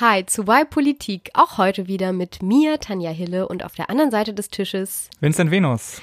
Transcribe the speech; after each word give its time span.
Hi 0.00 0.24
zu 0.24 0.42
Y 0.42 0.64
Politik, 0.70 1.30
auch 1.34 1.58
heute 1.58 1.88
wieder 1.88 2.12
mit 2.12 2.40
mir, 2.40 2.78
Tanja 2.78 3.10
Hille, 3.10 3.48
und 3.48 3.64
auf 3.64 3.74
der 3.74 3.90
anderen 3.90 4.12
Seite 4.12 4.32
des 4.32 4.48
Tisches 4.48 5.10
Vincent 5.18 5.50
Venus. 5.50 6.00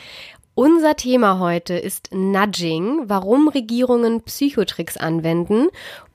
Unser 0.54 0.98
Thema 0.98 1.40
heute 1.40 1.76
ist 1.76 2.10
Nudging, 2.12 3.04
warum 3.08 3.48
Regierungen 3.48 4.22
Psychotricks 4.22 4.98
anwenden. 4.98 5.68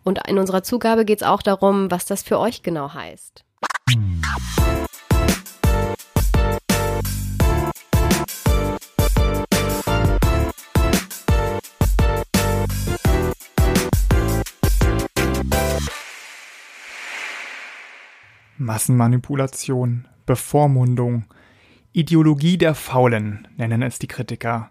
Und 0.04 0.20
in 0.28 0.36
unserer 0.36 0.62
Zugabe 0.62 1.06
geht 1.06 1.22
es 1.22 1.26
auch 1.26 1.40
darum, 1.40 1.90
was 1.90 2.04
das 2.04 2.22
für 2.22 2.38
euch 2.38 2.62
genau 2.62 2.92
heißt. 2.92 3.46
Massenmanipulation, 18.60 20.06
Bevormundung, 20.26 21.24
Ideologie 21.92 22.58
der 22.58 22.74
Faulen 22.76 23.48
nennen 23.56 23.82
es 23.82 23.98
die 23.98 24.06
Kritiker. 24.06 24.70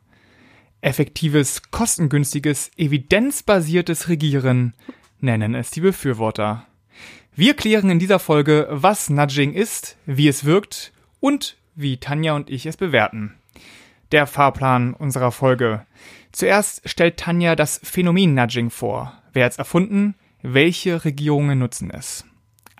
Effektives, 0.80 1.64
kostengünstiges, 1.72 2.72
evidenzbasiertes 2.78 4.08
Regieren 4.08 4.74
nennen 5.20 5.56
es 5.56 5.72
die 5.72 5.82
Befürworter. 5.82 6.66
Wir 7.36 7.56
klären 7.56 7.90
in 7.90 8.00
dieser 8.00 8.20
Folge, 8.20 8.68
was 8.70 9.10
Nudging 9.10 9.54
ist, 9.54 9.98
wie 10.06 10.28
es 10.28 10.46
wirkt 10.46 10.94
und 11.20 11.58
wie 11.76 11.98
Tanja 11.98 12.36
und 12.36 12.50
ich 12.50 12.66
es 12.66 12.78
bewerten. 12.78 13.36
Der 14.12 14.28
Fahrplan 14.28 14.94
unserer 14.94 15.32
Folge. 15.32 15.86
Zuerst 16.32 16.88
stellt 16.88 17.18
Tanja 17.18 17.56
das 17.56 17.82
Phänomen 17.84 18.34
Nudging 18.34 18.70
vor. 18.70 19.20
Wer 19.34 19.46
hat 19.46 19.54
es 19.54 19.58
erfunden? 19.58 20.16
Welche 20.42 21.04
Regierungen 21.04 21.60
nutzen 21.60 21.92
es? 21.92 22.24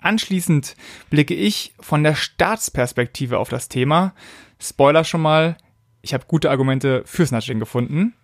Anschließend 0.00 0.76
blicke 1.10 1.34
ich 1.34 1.74
von 1.78 2.02
der 2.02 2.14
Staatsperspektive 2.14 3.38
auf 3.38 3.48
das 3.48 3.68
Thema. 3.68 4.14
Spoiler 4.58 5.04
schon 5.04 5.20
mal, 5.20 5.56
ich 6.02 6.14
habe 6.14 6.24
gute 6.26 6.50
Argumente 6.50 7.02
fürs 7.04 7.32
Nudging 7.32 7.60
gefunden. 7.60 8.14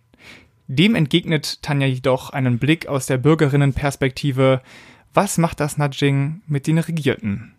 Dem 0.68 0.94
entgegnet 0.94 1.62
Tanja 1.62 1.86
jedoch 1.86 2.30
einen 2.30 2.58
Blick 2.58 2.86
aus 2.88 3.06
der 3.06 3.18
Bürgerinnenperspektive. 3.18 4.62
Was 5.14 5.38
macht 5.38 5.60
das 5.60 5.78
Nudging 5.78 6.42
mit 6.46 6.66
den 6.66 6.78
Regierten? 6.78 7.54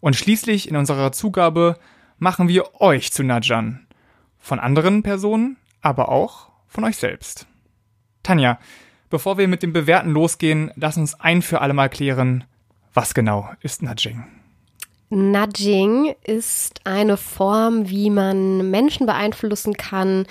Und 0.00 0.16
schließlich 0.16 0.68
in 0.68 0.76
unserer 0.76 1.12
Zugabe 1.12 1.78
machen 2.18 2.48
wir 2.48 2.80
euch 2.80 3.12
zu 3.12 3.22
Nudgern. 3.22 3.86
Von 4.38 4.60
anderen 4.60 5.02
Personen, 5.02 5.56
aber 5.80 6.08
auch 6.08 6.50
von 6.66 6.84
euch 6.84 6.96
selbst. 6.96 7.46
Tanja, 8.22 8.58
bevor 9.10 9.38
wir 9.38 9.48
mit 9.48 9.62
dem 9.62 9.72
Bewerten 9.72 10.10
losgehen, 10.10 10.70
lass 10.76 10.96
uns 10.96 11.18
ein 11.18 11.42
für 11.42 11.60
alle 11.60 11.74
Mal 11.74 11.88
klären, 11.88 12.44
was 12.94 13.14
genau 13.14 13.50
ist 13.60 13.82
Nudging? 13.82 14.37
Nudging 15.10 16.14
ist 16.24 16.80
eine 16.84 17.16
Form, 17.16 17.88
wie 17.88 18.10
man 18.10 18.70
Menschen 18.70 19.06
beeinflussen 19.06 19.74
kann, 19.74 20.26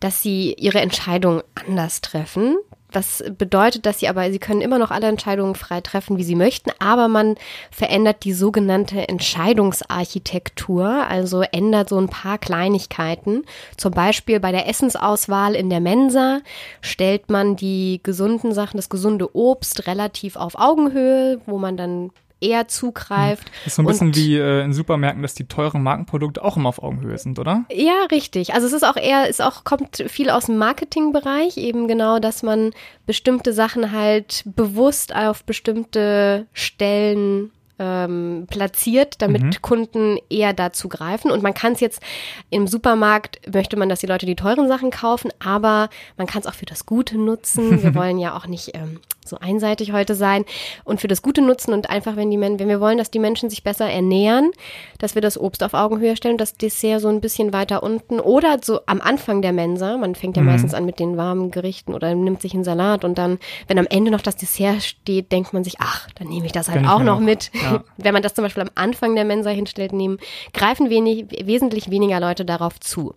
dass 0.00 0.22
sie 0.22 0.54
ihre 0.54 0.80
Entscheidungen 0.80 1.42
anders 1.54 2.00
treffen. 2.00 2.56
Das 2.92 3.22
bedeutet, 3.36 3.84
dass 3.84 4.00
sie 4.00 4.08
aber, 4.08 4.30
sie 4.30 4.38
können 4.38 4.62
immer 4.62 4.78
noch 4.78 4.90
alle 4.90 5.08
Entscheidungen 5.08 5.54
frei 5.54 5.80
treffen, 5.80 6.16
wie 6.16 6.24
sie 6.24 6.34
möchten, 6.34 6.70
aber 6.78 7.08
man 7.08 7.34
verändert 7.70 8.24
die 8.24 8.32
sogenannte 8.32 9.08
Entscheidungsarchitektur, 9.08 10.86
also 10.86 11.42
ändert 11.42 11.88
so 11.88 11.98
ein 11.98 12.08
paar 12.08 12.38
Kleinigkeiten. 12.38 13.44
Zum 13.76 13.92
Beispiel 13.92 14.40
bei 14.40 14.50
der 14.50 14.68
Essensauswahl 14.68 15.54
in 15.54 15.68
der 15.68 15.80
Mensa 15.80 16.40
stellt 16.80 17.28
man 17.28 17.56
die 17.56 18.00
gesunden 18.02 18.54
Sachen, 18.54 18.78
das 18.78 18.88
gesunde 18.88 19.36
Obst 19.36 19.86
relativ 19.86 20.36
auf 20.36 20.58
Augenhöhe, 20.58 21.40
wo 21.44 21.58
man 21.58 21.76
dann 21.76 22.12
eher 22.46 22.68
zugreift. 22.68 23.50
Das 23.64 23.72
ist 23.72 23.76
so 23.76 23.82
ein 23.82 23.86
bisschen 23.86 24.14
wie 24.14 24.36
äh, 24.36 24.62
in 24.62 24.72
Supermärkten, 24.72 25.22
dass 25.22 25.34
die 25.34 25.46
teuren 25.46 25.82
Markenprodukte 25.82 26.44
auch 26.44 26.56
immer 26.56 26.68
auf 26.68 26.82
Augenhöhe 26.82 27.18
sind, 27.18 27.38
oder? 27.38 27.64
Ja, 27.72 28.04
richtig. 28.10 28.54
Also 28.54 28.66
es 28.66 28.72
ist 28.72 28.84
auch 28.84 28.96
eher, 28.96 29.28
es 29.28 29.40
auch 29.40 29.64
kommt 29.64 30.04
viel 30.08 30.30
aus 30.30 30.46
dem 30.46 30.58
Marketingbereich, 30.58 31.56
eben 31.56 31.88
genau, 31.88 32.18
dass 32.18 32.42
man 32.42 32.72
bestimmte 33.06 33.52
Sachen 33.52 33.92
halt 33.92 34.44
bewusst 34.44 35.14
auf 35.14 35.44
bestimmte 35.44 36.46
Stellen 36.52 37.50
ähm, 37.78 38.46
platziert, 38.48 39.20
damit 39.20 39.42
mhm. 39.42 39.62
Kunden 39.62 40.18
eher 40.30 40.52
dazu 40.52 40.88
greifen. 40.88 41.30
Und 41.30 41.42
man 41.42 41.54
kann 41.54 41.72
es 41.72 41.80
jetzt 41.80 42.02
im 42.50 42.66
Supermarkt, 42.66 43.40
möchte 43.52 43.76
man, 43.76 43.88
dass 43.88 44.00
die 44.00 44.06
Leute 44.06 44.26
die 44.26 44.36
teuren 44.36 44.68
Sachen 44.68 44.90
kaufen, 44.90 45.30
aber 45.44 45.90
man 46.16 46.26
kann 46.26 46.40
es 46.40 46.46
auch 46.46 46.54
für 46.54 46.66
das 46.66 46.86
Gute 46.86 47.18
nutzen. 47.18 47.82
Wir 47.82 47.94
wollen 47.94 48.18
ja 48.18 48.36
auch 48.36 48.46
nicht 48.46 48.74
ähm, 48.74 49.00
so 49.26 49.38
einseitig 49.38 49.92
heute 49.92 50.14
sein 50.14 50.44
und 50.84 51.00
für 51.00 51.08
das 51.08 51.22
Gute 51.22 51.42
nutzen 51.42 51.72
und 51.72 51.90
einfach, 51.90 52.16
wenn 52.16 52.30
die 52.30 52.36
Men 52.36 52.58
wenn 52.58 52.68
wir 52.68 52.80
wollen, 52.80 52.98
dass 52.98 53.10
die 53.10 53.18
Menschen 53.18 53.50
sich 53.50 53.62
besser 53.62 53.88
ernähren, 53.88 54.50
dass 54.98 55.14
wir 55.14 55.22
das 55.22 55.38
Obst 55.38 55.62
auf 55.62 55.74
Augenhöhe 55.74 56.16
stellen, 56.16 56.38
das 56.38 56.54
Dessert 56.54 57.00
so 57.00 57.08
ein 57.08 57.20
bisschen 57.20 57.52
weiter 57.52 57.82
unten 57.82 58.20
oder 58.20 58.58
so 58.62 58.80
am 58.86 59.00
Anfang 59.00 59.42
der 59.42 59.52
Mensa. 59.52 59.96
Man 59.96 60.14
fängt 60.14 60.36
ja 60.36 60.42
mhm. 60.42 60.48
meistens 60.48 60.74
an 60.74 60.84
mit 60.84 60.98
den 60.98 61.16
warmen 61.16 61.50
Gerichten 61.50 61.94
oder 61.94 62.14
nimmt 62.14 62.42
sich 62.42 62.54
einen 62.54 62.64
Salat 62.64 63.04
und 63.04 63.18
dann, 63.18 63.38
wenn 63.68 63.78
am 63.78 63.86
Ende 63.86 64.10
noch 64.10 64.20
das 64.22 64.36
Dessert 64.36 64.82
steht, 64.82 65.32
denkt 65.32 65.52
man 65.52 65.64
sich, 65.64 65.76
ach, 65.78 66.08
dann 66.14 66.28
nehme 66.28 66.46
ich 66.46 66.52
das 66.52 66.68
halt 66.68 66.86
auch 66.86 67.02
noch 67.02 67.20
mit. 67.20 67.50
Ja. 67.54 67.84
Wenn 67.96 68.12
man 68.12 68.22
das 68.22 68.34
zum 68.34 68.44
Beispiel 68.44 68.62
am 68.62 68.70
Anfang 68.74 69.14
der 69.14 69.24
Mensa 69.24 69.50
hinstellt, 69.50 69.92
nehmen, 69.92 70.18
greifen 70.52 70.90
wenig, 70.90 71.26
wesentlich 71.44 71.90
weniger 71.90 72.20
Leute 72.20 72.44
darauf 72.44 72.78
zu. 72.80 73.14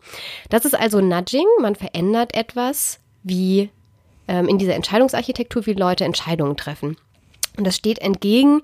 Das 0.50 0.66
ist 0.66 0.80
also 0.80 1.02
Nudging. 1.02 1.46
Man 1.62 1.76
verändert 1.76 2.36
etwas, 2.36 3.00
wie 3.24 3.70
in 4.38 4.58
dieser 4.58 4.76
Entscheidungsarchitektur, 4.76 5.66
wie 5.66 5.74
Leute 5.74 6.04
Entscheidungen 6.04 6.58
treffen. 6.58 6.98
Und 7.60 7.68
das 7.68 7.76
steht 7.76 8.00
entgegen 8.00 8.62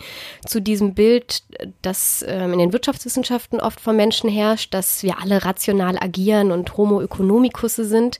zu 0.48 0.62
diesem 0.62 0.94
Bild, 0.94 1.44
das 1.82 2.24
ähm, 2.28 2.54
in 2.54 2.60
den 2.60 2.74
Wirtschaftswissenschaften 2.74 3.60
oft 3.60 3.82
von 3.82 3.96
Menschen 3.96 4.30
herrscht, 4.30 4.74
dass 4.74 5.04
wir 5.04 5.20
alle 5.22 5.44
rational 5.44 5.98
agieren 6.00 6.52
und 6.52 6.78
Homo 6.78 7.02
economicus 7.02 7.76
sind. 7.76 8.20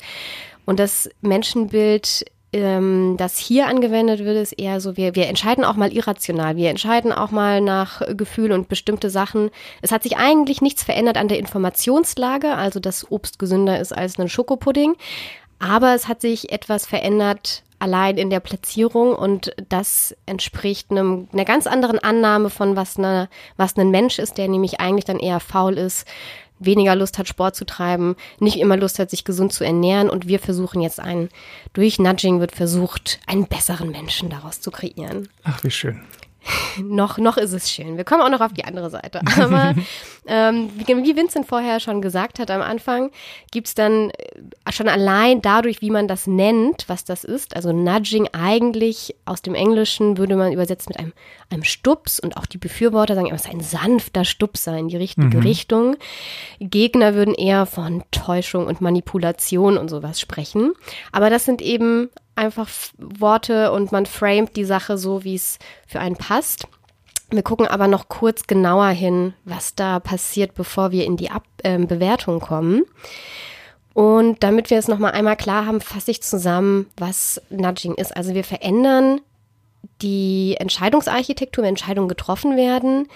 Und 0.66 0.80
das 0.80 1.10
Menschenbild, 1.22 2.26
ähm, 2.52 3.16
das 3.18 3.38
hier 3.38 3.68
angewendet 3.68 4.26
wird, 4.26 4.36
ist 4.36 4.52
eher 4.52 4.82
so, 4.82 4.98
wir, 4.98 5.16
wir 5.16 5.28
entscheiden 5.28 5.64
auch 5.64 5.78
mal 5.78 5.94
irrational. 5.94 6.58
Wir 6.58 6.70
entscheiden 6.72 7.14
auch 7.14 7.32
mal 7.32 7.62
nach 7.62 8.02
Gefühl 8.18 8.52
und 8.52 8.68
bestimmte 8.68 9.10
Sachen. 9.10 9.52
Es 9.82 9.94
hat 9.94 10.04
sich 10.04 10.18
eigentlich 10.18 10.62
nichts 10.62 10.84
verändert 10.84 11.16
an 11.16 11.30
der 11.30 11.40
Informationslage, 11.40 12.54
also 12.54 12.82
dass 12.82 13.10
Obst 13.10 13.40
gesünder 13.40 13.80
ist 13.80 13.94
als 13.94 14.20
ein 14.20 14.28
Schokopudding. 14.28 14.96
Aber 15.60 15.96
es 15.96 16.08
hat 16.08 16.22
sich 16.22 16.52
etwas 16.52 16.86
verändert 16.86 17.64
allein 17.80 18.18
in 18.18 18.30
der 18.30 18.40
Platzierung 18.40 19.16
und 19.16 19.54
das 19.70 20.16
entspricht 20.26 20.92
einem, 20.92 21.28
einer 21.34 21.46
ganz 21.46 21.68
anderen 21.68 22.00
Annahme 22.00 22.50
von 22.50 22.76
was, 22.76 22.98
eine, 22.98 23.30
was 23.58 23.76
ein 23.78 23.92
Mensch 23.92 24.18
ist, 24.18 24.38
der 24.38 24.48
nämlich 24.48 24.80
eigentlich 24.80 25.06
dann 25.06 25.20
eher 25.20 25.40
faul 25.40 25.78
ist, 25.78 26.08
weniger 26.60 26.96
Lust 26.96 27.18
hat, 27.18 27.28
Sport 27.28 27.56
zu 27.56 27.66
treiben, 27.66 28.16
nicht 28.40 28.58
immer 28.58 28.78
Lust 28.78 28.98
hat, 28.98 29.10
sich 29.10 29.26
gesund 29.26 29.52
zu 29.52 29.64
ernähren 29.64 30.10
und 30.10 30.28
wir 30.28 30.40
versuchen 30.40 30.82
jetzt 30.82 31.00
einen, 31.00 31.30
durch 31.74 32.00
Nudging 32.00 32.40
wird 32.40 32.54
versucht, 32.54 33.20
einen 33.28 33.48
besseren 33.48 33.92
Menschen 33.92 34.30
daraus 34.30 34.62
zu 34.62 34.72
kreieren. 34.72 35.30
Ach, 35.44 35.64
wie 35.64 35.72
schön. 35.72 36.02
Noch, 36.84 37.18
noch 37.18 37.38
ist 37.38 37.54
es 37.54 37.72
schön. 37.72 37.98
Wir 37.98 38.04
kommen 38.04 38.22
auch 38.22 38.30
noch 38.30 38.42
auf 38.42 38.54
die 38.54 38.66
andere 38.66 38.90
Seite. 38.90 39.22
Aber 39.40 39.76
ähm, 40.28 40.70
wie 40.76 41.16
Vincent 41.16 41.48
vorher 41.48 41.80
schon 41.80 42.02
gesagt 42.02 42.40
hat 42.40 42.52
am 42.52 42.62
Anfang, 42.62 43.12
gibt 43.52 43.68
es 43.68 43.76
dann 43.76 44.12
äh, 44.12 44.72
schon 44.72 44.88
allein 44.88 45.42
dadurch, 45.42 45.82
wie 45.82 45.90
man 45.90 46.08
das 46.08 46.28
nennt, 46.28 46.86
was 46.88 47.06
das 47.06 47.24
ist. 47.24 47.56
Also 47.56 47.72
Nudging 47.72 48.30
eigentlich 48.34 49.16
aus 49.26 49.42
dem 49.42 49.56
Englischen 49.56 50.18
würde 50.18 50.36
man 50.36 50.52
übersetzen 50.52 50.90
mit 50.90 51.00
einem, 51.00 51.14
einem 51.50 51.64
Stups 51.64 52.20
und 52.20 52.38
auch 52.38 52.46
die 52.46 52.58
Befürworter 52.58 53.16
sagen, 53.16 53.32
es 53.32 53.46
ist 53.46 53.52
ein 53.52 53.62
sanfter 53.62 54.26
Stupser 54.26 54.78
in 54.78 54.88
die 54.88 54.98
richtige 54.98 55.38
mhm. 55.38 55.44
Richtung. 55.44 55.98
Gegner 56.60 57.16
würden 57.16 57.34
eher 57.34 57.66
von 57.66 58.04
Täuschung 58.12 58.68
und 58.68 58.82
Manipulation 58.82 59.78
und 59.78 59.90
sowas 59.90 60.20
sprechen. 60.20 60.74
Aber 61.12 61.30
das 61.30 61.46
sind 61.46 61.62
eben 61.62 62.10
einfach 62.36 62.70
Worte 62.98 63.72
und 63.72 63.92
man 63.92 64.06
framet 64.06 64.56
die 64.56 64.66
Sache 64.66 64.98
so, 64.98 65.24
wie 65.24 65.36
es 65.36 65.60
für 65.88 66.00
einen 66.00 66.18
passt. 66.18 66.68
Wir 67.32 67.44
gucken 67.44 67.68
aber 67.68 67.88
noch 67.88 68.08
kurz 68.08 68.46
genauer 68.48 68.90
hin, 68.90 69.34
was 69.46 69.76
da 69.76 70.00
passiert, 70.00 70.54
bevor 70.54 70.92
wir 70.92 71.06
in 71.06 71.18
die 71.18 71.32
Ab 71.32 71.44
äh, 71.64 71.78
Bewertung 71.80 72.40
kommen. 72.40 72.84
Und 73.94 74.44
damit 74.44 74.70
wir 74.70 74.78
es 74.78 74.88
nochmal 74.88 75.14
einmal 75.14 75.38
klar 75.38 75.66
haben, 75.66 75.82
fasse 75.82 76.12
ich 76.12 76.22
zusammen, 76.22 76.88
was 76.98 77.42
Nudging 77.50 77.96
ist. 77.96 78.16
Also 78.16 78.34
wir 78.34 78.44
verändern 78.44 79.22
die 80.02 80.56
Entscheidungsarchitektur, 80.60 81.64
wenn 81.64 81.70
Entscheidungen 81.70 82.10
getroffen 82.10 82.58
werden. 82.58 83.08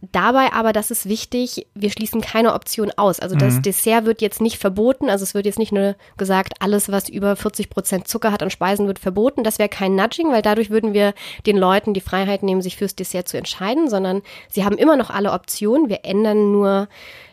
Dabei 0.00 0.52
aber, 0.52 0.72
das 0.72 0.92
ist 0.92 1.08
wichtig, 1.08 1.66
wir 1.74 1.90
schließen 1.90 2.20
keine 2.20 2.54
Option 2.54 2.92
aus. 2.96 3.18
Also 3.18 3.34
das 3.34 3.54
mhm. 3.54 3.62
Dessert 3.62 4.04
wird 4.04 4.22
jetzt 4.22 4.40
nicht 4.40 4.58
verboten. 4.58 5.10
Also 5.10 5.24
es 5.24 5.34
wird 5.34 5.44
jetzt 5.44 5.58
nicht 5.58 5.72
nur 5.72 5.96
gesagt, 6.16 6.54
alles, 6.60 6.88
was 6.92 7.08
über 7.08 7.34
40 7.34 7.68
Prozent 7.68 8.06
Zucker 8.06 8.30
hat 8.30 8.42
an 8.42 8.50
Speisen, 8.50 8.86
wird 8.86 9.00
verboten. 9.00 9.42
Das 9.42 9.58
wäre 9.58 9.68
kein 9.68 9.96
Nudging, 9.96 10.30
weil 10.30 10.42
dadurch 10.42 10.70
würden 10.70 10.92
wir 10.92 11.14
den 11.46 11.56
Leuten 11.56 11.94
die 11.94 12.00
Freiheit 12.00 12.44
nehmen, 12.44 12.62
sich 12.62 12.76
fürs 12.76 12.94
Dessert 12.94 13.26
zu 13.26 13.36
entscheiden, 13.36 13.90
sondern 13.90 14.22
sie 14.48 14.64
haben 14.64 14.78
immer 14.78 14.96
noch 14.96 15.10
alle 15.10 15.32
Optionen. 15.32 15.88
Wir 15.88 16.04
ändern 16.04 16.52
nur 16.52 16.88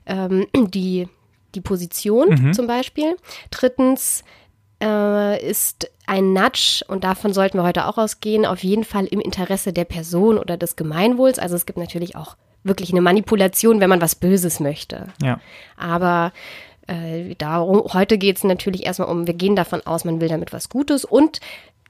ähm, 0.08 0.48
die, 0.56 1.08
die 1.54 1.62
Position 1.62 2.30
mhm. 2.30 2.54
zum 2.54 2.66
Beispiel. 2.66 3.16
Drittens, 3.52 4.24
äh, 4.82 5.48
ist 5.48 5.90
ein 6.08 6.34
Nudge, 6.34 6.84
und 6.88 7.04
davon 7.04 7.32
sollten 7.32 7.58
wir 7.58 7.64
heute 7.64 7.86
auch 7.86 7.98
ausgehen, 7.98 8.46
auf 8.46 8.64
jeden 8.64 8.84
Fall 8.84 9.06
im 9.06 9.20
Interesse 9.20 9.72
der 9.72 9.86
Person 9.86 10.38
oder 10.38 10.58
des 10.58 10.76
Gemeinwohls. 10.76 11.40
Also 11.40 11.56
es 11.56 11.66
gibt 11.66 11.80
natürlich 11.80 12.16
auch 12.16 12.36
wirklich 12.66 12.92
eine 12.92 13.02
Manipulation, 13.02 13.80
wenn 13.80 13.90
man 13.90 14.02
was 14.02 14.16
Böses 14.16 14.60
möchte. 14.60 15.08
Ja. 15.22 15.40
Aber 15.78 16.34
äh, 16.88 17.36
darum, 17.38 17.94
heute 17.94 18.18
geht 18.18 18.38
es 18.38 18.44
natürlich 18.44 18.86
erstmal 18.86 19.10
um, 19.10 19.28
wir 19.28 19.34
gehen 19.34 19.56
davon 19.56 19.82
aus, 19.86 20.06
man 20.06 20.20
will 20.20 20.28
damit 20.28 20.54
was 20.54 20.70
Gutes 20.70 21.06
und 21.06 21.40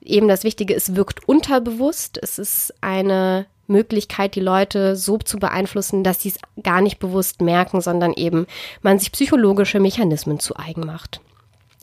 eben 0.02 0.28
das 0.28 0.44
Wichtige, 0.44 0.76
es 0.76 0.96
wirkt 0.96 1.28
unterbewusst. 1.28 2.20
Es 2.22 2.38
ist 2.38 2.74
eine 2.82 3.48
Möglichkeit, 3.68 4.36
die 4.36 4.42
Leute 4.42 4.96
so 4.96 5.18
zu 5.18 5.38
beeinflussen, 5.38 6.04
dass 6.04 6.22
sie 6.22 6.30
es 6.30 6.40
gar 6.64 6.82
nicht 6.82 7.00
bewusst 7.00 7.42
merken, 7.42 7.82
sondern 7.82 8.14
eben 8.14 8.46
man 8.82 9.00
sich 9.00 9.12
psychologische 9.12 9.80
Mechanismen 9.80 10.40
zu 10.40 10.56
eigen 10.56 10.86
macht. 10.86 11.22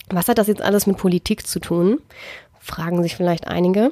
Was 0.08 0.28
hat 0.28 0.38
das 0.38 0.46
jetzt 0.46 0.62
alles 0.62 0.86
mit 0.86 0.96
Politik 0.96 1.46
zu 1.46 1.58
tun? 1.58 2.00
Fragen 2.60 3.02
sich 3.02 3.16
vielleicht 3.16 3.48
einige. 3.48 3.90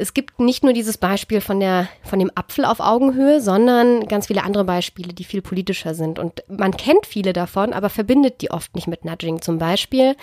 Es 0.00 0.14
gibt 0.14 0.40
nicht 0.40 0.64
nur 0.64 0.72
dieses 0.72 0.96
Beispiel 0.96 1.40
von, 1.40 1.60
der, 1.60 1.88
von 2.02 2.18
dem 2.18 2.30
Apfel 2.34 2.64
auf 2.64 2.80
Augenhöhe, 2.80 3.40
sondern 3.40 4.06
ganz 4.08 4.28
viele 4.28 4.44
andere 4.44 4.64
Beispiele, 4.64 5.12
die 5.12 5.24
viel 5.24 5.42
politischer 5.42 5.94
sind. 5.94 6.18
Und 6.18 6.42
man 6.48 6.72
kennt 6.72 7.06
viele 7.06 7.32
davon, 7.32 7.72
aber 7.72 7.90
verbindet 7.90 8.40
die 8.40 8.50
oft 8.50 8.74
nicht 8.74 8.86
mit 8.86 9.04
Nudging. 9.04 9.42
Zum 9.42 9.58
Beispiel, 9.58 10.16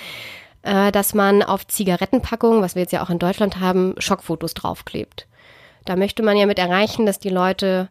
äh, 0.63 0.91
dass 0.91 1.13
man 1.13 1.43
auf 1.43 1.67
Zigarettenpackungen, 1.67 2.61
was 2.61 2.75
wir 2.75 2.81
jetzt 2.81 2.91
ja 2.91 3.03
auch 3.03 3.11
in 3.11 3.19
Deutschland 3.19 3.59
haben, 3.59 3.93
Schockfotos 3.99 4.55
draufklebt. 4.55 5.27
Da 5.85 5.95
möchte 5.95 6.23
man 6.23 6.37
ja 6.37 6.47
mit 6.47 6.59
erreichen, 6.59 7.05
dass 7.05 7.19
die 7.19 7.29
Leute, 7.29 7.89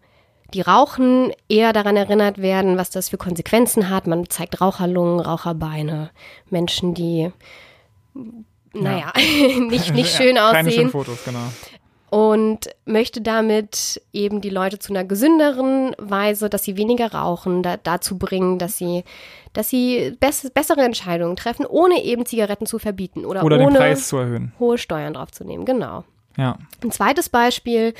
die 0.52 0.62
rauchen, 0.62 1.32
eher 1.48 1.72
daran 1.72 1.96
erinnert 1.96 2.38
werden, 2.38 2.76
was 2.76 2.90
das 2.90 3.10
für 3.10 3.16
Konsequenzen 3.16 3.90
hat. 3.90 4.06
Man 4.06 4.28
zeigt 4.28 4.60
Raucherlungen, 4.60 5.20
Raucherbeine, 5.20 6.10
Menschen, 6.50 6.94
die 6.94 7.30
naja, 8.80 9.12
ja. 9.16 9.60
nicht, 9.60 9.94
nicht 9.94 10.10
schön 10.16 10.38
aussehen. 10.38 10.76
Keine 10.76 10.88
Fotos, 10.90 11.24
genau. 11.24 11.52
Und 12.16 12.70
möchte 12.86 13.20
damit 13.20 14.00
eben 14.14 14.40
die 14.40 14.48
Leute 14.48 14.78
zu 14.78 14.90
einer 14.90 15.04
gesünderen 15.04 15.94
Weise, 15.98 16.48
dass 16.48 16.64
sie 16.64 16.78
weniger 16.78 17.12
rauchen, 17.12 17.62
da, 17.62 17.76
dazu 17.76 18.16
bringen, 18.16 18.58
dass 18.58 18.78
sie, 18.78 19.04
dass 19.52 19.68
sie 19.68 20.16
bess 20.18 20.48
bessere 20.54 20.80
Entscheidungen 20.80 21.36
treffen, 21.36 21.66
ohne 21.66 22.02
eben 22.02 22.24
Zigaretten 22.24 22.64
zu 22.64 22.78
verbieten 22.78 23.26
oder, 23.26 23.44
oder 23.44 23.56
ohne 23.56 23.66
den 23.66 23.74
Preis 23.74 24.08
zu 24.08 24.16
erhöhen. 24.16 24.54
hohe 24.58 24.78
Steuern 24.78 25.12
draufzunehmen. 25.12 25.66
Genau. 25.66 26.04
Ja. 26.38 26.56
Ein 26.82 26.90
zweites 26.90 27.28
Beispiel, 27.28 27.92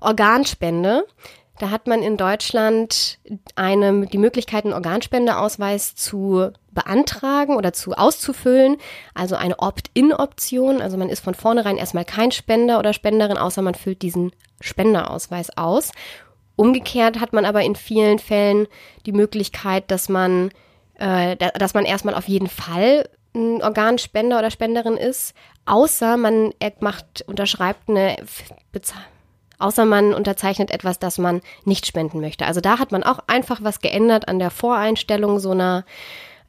Organspende. 0.00 1.06
Da 1.58 1.70
hat 1.70 1.86
man 1.86 2.02
in 2.02 2.16
Deutschland 2.16 3.18
eine, 3.56 4.06
die 4.06 4.18
Möglichkeit, 4.18 4.64
einen 4.64 4.72
Organspendeausweis 4.72 5.94
zu 5.94 6.50
beantragen 6.72 7.56
oder 7.56 7.72
zu 7.72 7.92
auszufüllen. 7.92 8.78
Also 9.14 9.36
eine 9.36 9.58
Opt-in-Option. 9.58 10.80
Also 10.80 10.96
man 10.96 11.10
ist 11.10 11.20
von 11.20 11.34
vornherein 11.34 11.76
erstmal 11.76 12.04
kein 12.04 12.32
Spender 12.32 12.78
oder 12.78 12.92
Spenderin, 12.92 13.36
außer 13.36 13.62
man 13.62 13.74
füllt 13.74 14.02
diesen 14.02 14.32
Spenderausweis 14.60 15.56
aus. 15.56 15.92
Umgekehrt 16.56 17.20
hat 17.20 17.32
man 17.32 17.44
aber 17.44 17.62
in 17.62 17.76
vielen 17.76 18.18
Fällen 18.18 18.66
die 19.06 19.12
Möglichkeit, 19.12 19.90
dass 19.90 20.08
man, 20.08 20.50
äh, 20.94 21.36
dass 21.36 21.74
man 21.74 21.84
erstmal 21.84 22.14
auf 22.14 22.28
jeden 22.28 22.48
Fall 22.48 23.08
ein 23.34 23.62
Organspender 23.62 24.38
oder 24.38 24.50
Spenderin 24.50 24.96
ist, 24.96 25.34
außer 25.64 26.16
man 26.16 26.52
macht, 26.80 27.24
unterschreibt 27.26 27.88
eine 27.88 28.16
Bezahlung 28.72 29.04
außer 29.62 29.84
man 29.84 30.14
unterzeichnet 30.14 30.70
etwas, 30.70 30.98
das 30.98 31.18
man 31.18 31.40
nicht 31.64 31.86
spenden 31.86 32.20
möchte. 32.20 32.46
Also 32.46 32.60
da 32.60 32.78
hat 32.78 32.92
man 32.92 33.02
auch 33.02 33.20
einfach 33.26 33.60
was 33.62 33.80
geändert 33.80 34.28
an 34.28 34.38
der 34.38 34.50
Voreinstellung 34.50 35.38
so 35.38 35.52
einer 35.52 35.84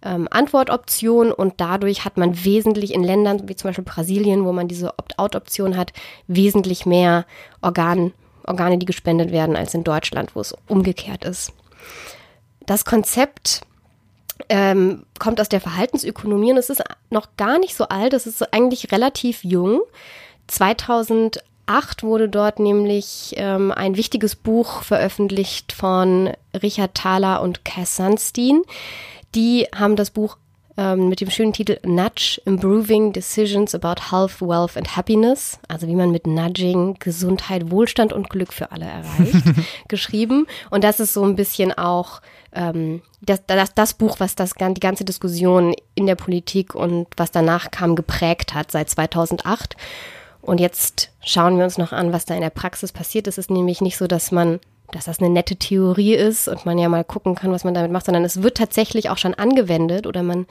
ähm, 0.03 0.27
Antwortoption 0.29 1.31
und 1.31 1.55
dadurch 1.57 2.05
hat 2.05 2.17
man 2.17 2.43
wesentlich 2.43 2.93
in 2.93 3.03
Ländern 3.03 3.47
wie 3.47 3.55
zum 3.55 3.69
Beispiel 3.69 3.85
Brasilien, 3.85 4.45
wo 4.45 4.51
man 4.51 4.67
diese 4.67 4.89
Opt-out-Option 4.97 5.77
hat, 5.77 5.93
wesentlich 6.27 6.85
mehr 6.85 7.25
Organ, 7.61 8.13
Organe, 8.45 8.77
die 8.77 8.85
gespendet 8.85 9.31
werden, 9.31 9.55
als 9.55 9.73
in 9.73 9.83
Deutschland, 9.83 10.35
wo 10.35 10.41
es 10.41 10.53
umgekehrt 10.67 11.23
ist. 11.23 11.53
Das 12.65 12.83
Konzept 12.85 13.61
ähm, 14.49 15.05
kommt 15.19 15.39
aus 15.39 15.49
der 15.49 15.61
Verhaltensökonomie 15.61 16.51
und 16.51 16.57
es 16.57 16.69
ist 16.69 16.83
noch 17.09 17.27
gar 17.37 17.59
nicht 17.59 17.75
so 17.75 17.87
alt, 17.87 18.13
es 18.13 18.27
ist 18.27 18.53
eigentlich 18.53 18.91
relativ 18.91 19.43
jung. 19.43 19.81
2000 20.47 21.41
2008 21.67 22.03
wurde 22.03 22.29
dort 22.29 22.59
nämlich 22.59 23.33
ähm, 23.37 23.71
ein 23.71 23.95
wichtiges 23.95 24.35
Buch 24.35 24.83
veröffentlicht 24.83 25.71
von 25.71 26.31
Richard 26.61 26.95
Thaler 26.95 27.41
und 27.41 27.65
Cass 27.65 27.95
Sunstein. 27.95 28.61
Die 29.35 29.67
haben 29.73 29.95
das 29.95 30.11
Buch 30.11 30.37
ähm, 30.75 31.09
mit 31.09 31.21
dem 31.21 31.29
schönen 31.29 31.53
Titel 31.53 31.77
Nudge 31.83 32.41
Improving 32.45 33.13
Decisions 33.13 33.75
about 33.75 34.11
Health, 34.11 34.41
Wealth 34.41 34.75
and 34.75 34.95
Happiness, 34.95 35.59
also 35.67 35.87
wie 35.87 35.95
man 35.95 36.11
mit 36.11 36.27
Nudging 36.27 36.95
Gesundheit, 36.99 37.71
Wohlstand 37.71 38.11
und 38.11 38.29
Glück 38.29 38.53
für 38.53 38.71
alle 38.71 38.85
erreicht, 38.85 39.43
geschrieben. 39.87 40.47
Und 40.69 40.83
das 40.83 40.99
ist 40.99 41.13
so 41.13 41.23
ein 41.23 41.35
bisschen 41.35 41.71
auch 41.73 42.21
ähm, 42.53 43.01
das, 43.21 43.43
das, 43.45 43.73
das 43.73 43.93
Buch, 43.93 44.19
was 44.19 44.35
das, 44.35 44.53
die 44.53 44.79
ganze 44.79 45.05
Diskussion 45.05 45.75
in 45.95 46.07
der 46.07 46.15
Politik 46.15 46.75
und 46.75 47.07
was 47.17 47.31
danach 47.31 47.71
kam, 47.71 47.95
geprägt 47.95 48.53
hat 48.53 48.71
seit 48.71 48.89
2008. 48.89 49.77
Und 50.43 50.59
jetzt 50.59 51.09
schauen 51.23 51.57
wir 51.57 51.63
uns 51.63 51.77
noch 51.77 51.93
an, 51.93 52.11
was 52.11 52.25
da 52.25 52.35
in 52.35 52.41
der 52.41 52.49
Praxis 52.49 52.91
passiert. 52.91 53.27
Es 53.27 53.37
ist 53.37 53.49
nämlich 53.49 53.79
nicht 53.79 53.97
so, 53.97 54.07
dass 54.07 54.31
man, 54.31 54.59
dass 54.91 55.05
das 55.05 55.19
eine 55.19 55.29
nette 55.29 55.55
Theorie 55.55 56.15
ist 56.15 56.49
und 56.49 56.65
man 56.65 56.77
ja 56.77 56.89
mal 56.89 57.05
gucken 57.05 57.33
kann, 57.33 57.51
was 57.53 57.63
man 57.63 57.73
damit 57.73 57.91
macht, 57.91 58.05
sondern 58.05 58.25
es 58.25 58.43
wird 58.43 58.57
tatsächlich 58.57 59.09
auch 59.09 59.17
schon 59.17 59.33
angewendet 59.33 60.05
oder 60.05 60.21
man 60.21 60.45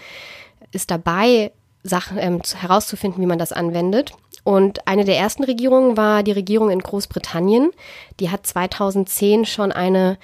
ist 0.73 0.91
dabei, 0.91 1.53
Sachen 1.85 2.17
ähm, 2.19 2.41
herauszufinden, 2.57 3.21
wie 3.23 3.27
man 3.27 3.39
das 3.39 3.53
anwendet. 3.53 4.13
Und 4.45 4.87
eine 4.89 5.05
der 5.05 5.19
ersten 5.19 5.45
Regierungen 5.45 5.97
war 5.97 6.23
die 6.23 6.33
Regierung 6.33 6.71
in 6.71 6.81
Großbritannien. 6.81 7.71
Die 8.19 8.31
hat 8.31 8.47
2010 8.47 9.45
schon 9.45 9.73
eine, 9.73 10.17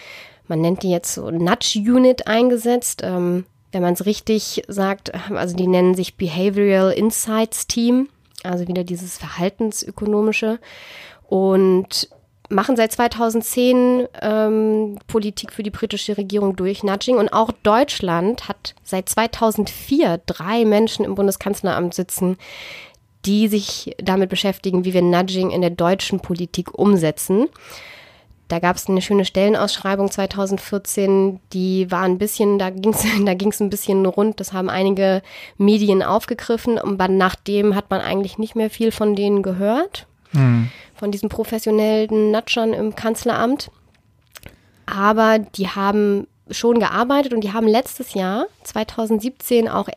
man 0.47 0.61
nennt 0.61 0.83
die 0.83 0.91
jetzt 0.91 1.13
so 1.13 1.31
Nudge 1.31 1.79
Unit 1.79 2.27
eingesetzt. 2.27 3.03
Ähm, 3.05 3.45
wenn 3.71 3.83
man 3.83 3.93
es 3.93 4.07
richtig 4.07 4.63
sagt, 4.67 5.13
also 5.31 5.55
die 5.55 5.67
nennen 5.67 5.95
sich 5.95 6.17
Behavioral 6.17 6.93
Insights 6.93 7.67
Team 7.67 8.09
also 8.45 8.69
wieder 8.69 8.85
dieses 8.85 9.19
Verhaltensökonomische 9.19 10.59
und 11.27 12.09
machen 12.49 12.77
seit 12.77 12.93
2010 12.93 14.09
ähm, 14.23 14.99
Politik 15.07 15.53
für 15.53 15.63
die 15.63 15.71
britische 15.71 16.17
Regierung 16.17 16.57
durch 16.57 16.83
Nudging 16.83 17.17
und 17.17 17.33
auch 17.33 17.53
Deutschland 17.63 18.49
hat 18.49 18.75
seit 18.83 19.09
2004 19.09 20.21
drei 20.25 20.65
Menschen 20.65 21.05
im 21.05 21.15
Bundeskanzleramt 21.15 21.95
sitzen, 21.95 22.39
die 23.27 23.49
sich 23.49 23.95
damit 23.99 24.31
beschäftigen, 24.31 24.85
wie 24.85 24.95
wir 24.95 25.03
Nudging 25.03 25.51
in 25.51 25.61
der 25.61 25.71
deutschen 25.71 26.21
Politik 26.21 26.79
umsetzen. 26.79 27.49
Da 28.49 28.59
gab 28.61 28.77
es 28.77 28.89
eine 28.89 29.03
schöne 29.03 29.27
Stellenausschreibung 29.27 30.11
2014, 30.11 31.39
die 31.53 31.91
war 31.91 32.03
ein 32.03 32.19
bisschen, 32.19 32.59
da 32.59 32.71
ging 32.71 32.93
es 32.93 33.05
da 33.25 33.35
ging's 33.35 33.61
ein 33.61 33.71
bisschen 33.71 34.05
rund, 34.07 34.41
das 34.41 34.53
haben 34.53 34.71
einige 34.71 35.23
Medien 35.59 36.03
aufgegriffen 36.03 36.79
und 36.79 36.99
nachdem 37.17 37.75
hat 37.75 37.91
man 37.91 38.01
eigentlich 38.01 38.39
nicht 38.39 38.57
mehr 38.57 38.71
viel 38.71 38.91
von 38.91 39.15
denen 39.15 39.43
gehört, 39.43 40.07
mhm. 40.33 40.71
von 40.95 41.13
diesen 41.13 41.29
professionellen 41.29 42.31
Natschern 42.31 42.73
im 42.73 42.95
Kanzleramt. 42.95 43.71
Aber 44.87 45.39
die 45.39 45.69
haben 45.69 46.27
schon 46.51 46.79
gearbeitet 46.79 47.35
und 47.35 47.43
die 47.43 47.53
haben 47.53 47.69
letztes 47.69 48.15
Jahr, 48.15 48.47
2017, 48.65 49.69
auch 49.69 49.89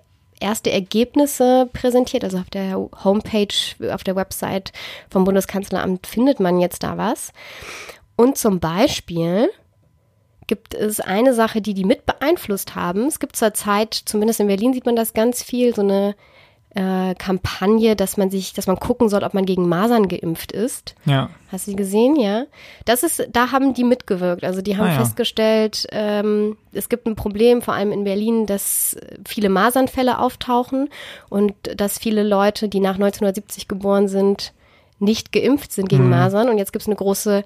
erste 0.41 0.71
Ergebnisse 0.71 1.69
präsentiert. 1.71 2.23
Also 2.25 2.39
auf 2.39 2.49
der 2.49 2.75
Homepage, 3.03 3.53
auf 3.93 4.03
der 4.03 4.15
Website 4.15 4.73
vom 5.09 5.23
Bundeskanzleramt 5.23 6.07
findet 6.07 6.39
man 6.39 6.59
jetzt 6.59 6.83
da 6.83 6.97
was. 6.97 7.31
Und 8.21 8.37
zum 8.37 8.59
Beispiel 8.59 9.49
gibt 10.45 10.75
es 10.75 10.99
eine 10.99 11.33
Sache, 11.33 11.59
die 11.59 11.73
die 11.73 11.85
mit 11.85 12.05
beeinflusst 12.05 12.75
haben. 12.75 13.07
Es 13.07 13.19
gibt 13.19 13.35
zurzeit, 13.35 13.95
zumindest 13.95 14.39
in 14.39 14.45
Berlin 14.45 14.73
sieht 14.73 14.85
man 14.85 14.95
das 14.95 15.15
ganz 15.15 15.41
viel, 15.41 15.73
so 15.73 15.81
eine 15.81 16.13
äh, 16.75 17.15
Kampagne, 17.15 17.95
dass 17.95 18.17
man 18.17 18.29
sich, 18.29 18.53
dass 18.53 18.67
man 18.67 18.77
gucken 18.79 19.09
soll, 19.09 19.23
ob 19.23 19.33
man 19.33 19.47
gegen 19.47 19.67
Masern 19.67 20.07
geimpft 20.07 20.51
ist. 20.51 20.93
Ja. 21.05 21.31
Hast 21.51 21.65
du 21.65 21.71
die 21.71 21.77
gesehen? 21.77 22.15
Ja. 22.15 22.43
Das 22.85 23.01
ist, 23.01 23.27
da 23.31 23.51
haben 23.51 23.73
die 23.73 23.83
mitgewirkt. 23.83 24.43
Also 24.43 24.61
die 24.61 24.77
haben 24.77 24.89
ah, 24.89 24.93
ja. 24.93 24.99
festgestellt, 24.99 25.87
ähm, 25.91 26.57
es 26.73 26.89
gibt 26.89 27.07
ein 27.07 27.15
Problem, 27.15 27.63
vor 27.63 27.73
allem 27.73 27.91
in 27.91 28.03
Berlin, 28.03 28.45
dass 28.45 28.97
viele 29.27 29.49
Masernfälle 29.49 30.19
auftauchen 30.19 30.89
und 31.29 31.55
dass 31.75 31.97
viele 31.97 32.21
Leute, 32.21 32.69
die 32.69 32.81
nach 32.81 32.95
1970 32.95 33.67
geboren 33.67 34.07
sind, 34.07 34.53
nicht 34.99 35.31
geimpft 35.31 35.71
sind 35.71 35.89
gegen 35.89 36.03
mhm. 36.03 36.11
Masern. 36.11 36.49
Und 36.49 36.59
jetzt 36.59 36.71
gibt 36.71 36.83
es 36.83 36.87
eine 36.87 36.95
große 36.95 37.43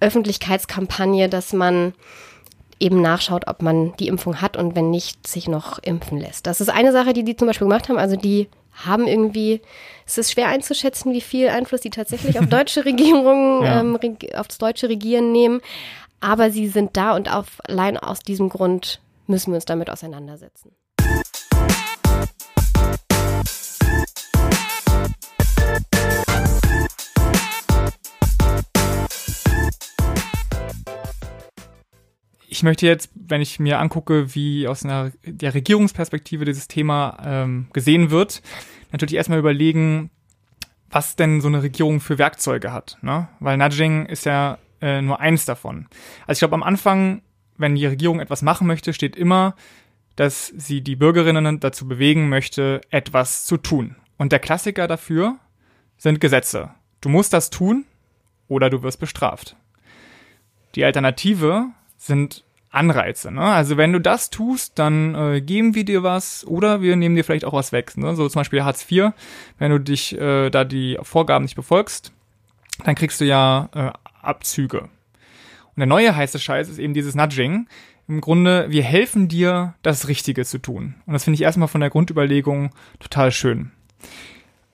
Öffentlichkeitskampagne, 0.00 1.28
dass 1.28 1.52
man 1.52 1.94
eben 2.78 3.00
nachschaut, 3.00 3.46
ob 3.46 3.62
man 3.62 3.96
die 3.96 4.08
Impfung 4.08 4.40
hat 4.40 4.56
und 4.56 4.74
wenn 4.74 4.90
nicht, 4.90 5.26
sich 5.26 5.48
noch 5.48 5.78
impfen 5.78 6.18
lässt. 6.18 6.46
Das 6.46 6.60
ist 6.60 6.68
eine 6.68 6.92
Sache, 6.92 7.12
die 7.12 7.24
die 7.24 7.36
zum 7.36 7.46
Beispiel 7.46 7.66
gemacht 7.66 7.88
haben. 7.88 7.98
Also 7.98 8.16
die 8.16 8.48
haben 8.72 9.06
irgendwie, 9.06 9.62
es 10.06 10.18
ist 10.18 10.32
schwer 10.32 10.48
einzuschätzen, 10.48 11.12
wie 11.12 11.22
viel 11.22 11.48
Einfluss 11.48 11.80
die 11.80 11.90
tatsächlich 11.90 12.38
auf 12.38 12.46
deutsche 12.50 12.84
Regierungen, 12.84 13.62
ja. 13.62 13.80
ähm, 13.80 13.98
aufs 14.34 14.58
deutsche 14.58 14.88
Regieren 14.88 15.32
nehmen. 15.32 15.60
Aber 16.20 16.50
sie 16.50 16.68
sind 16.68 16.96
da 16.96 17.14
und 17.14 17.32
auf, 17.32 17.60
allein 17.66 17.96
aus 17.96 18.20
diesem 18.20 18.48
Grund 18.48 19.00
müssen 19.26 19.52
wir 19.52 19.56
uns 19.56 19.64
damit 19.64 19.90
auseinandersetzen. 19.90 20.72
Ich 32.56 32.62
möchte 32.62 32.86
jetzt, 32.86 33.10
wenn 33.14 33.42
ich 33.42 33.60
mir 33.60 33.78
angucke, 33.78 34.34
wie 34.34 34.66
aus 34.66 34.82
einer 34.82 35.12
der 35.26 35.52
Regierungsperspektive 35.52 36.46
dieses 36.46 36.68
Thema 36.68 37.18
ähm, 37.22 37.66
gesehen 37.74 38.10
wird, 38.10 38.40
natürlich 38.92 39.16
erstmal 39.16 39.38
überlegen, 39.38 40.10
was 40.88 41.16
denn 41.16 41.42
so 41.42 41.48
eine 41.48 41.62
Regierung 41.62 42.00
für 42.00 42.16
Werkzeuge 42.16 42.72
hat. 42.72 42.96
Ne? 43.02 43.28
Weil 43.40 43.58
Nudging 43.58 44.06
ist 44.06 44.24
ja 44.24 44.56
äh, 44.80 45.02
nur 45.02 45.20
eins 45.20 45.44
davon. 45.44 45.86
Also 46.26 46.38
ich 46.38 46.38
glaube, 46.38 46.54
am 46.54 46.62
Anfang, 46.62 47.20
wenn 47.58 47.74
die 47.74 47.84
Regierung 47.84 48.20
etwas 48.20 48.40
machen 48.40 48.66
möchte, 48.66 48.94
steht 48.94 49.16
immer, 49.16 49.54
dass 50.14 50.46
sie 50.56 50.80
die 50.80 50.96
Bürgerinnen 50.96 51.60
dazu 51.60 51.86
bewegen 51.86 52.30
möchte, 52.30 52.80
etwas 52.88 53.44
zu 53.44 53.58
tun. 53.58 53.96
Und 54.16 54.32
der 54.32 54.38
Klassiker 54.38 54.88
dafür 54.88 55.36
sind 55.98 56.22
Gesetze. 56.22 56.70
Du 57.02 57.10
musst 57.10 57.34
das 57.34 57.50
tun 57.50 57.84
oder 58.48 58.70
du 58.70 58.82
wirst 58.82 58.98
bestraft. 58.98 59.56
Die 60.74 60.86
Alternative 60.86 61.66
sind 61.98 62.45
Anreize. 62.76 63.32
Ne? 63.32 63.40
Also 63.40 63.76
wenn 63.76 63.92
du 63.92 64.00
das 64.00 64.30
tust, 64.30 64.78
dann 64.78 65.14
äh, 65.14 65.40
geben 65.40 65.74
wir 65.74 65.84
dir 65.84 66.02
was 66.02 66.46
oder 66.46 66.82
wir 66.82 66.96
nehmen 66.96 67.16
dir 67.16 67.24
vielleicht 67.24 67.44
auch 67.44 67.52
was 67.52 67.72
weg. 67.72 67.96
Ne? 67.96 68.14
So 68.14 68.28
zum 68.28 68.40
Beispiel 68.40 68.64
Hartz 68.64 68.86
IV, 68.90 69.12
wenn 69.58 69.70
du 69.70 69.80
dich 69.80 70.16
äh, 70.18 70.50
da 70.50 70.64
die 70.64 70.98
Vorgaben 71.02 71.44
nicht 71.44 71.56
befolgst, 71.56 72.12
dann 72.84 72.94
kriegst 72.94 73.20
du 73.20 73.24
ja 73.24 73.68
äh, 73.74 73.90
Abzüge. 74.22 74.80
Und 74.80 75.78
der 75.78 75.86
neue 75.86 76.14
heiße 76.14 76.38
Scheiß 76.38 76.68
ist 76.68 76.78
eben 76.78 76.94
dieses 76.94 77.14
Nudging. 77.14 77.68
Im 78.08 78.20
Grunde, 78.20 78.66
wir 78.68 78.84
helfen 78.84 79.26
dir, 79.26 79.74
das 79.82 80.06
Richtige 80.06 80.44
zu 80.44 80.58
tun. 80.58 80.94
Und 81.06 81.12
das 81.12 81.24
finde 81.24 81.36
ich 81.36 81.42
erstmal 81.42 81.68
von 81.68 81.80
der 81.80 81.90
Grundüberlegung 81.90 82.70
total 83.00 83.32
schön 83.32 83.72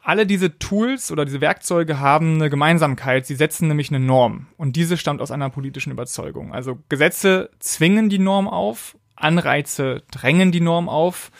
alle 0.03 0.27
diese 0.27 0.59
Tools 0.59 1.13
oder 1.13 1.25
diese 1.25 1.41
Werkzeuge 1.41 2.01
haben 2.01 2.35
eine 2.35 2.51
Gemeinsamkeit. 2.51 3.25
Sie 3.25 3.37
setzen 3.37 3.69
nämlich 3.69 3.91
eine 3.91 4.05
Norm. 4.05 4.47
Und 4.57 4.75
diese 4.75 4.97
stammt 4.97 5.21
aus 5.21 5.31
einer 5.31 5.49
politischen 5.49 5.93
Überzeugung. 5.93 6.53
Also 6.53 6.79
Gesetze 6.89 7.51
zwingen 7.61 8.09
die 8.09 8.19
Norm 8.19 8.49
auf, 8.49 8.97
Anreize 9.15 10.03
drängen 10.11 10.51
die 10.51 10.61
Norm 10.61 10.89
auf. 10.89 11.31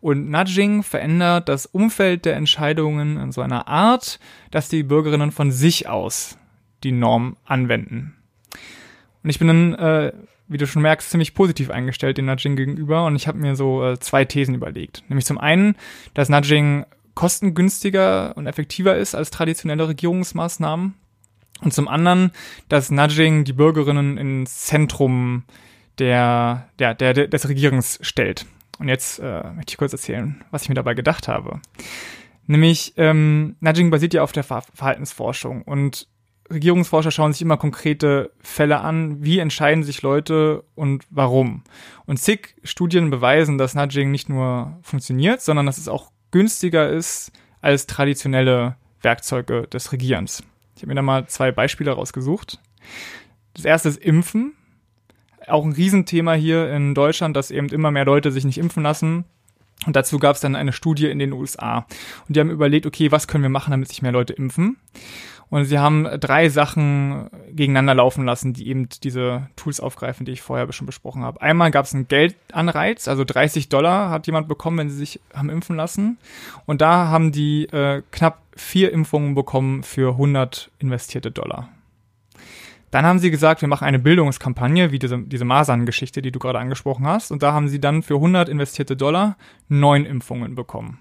Und 0.00 0.30
Nudging 0.30 0.82
verändert 0.82 1.48
das 1.48 1.66
Umfeld 1.66 2.24
der 2.24 2.36
Entscheidungen 2.36 3.18
in 3.18 3.32
so 3.32 3.42
einer 3.42 3.68
Art, 3.68 4.18
dass 4.50 4.68
die 4.68 4.82
Bürgerinnen 4.82 5.32
von 5.32 5.50
sich 5.50 5.88
aus 5.88 6.38
die 6.84 6.92
Norm 6.92 7.36
anwenden. 7.44 8.14
Und 9.22 9.30
ich 9.30 9.38
bin 9.38 9.48
dann, 9.48 9.74
äh, 9.74 10.12
wie 10.48 10.58
du 10.58 10.66
schon 10.66 10.82
merkst, 10.82 11.10
ziemlich 11.10 11.34
positiv 11.34 11.70
eingestellt 11.70 12.18
dem 12.18 12.26
Nudging 12.26 12.56
gegenüber 12.56 13.06
und 13.06 13.16
ich 13.16 13.26
habe 13.26 13.38
mir 13.38 13.56
so 13.56 13.84
äh, 13.84 13.98
zwei 13.98 14.24
Thesen 14.24 14.54
überlegt. 14.54 15.02
Nämlich 15.08 15.26
zum 15.26 15.38
einen, 15.38 15.74
dass 16.14 16.28
Nudging 16.28 16.84
kostengünstiger 17.16 18.36
und 18.36 18.46
effektiver 18.46 18.96
ist 18.96 19.16
als 19.16 19.30
traditionelle 19.30 19.88
Regierungsmaßnahmen. 19.88 20.94
Und 21.62 21.72
zum 21.72 21.88
anderen, 21.88 22.30
dass 22.68 22.90
Nudging 22.90 23.44
die 23.44 23.54
Bürgerinnen 23.54 24.18
ins 24.18 24.66
Zentrum 24.66 25.44
der, 25.98 26.68
der, 26.78 26.94
der, 26.94 27.26
des 27.26 27.48
Regierens 27.48 27.98
stellt. 28.02 28.46
Und 28.78 28.88
jetzt 28.88 29.18
äh, 29.18 29.42
möchte 29.54 29.72
ich 29.72 29.78
kurz 29.78 29.92
erzählen, 29.92 30.44
was 30.50 30.62
ich 30.62 30.68
mir 30.68 30.74
dabei 30.74 30.92
gedacht 30.92 31.26
habe. 31.26 31.60
Nämlich, 32.46 32.92
ähm, 32.98 33.56
Nudging 33.60 33.90
basiert 33.90 34.12
ja 34.12 34.22
auf 34.22 34.32
der 34.32 34.44
Ver 34.44 34.62
Verhaltensforschung 34.74 35.62
und 35.62 36.08
Regierungsforscher 36.52 37.10
schauen 37.10 37.32
sich 37.32 37.42
immer 37.42 37.56
konkrete 37.56 38.30
Fälle 38.40 38.80
an, 38.80 39.24
wie 39.24 39.38
entscheiden 39.38 39.82
sich 39.82 40.02
Leute 40.02 40.64
und 40.74 41.04
warum. 41.10 41.64
Und 42.04 42.18
zig 42.18 42.54
Studien 42.62 43.10
beweisen, 43.10 43.58
dass 43.58 43.74
Nudging 43.74 44.10
nicht 44.10 44.28
nur 44.28 44.78
funktioniert, 44.82 45.40
sondern 45.40 45.66
dass 45.66 45.78
es 45.78 45.88
auch 45.88 46.12
günstiger 46.36 46.90
ist 46.90 47.32
als 47.62 47.86
traditionelle 47.86 48.76
Werkzeuge 49.00 49.66
des 49.68 49.90
Regierens. 49.92 50.42
Ich 50.74 50.82
habe 50.82 50.88
mir 50.88 50.96
da 50.96 51.00
mal 51.00 51.26
zwei 51.28 51.50
Beispiele 51.50 51.92
rausgesucht. 51.92 52.60
Das 53.54 53.64
erste 53.64 53.88
ist 53.88 53.96
Impfen. 53.96 54.52
Auch 55.46 55.64
ein 55.64 55.72
Riesenthema 55.72 56.34
hier 56.34 56.70
in 56.70 56.94
Deutschland, 56.94 57.36
dass 57.36 57.50
eben 57.50 57.70
immer 57.70 57.90
mehr 57.90 58.04
Leute 58.04 58.32
sich 58.32 58.44
nicht 58.44 58.58
impfen 58.58 58.82
lassen. 58.82 59.24
Und 59.86 59.96
dazu 59.96 60.18
gab 60.18 60.34
es 60.34 60.42
dann 60.42 60.56
eine 60.56 60.74
Studie 60.74 61.06
in 61.06 61.18
den 61.18 61.32
USA. 61.32 61.86
Und 62.28 62.36
die 62.36 62.40
haben 62.40 62.50
überlegt, 62.50 62.84
okay, 62.84 63.10
was 63.10 63.28
können 63.28 63.42
wir 63.42 63.48
machen, 63.48 63.70
damit 63.70 63.88
sich 63.88 64.02
mehr 64.02 64.12
Leute 64.12 64.34
impfen? 64.34 64.76
Und 65.48 65.64
sie 65.64 65.78
haben 65.78 66.04
drei 66.20 66.48
Sachen 66.48 67.30
gegeneinander 67.50 67.94
laufen 67.94 68.24
lassen, 68.24 68.52
die 68.52 68.68
eben 68.68 68.88
diese 69.02 69.48
Tools 69.54 69.78
aufgreifen, 69.78 70.26
die 70.26 70.32
ich 70.32 70.42
vorher 70.42 70.72
schon 70.72 70.86
besprochen 70.86 71.22
habe. 71.22 71.40
Einmal 71.40 71.70
gab 71.70 71.84
es 71.84 71.94
einen 71.94 72.08
Geldanreiz, 72.08 73.06
also 73.06 73.24
30 73.24 73.68
Dollar 73.68 74.10
hat 74.10 74.26
jemand 74.26 74.48
bekommen, 74.48 74.78
wenn 74.78 74.90
sie 74.90 74.96
sich 74.96 75.20
haben 75.32 75.50
impfen 75.50 75.76
lassen. 75.76 76.18
Und 76.66 76.80
da 76.80 77.08
haben 77.08 77.30
die 77.30 77.66
äh, 77.66 78.02
knapp 78.10 78.42
vier 78.56 78.92
Impfungen 78.92 79.34
bekommen 79.34 79.82
für 79.82 80.12
100 80.12 80.70
investierte 80.78 81.30
Dollar. 81.30 81.68
Dann 82.90 83.04
haben 83.04 83.18
sie 83.18 83.30
gesagt, 83.30 83.60
wir 83.60 83.68
machen 83.68 83.84
eine 83.84 83.98
Bildungskampagne, 83.98 84.90
wie 84.90 84.98
diese, 84.98 85.18
diese 85.18 85.44
Masern-Geschichte, 85.44 86.22
die 86.22 86.32
du 86.32 86.38
gerade 86.38 86.58
angesprochen 86.58 87.06
hast. 87.06 87.30
Und 87.30 87.42
da 87.42 87.52
haben 87.52 87.68
sie 87.68 87.80
dann 87.80 88.02
für 88.02 88.14
100 88.14 88.48
investierte 88.48 88.96
Dollar 88.96 89.36
neun 89.68 90.06
Impfungen 90.06 90.54
bekommen. 90.54 90.98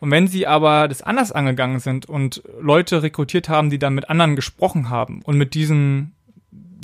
Und 0.00 0.10
wenn 0.10 0.28
sie 0.28 0.46
aber 0.46 0.88
das 0.88 1.02
anders 1.02 1.32
angegangen 1.32 1.80
sind 1.80 2.06
und 2.06 2.42
Leute 2.60 3.02
rekrutiert 3.02 3.48
haben, 3.48 3.70
die 3.70 3.78
dann 3.78 3.94
mit 3.94 4.10
anderen 4.10 4.36
gesprochen 4.36 4.90
haben 4.90 5.22
und 5.22 5.38
mit 5.38 5.54
diesen 5.54 6.14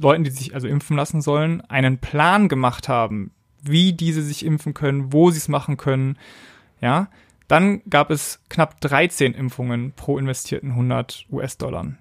Leuten, 0.00 0.25
die 0.25 0.31
sich 0.31 0.55
also 0.55 0.67
impfen 0.67 0.97
lassen 0.97 1.21
sollen, 1.21 1.61
einen 1.62 1.99
Plan 1.99 2.49
gemacht 2.49 2.88
haben, 2.88 3.33
wie 3.62 3.93
diese 3.93 4.23
sich 4.23 4.45
impfen 4.45 4.75
können, 4.75 5.12
wo 5.12 5.31
sie 5.31 5.38
es 5.38 5.49
machen 5.49 5.76
können, 5.76 6.17
ja, 6.81 7.09
dann 7.49 7.83
gab 7.90 8.11
es 8.11 8.40
knapp 8.49 8.81
13 8.81 9.35
Impfungen 9.35 9.93
pro 9.97 10.19
investierten 10.19 10.71
100 10.71 11.26
US-Dollar. 11.31 11.95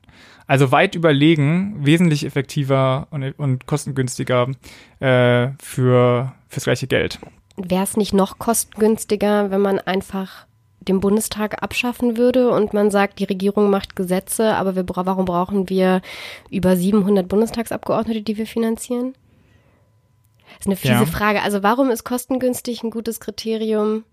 Also 0.45 0.71
weit 0.71 0.95
überlegen, 0.95 1.85
wesentlich 1.85 2.25
effektiver 2.25 3.07
und, 3.09 3.23
und 3.37 3.65
kostengünstiger 3.65 4.47
äh, 4.99 5.49
für 5.59 6.33
fürs 6.49 6.63
gleiche 6.63 6.87
Geld. 6.87 7.19
Wäre 7.57 7.83
es 7.83 7.97
nicht 7.97 8.13
noch 8.13 8.37
kostengünstiger, 8.37 9.51
wenn 9.51 9.61
man 9.61 9.79
einfach 9.79 10.45
den 10.81 11.00
Bundestag 11.00 11.62
abschaffen 11.62 12.17
würde 12.17 12.51
und 12.51 12.74
man 12.74 12.89
sagt, 12.89 13.19
die 13.19 13.25
Regierung 13.25 13.69
macht 13.69 13.95
Gesetze, 13.95 14.55
aber 14.55 14.75
wir, 14.75 14.86
warum 14.88 15.25
brauchen 15.25 15.69
wir 15.69 16.01
über 16.50 16.75
700 16.75 17.27
Bundestagsabgeordnete, 17.27 18.21
die 18.21 18.38
wir 18.38 18.48
finanzieren? 18.48 19.13
Das 20.57 20.62
ist 20.62 20.67
eine 20.67 20.75
fiese 20.75 20.93
ja. 20.93 21.05
Frage. 21.05 21.41
Also 21.41 21.63
warum 21.63 21.89
ist 21.91 22.03
kostengünstig 22.03 22.83
ein 22.83 22.89
gutes 22.89 23.19
Kriterium, 23.19 24.03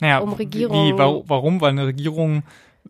naja, 0.00 0.18
um 0.18 0.32
Regierung? 0.32 0.76
Wie, 0.76 0.98
warum? 0.98 1.60
Weil 1.60 1.70
eine 1.70 1.86
Regierung 1.86 2.42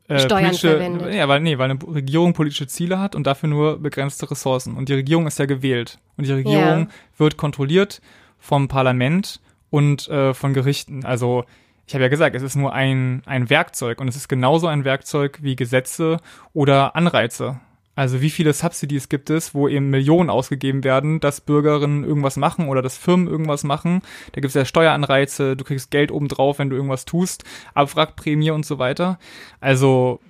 äh, 0.09 0.19
Steuern 0.19 0.55
verwendet. 0.55 1.15
Ja, 1.15 1.29
weil, 1.29 1.41
nee, 1.41 1.59
weil 1.59 1.71
eine 1.71 1.81
Regierung 1.83 2.33
politische 2.33 2.67
Ziele 2.67 2.99
hat 2.99 3.15
und 3.15 3.27
dafür 3.27 3.49
nur 3.49 3.79
begrenzte 3.79 4.31
Ressourcen. 4.31 4.77
Und 4.77 4.89
die 4.89 4.95
Regierung 4.95 5.27
ist 5.27 5.39
ja 5.39 5.47
gewählt. 5.47 5.99
Und 6.17 6.27
die 6.27 6.33
Regierung 6.33 6.81
ja. 6.81 6.89
wird 7.17 7.37
kontrolliert 7.37 8.01
vom 8.39 8.69
Parlament 8.69 9.41
und 9.71 10.09
äh, 10.09 10.35
von 10.35 10.53
Gerichten. 10.53 11.05
Also 11.05 11.45
ich 11.91 11.95
habe 11.95 12.05
ja 12.05 12.09
gesagt, 12.09 12.37
es 12.37 12.45
ist 12.45 12.55
nur 12.55 12.73
ein, 12.73 13.21
ein 13.27 13.51
Werkzeug 13.51 14.01
und 14.01 14.07
es 14.07 14.15
ist 14.15 14.29
genauso 14.29 14.69
ein 14.69 14.85
Werkzeug 14.85 15.41
wie 15.43 15.57
Gesetze 15.57 16.19
oder 16.53 16.95
Anreize. 16.95 17.59
Also 17.97 18.21
wie 18.21 18.31
viele 18.31 18.53
Subsidies 18.53 19.09
gibt 19.09 19.29
es, 19.29 19.57
wo 19.57 19.67
eben 19.67 19.91
Millionen 19.91 20.31
ausgegeben 20.31 20.85
werden, 20.85 21.19
dass 21.19 21.41
Bürgerinnen 21.41 22.05
irgendwas 22.05 22.37
machen 22.37 22.69
oder 22.69 22.81
dass 22.81 22.97
Firmen 22.97 23.27
irgendwas 23.27 23.65
machen. 23.65 24.03
Da 24.31 24.41
gibt 24.41 24.51
es 24.51 24.55
ja 24.55 24.65
Steueranreize, 24.65 25.57
du 25.57 25.65
kriegst 25.65 25.91
Geld 25.91 26.13
obendrauf, 26.13 26.61
wenn 26.61 26.71
du 26.71 26.77
irgendwas 26.77 27.07
tust, 27.07 27.43
Abwrackprämie 27.75 28.53
und 28.53 28.65
so 28.65 28.79
weiter. 28.79 29.19
Also 29.59 30.21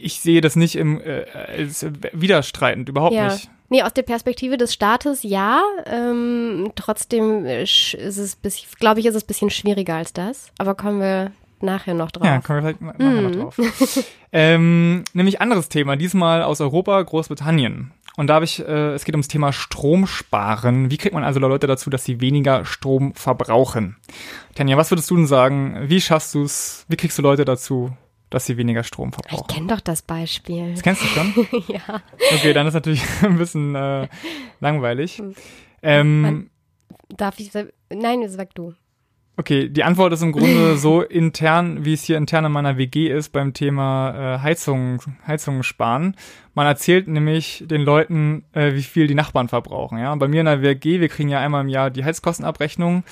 ich 0.00 0.18
sehe 0.18 0.40
das 0.40 0.56
nicht 0.56 0.76
im, 0.76 0.98
äh, 0.98 1.26
als 1.30 1.84
widerstreitend, 2.14 2.88
überhaupt 2.88 3.14
ja. 3.14 3.34
nicht. 3.34 3.50
Nee, 3.72 3.82
aus 3.82 3.94
der 3.94 4.02
Perspektive 4.02 4.58
des 4.58 4.74
Staates 4.74 5.22
ja. 5.22 5.62
Ähm, 5.86 6.72
trotzdem 6.76 7.46
ist 7.46 7.94
es, 7.94 8.36
glaube 8.78 9.00
ich, 9.00 9.06
ist 9.06 9.14
es 9.14 9.24
ein 9.24 9.26
bisschen 9.26 9.48
schwieriger 9.48 9.94
als 9.94 10.12
das. 10.12 10.52
Aber 10.58 10.74
kommen 10.74 11.00
wir 11.00 11.32
nachher 11.62 11.94
noch 11.94 12.10
drauf. 12.10 12.26
Ja, 12.26 12.42
kommen 12.42 12.62
wir 12.62 12.74
vielleicht 12.78 12.98
nachher 12.98 13.22
noch 13.22 13.54
drauf. 13.54 14.04
ähm, 14.32 15.04
nämlich 15.14 15.40
anderes 15.40 15.70
Thema, 15.70 15.96
diesmal 15.96 16.42
aus 16.42 16.60
Europa, 16.60 17.00
Großbritannien. 17.00 17.92
Und 18.18 18.26
da 18.26 18.34
habe 18.34 18.44
ich, 18.44 18.60
äh, 18.60 18.92
es 18.92 19.06
geht 19.06 19.14
ums 19.14 19.28
Thema 19.28 19.54
Stromsparen. 19.54 20.90
Wie 20.90 20.98
kriegt 20.98 21.14
man 21.14 21.24
also 21.24 21.40
Leute 21.40 21.66
dazu, 21.66 21.88
dass 21.88 22.04
sie 22.04 22.20
weniger 22.20 22.66
Strom 22.66 23.14
verbrauchen? 23.14 23.96
Tanja, 24.54 24.76
was 24.76 24.90
würdest 24.90 25.10
du 25.10 25.16
denn 25.16 25.26
sagen? 25.26 25.78
Wie 25.84 26.02
schaffst 26.02 26.34
du 26.34 26.42
es? 26.42 26.84
Wie 26.88 26.96
kriegst 26.96 27.16
du 27.16 27.22
Leute 27.22 27.46
dazu, 27.46 27.90
dass 28.32 28.46
sie 28.46 28.56
weniger 28.56 28.82
Strom 28.82 29.12
verbrauchen. 29.12 29.44
Ich 29.48 29.54
kenne 29.54 29.66
doch 29.66 29.80
das 29.80 30.02
Beispiel. 30.02 30.72
Das 30.72 30.82
kennst 30.82 31.02
du 31.02 31.06
schon? 31.06 31.46
ja. 31.68 32.02
Okay, 32.34 32.52
dann 32.52 32.66
ist 32.66 32.74
natürlich 32.74 33.02
ein 33.22 33.36
bisschen 33.36 33.74
äh, 33.74 34.08
langweilig. 34.60 35.18
Hm. 35.18 35.34
Ähm, 35.82 36.50
Darf 37.08 37.38
ich, 37.38 37.50
nein, 37.90 38.26
sag 38.28 38.54
du. 38.54 38.74
Okay, 39.36 39.68
die 39.68 39.82
Antwort 39.82 40.12
ist 40.12 40.22
im 40.22 40.32
Grunde 40.32 40.76
so 40.78 41.02
intern, 41.02 41.84
wie 41.84 41.94
es 41.94 42.04
hier 42.04 42.16
intern 42.16 42.44
in 42.44 42.52
meiner 42.52 42.76
WG 42.76 43.08
ist 43.08 43.30
beim 43.30 43.52
Thema 43.52 44.36
äh, 44.36 44.38
Heizung, 44.40 45.00
Heizungen 45.26 45.62
sparen. 45.62 46.16
Man 46.54 46.66
erzählt 46.66 47.08
nämlich 47.08 47.64
den 47.66 47.82
Leuten, 47.82 48.44
äh, 48.52 48.74
wie 48.74 48.82
viel 48.82 49.06
die 49.06 49.14
Nachbarn 49.14 49.48
verbrauchen. 49.48 49.98
Ja, 49.98 50.14
bei 50.14 50.28
mir 50.28 50.40
in 50.40 50.46
der 50.46 50.62
WG, 50.62 51.00
wir 51.00 51.08
kriegen 51.08 51.28
ja 51.28 51.40
einmal 51.40 51.62
im 51.62 51.68
Jahr 51.68 51.90
die 51.90 52.04
Heizkostenabrechnung 52.04 53.04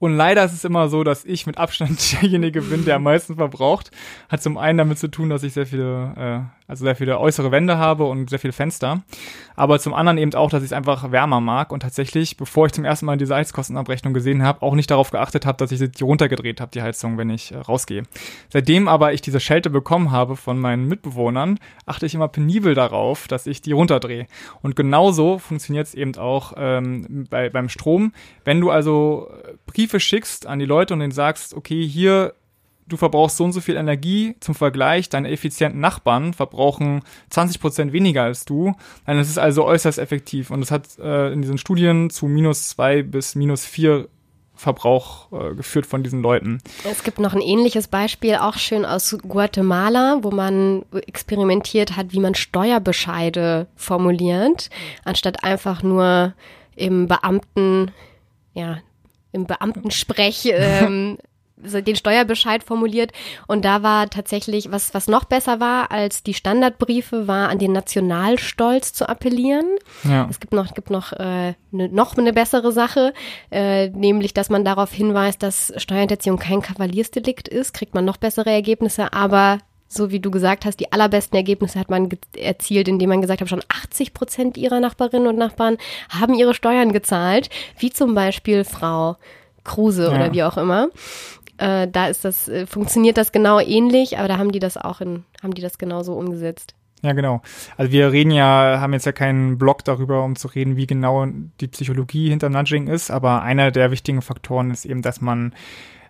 Und 0.00 0.16
leider 0.16 0.42
ist 0.44 0.54
es 0.54 0.64
immer 0.64 0.88
so, 0.88 1.04
dass 1.04 1.26
ich 1.26 1.46
mit 1.46 1.58
Abstand 1.58 2.00
derjenige 2.22 2.62
bin, 2.62 2.84
der 2.84 2.96
am 2.96 3.04
meisten 3.04 3.36
verbraucht. 3.36 3.90
Hat 4.28 4.42
zum 4.42 4.56
einen 4.56 4.78
damit 4.78 4.98
zu 4.98 5.08
tun, 5.08 5.28
dass 5.28 5.42
ich 5.42 5.52
sehr 5.52 5.66
viele, 5.66 6.14
äh, 6.16 6.59
also 6.70 6.84
sehr 6.84 6.94
viele 6.94 7.18
äußere 7.18 7.50
Wände 7.50 7.78
habe 7.78 8.04
und 8.04 8.30
sehr 8.30 8.38
viele 8.38 8.52
Fenster. 8.52 9.02
Aber 9.56 9.80
zum 9.80 9.92
anderen 9.92 10.18
eben 10.18 10.32
auch, 10.34 10.50
dass 10.50 10.62
ich 10.62 10.68
es 10.68 10.72
einfach 10.72 11.10
wärmer 11.10 11.40
mag 11.40 11.72
und 11.72 11.80
tatsächlich, 11.80 12.36
bevor 12.36 12.66
ich 12.66 12.72
zum 12.72 12.84
ersten 12.84 13.06
Mal 13.06 13.18
diese 13.18 13.34
Heizkostenabrechnung 13.34 14.14
gesehen 14.14 14.44
habe, 14.44 14.62
auch 14.62 14.74
nicht 14.76 14.90
darauf 14.90 15.10
geachtet 15.10 15.46
habe, 15.46 15.58
dass 15.58 15.72
ich 15.72 15.80
sie 15.80 16.04
runtergedreht 16.04 16.60
habe, 16.60 16.70
die 16.70 16.80
Heizung, 16.80 17.18
wenn 17.18 17.28
ich 17.28 17.50
äh, 17.50 17.56
rausgehe. 17.56 18.04
Seitdem 18.50 18.86
aber 18.86 19.12
ich 19.12 19.20
diese 19.20 19.40
Schelte 19.40 19.68
bekommen 19.68 20.12
habe 20.12 20.36
von 20.36 20.60
meinen 20.60 20.86
Mitbewohnern, 20.86 21.58
achte 21.86 22.06
ich 22.06 22.14
immer 22.14 22.28
penibel 22.28 22.74
darauf, 22.74 23.26
dass 23.26 23.48
ich 23.48 23.60
die 23.60 23.72
runterdrehe. 23.72 24.26
Und 24.62 24.76
genauso 24.76 25.38
funktioniert 25.38 25.88
es 25.88 25.94
eben 25.94 26.16
auch 26.16 26.52
ähm, 26.56 27.26
bei, 27.28 27.50
beim 27.50 27.68
Strom. 27.68 28.12
Wenn 28.44 28.60
du 28.60 28.70
also 28.70 29.28
Briefe 29.66 29.98
schickst 29.98 30.46
an 30.46 30.60
die 30.60 30.66
Leute 30.66 30.94
und 30.94 31.00
denen 31.00 31.12
sagst, 31.12 31.52
okay, 31.52 31.84
hier 31.86 32.34
du 32.90 32.96
verbrauchst 32.96 33.36
so 33.36 33.44
und 33.44 33.52
so 33.52 33.60
viel 33.60 33.76
Energie. 33.76 34.36
Zum 34.40 34.54
Vergleich, 34.54 35.08
deine 35.08 35.30
effizienten 35.30 35.80
Nachbarn 35.80 36.34
verbrauchen 36.34 37.02
20 37.30 37.60
Prozent 37.60 37.92
weniger 37.92 38.24
als 38.24 38.44
du, 38.44 38.74
dann 39.06 39.18
ist 39.18 39.30
es 39.30 39.38
also 39.38 39.64
äußerst 39.64 39.98
effektiv. 39.98 40.50
Und 40.50 40.62
es 40.62 40.70
hat 40.70 40.98
äh, 40.98 41.32
in 41.32 41.42
diesen 41.42 41.58
Studien 41.58 42.10
zu 42.10 42.26
minus 42.26 42.68
zwei 42.68 43.02
bis 43.02 43.34
minus 43.34 43.64
vier 43.64 44.08
Verbrauch 44.60 45.32
äh, 45.32 45.54
geführt 45.54 45.86
von 45.86 46.02
diesen 46.02 46.20
Leuten. 46.20 46.58
Es 46.84 47.02
gibt 47.02 47.18
noch 47.18 47.32
ein 47.32 47.40
ähnliches 47.40 47.88
Beispiel, 47.88 48.34
auch 48.34 48.56
schön 48.58 48.84
aus 48.84 49.16
Guatemala, 49.26 50.18
wo 50.20 50.30
man 50.30 50.84
experimentiert 51.06 51.96
hat, 51.96 52.12
wie 52.12 52.20
man 52.20 52.34
Steuerbescheide 52.34 53.68
formuliert, 53.74 54.68
anstatt 55.02 55.44
einfach 55.44 55.82
nur 55.82 56.34
im 56.76 57.08
Beamten, 57.08 57.90
ja, 58.52 58.80
im 59.32 59.46
Beamtensprech 59.46 60.50
ähm, 60.52 61.16
den 61.62 61.96
Steuerbescheid 61.96 62.62
formuliert 62.62 63.12
und 63.46 63.64
da 63.64 63.82
war 63.82 64.08
tatsächlich, 64.10 64.70
was, 64.72 64.94
was 64.94 65.08
noch 65.08 65.24
besser 65.24 65.60
war 65.60 65.90
als 65.90 66.22
die 66.22 66.34
Standardbriefe, 66.34 67.26
war 67.28 67.48
an 67.48 67.58
den 67.58 67.72
Nationalstolz 67.72 68.92
zu 68.92 69.08
appellieren. 69.08 69.66
Ja. 70.04 70.26
Es 70.30 70.40
gibt 70.40 70.52
noch, 70.52 70.74
gibt 70.74 70.90
noch, 70.90 71.12
äh, 71.12 71.54
ne, 71.70 71.88
noch 71.88 72.16
eine 72.16 72.32
bessere 72.32 72.72
Sache, 72.72 73.12
äh, 73.50 73.88
nämlich, 73.90 74.34
dass 74.34 74.50
man 74.50 74.64
darauf 74.64 74.92
hinweist, 74.92 75.42
dass 75.42 75.72
Steuerhinterziehung 75.76 76.38
kein 76.38 76.62
Kavaliersdelikt 76.62 77.48
ist, 77.48 77.74
kriegt 77.74 77.94
man 77.94 78.04
noch 78.04 78.16
bessere 78.16 78.50
Ergebnisse, 78.50 79.12
aber 79.12 79.58
so 79.92 80.12
wie 80.12 80.20
du 80.20 80.30
gesagt 80.30 80.64
hast, 80.64 80.78
die 80.78 80.92
allerbesten 80.92 81.36
Ergebnisse 81.36 81.78
hat 81.78 81.90
man 81.90 82.08
erzielt, 82.36 82.86
indem 82.86 83.08
man 83.08 83.20
gesagt 83.20 83.40
hat, 83.40 83.48
schon 83.48 83.64
80 83.68 84.14
Prozent 84.14 84.56
ihrer 84.56 84.78
Nachbarinnen 84.78 85.26
und 85.26 85.36
Nachbarn 85.36 85.78
haben 86.08 86.34
ihre 86.34 86.54
Steuern 86.54 86.92
gezahlt, 86.92 87.50
wie 87.76 87.90
zum 87.90 88.14
Beispiel 88.14 88.64
Frau 88.64 89.16
Kruse 89.64 90.04
ja. 90.04 90.14
oder 90.14 90.32
wie 90.32 90.44
auch 90.44 90.56
immer. 90.56 90.88
Äh, 91.60 91.88
da 91.88 92.06
ist 92.06 92.24
das, 92.24 92.48
äh, 92.48 92.66
funktioniert 92.66 93.18
das 93.18 93.32
genau 93.32 93.60
ähnlich, 93.60 94.18
aber 94.18 94.28
da 94.28 94.38
haben 94.38 94.50
die 94.50 94.60
das 94.60 94.78
auch 94.78 95.02
in, 95.02 95.24
haben 95.42 95.52
die 95.52 95.60
das 95.60 95.76
genauso 95.76 96.14
umgesetzt. 96.14 96.74
Ja, 97.02 97.12
genau. 97.12 97.42
Also 97.76 97.92
wir 97.92 98.12
reden 98.12 98.30
ja, 98.30 98.78
haben 98.80 98.94
jetzt 98.94 99.04
ja 99.04 99.12
keinen 99.12 99.58
Blog 99.58 99.84
darüber, 99.84 100.24
um 100.24 100.36
zu 100.36 100.48
reden, 100.48 100.76
wie 100.76 100.86
genau 100.86 101.26
die 101.60 101.68
Psychologie 101.68 102.30
hinter 102.30 102.48
Nudging 102.48 102.88
ist, 102.88 103.10
aber 103.10 103.42
einer 103.42 103.70
der 103.70 103.90
wichtigen 103.90 104.22
Faktoren 104.22 104.70
ist 104.70 104.86
eben, 104.86 105.02
dass 105.02 105.20
man 105.20 105.54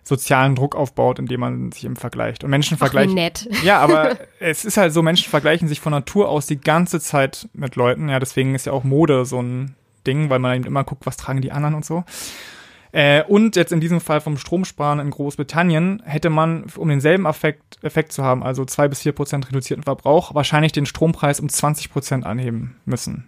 sozialen 0.03 0.55
Druck 0.55 0.75
aufbaut, 0.75 1.19
indem 1.19 1.41
man 1.41 1.71
sich 1.73 1.83
eben 1.83 1.97
vergleicht. 1.97 2.43
Und 2.45 2.49
Menschen 2.49 2.77
vergleichen. 2.77 3.13
nett. 3.13 3.47
Ja, 3.63 3.79
aber 3.79 4.17
es 4.39 4.63
ist 4.63 4.77
halt 4.77 4.93
so, 4.93 5.01
Menschen 5.01 5.29
vergleichen 5.29 5.67
sich 5.67 5.81
von 5.81 5.91
Natur 5.91 6.29
aus 6.29 6.47
die 6.47 6.59
ganze 6.59 7.01
Zeit 7.01 7.49
mit 7.53 7.75
Leuten. 7.75 8.07
Ja, 8.07 8.19
deswegen 8.19 8.55
ist 8.55 8.65
ja 8.65 8.71
auch 8.71 8.83
Mode 8.85 9.25
so 9.25 9.41
ein 9.41 9.75
Ding, 10.07 10.29
weil 10.29 10.39
man 10.39 10.55
eben 10.55 10.65
immer 10.65 10.85
guckt, 10.85 11.05
was 11.05 11.17
tragen 11.17 11.41
die 11.41 11.51
anderen 11.51 11.75
und 11.75 11.85
so. 11.85 12.03
Äh, 12.91 13.23
und 13.23 13.55
jetzt 13.55 13.71
in 13.71 13.79
diesem 13.79 14.01
Fall 14.01 14.19
vom 14.19 14.37
Stromsparen 14.37 14.99
in 14.99 15.11
Großbritannien 15.11 16.01
hätte 16.05 16.29
man, 16.29 16.65
um 16.75 16.89
denselben 16.89 17.25
Effekt, 17.25 17.79
Effekt 17.83 18.11
zu 18.11 18.23
haben, 18.23 18.43
also 18.43 18.65
zwei 18.65 18.87
bis 18.87 19.01
vier 19.01 19.13
Prozent 19.13 19.47
reduzierten 19.47 19.83
Verbrauch, 19.83 20.35
wahrscheinlich 20.35 20.73
den 20.73 20.85
Strompreis 20.85 21.39
um 21.39 21.47
20 21.47 21.91
Prozent 21.91 22.25
anheben 22.25 22.75
müssen. 22.85 23.27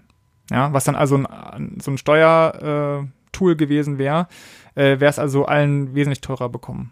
Ja, 0.52 0.74
was 0.74 0.84
dann 0.84 0.96
also 0.96 1.16
ein, 1.16 1.78
so 1.82 1.92
ein 1.92 1.98
Steuertool 1.98 3.54
äh, 3.54 3.56
gewesen 3.56 3.98
wäre, 3.98 4.28
äh, 4.76 5.00
wäre 5.00 5.10
es 5.10 5.20
also 5.20 5.46
allen 5.46 5.96
wesentlich 5.96 6.22
teurer 6.22 6.50
bekommen. 6.50 6.92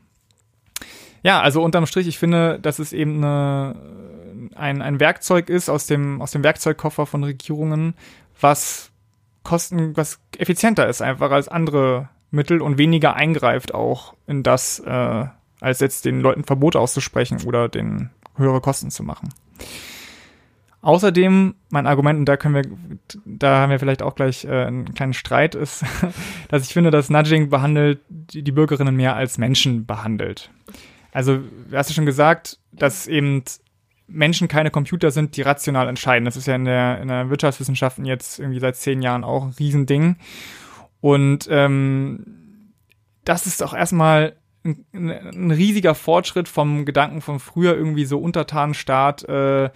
Ja, 1.24 1.42
also 1.42 1.62
unterm 1.62 1.86
Strich, 1.86 2.08
ich 2.08 2.18
finde, 2.18 2.60
dass 2.60 2.80
es 2.80 2.94
eben 2.94 3.18
eine, 3.18 3.76
ein, 4.56 4.82
ein 4.82 5.00
Werkzeug 5.00 5.50
ist 5.50 5.70
aus 5.70 5.86
dem, 5.86 6.22
aus 6.22 6.32
dem 6.32 6.44
Werkzeugkoffer 6.44 7.06
von 7.06 7.24
Regierungen, 7.24 7.94
was 8.40 8.92
kosten, 9.44 9.96
was 9.98 10.20
effizienter 10.38 10.88
ist 10.88 11.02
einfach 11.02 11.32
als 11.32 11.48
andere 11.48 12.10
Mittel 12.32 12.62
und 12.62 12.78
weniger 12.78 13.16
eingreift 13.16 13.74
auch 13.74 14.14
in 14.26 14.44
das, 14.44 14.80
äh, 14.80 15.26
als 15.60 15.80
jetzt 15.80 16.06
den 16.06 16.22
Leuten 16.22 16.44
Verbote 16.44 16.80
auszusprechen 16.80 17.42
oder 17.46 17.70
den 17.70 18.10
höhere 18.36 18.62
Kosten 18.62 18.90
zu 18.90 19.04
machen. 19.04 19.30
Außerdem, 20.84 21.54
mein 21.70 21.86
Argument, 21.86 22.20
und 22.20 22.26
da 22.26 22.38
können 22.38 22.56
wir, 22.56 22.64
da 23.24 23.60
haben 23.60 23.70
wir 23.70 23.78
vielleicht 23.78 24.02
auch 24.02 24.16
gleich 24.16 24.46
äh, 24.46 24.66
einen 24.66 24.96
kleinen 24.96 25.14
Streit, 25.14 25.54
ist, 25.54 25.86
dass 26.50 26.64
ich 26.64 26.74
finde, 26.74 26.90
dass 26.90 27.12
Nudging 27.12 27.50
behandelt 27.50 28.00
die, 28.10 28.42
die 28.42 28.52
Bürgerinnen 28.52 28.96
mehr 28.96 29.16
als 29.16 29.38
Menschen 29.38 29.86
behandelt. 29.86 30.50
Also, 31.12 31.38
du 31.38 31.78
hast 31.78 31.90
ja 31.90 31.96
schon 31.96 32.08
gesagt, 32.08 32.58
dass 32.72 33.06
eben 33.06 33.44
Menschen 34.08 34.48
keine 34.48 34.72
Computer 34.72 35.12
sind, 35.12 35.38
die 35.38 35.44
rational 35.44 35.88
entscheiden. 35.88 36.26
Das 36.26 36.36
ist 36.36 36.48
ja 36.48 36.56
in 36.56 36.66
der, 36.66 37.00
in 37.00 37.10
der 37.10 37.30
Wirtschaftswissenschaften 37.30 38.06
jetzt 38.06 38.40
irgendwie 38.40 38.60
seit 38.60 38.76
zehn 38.76 39.02
Jahren 39.02 39.24
auch 39.24 39.44
ein 39.44 39.56
Riesending. 39.60 40.16
Und 41.02 41.48
ähm, 41.50 42.74
das 43.26 43.48
ist 43.48 43.62
auch 43.64 43.74
erstmal 43.74 44.36
ein, 44.64 44.86
ein, 44.94 45.52
riesiger 45.52 45.96
Fortschritt 45.96 46.48
vom 46.48 46.86
Gedanken 46.86 47.22
von 47.22 47.40
früher 47.40 47.76
irgendwie 47.76 48.06
so 48.06 48.20
Untertanenstaat. 48.20 49.24
Äh, 49.28 49.72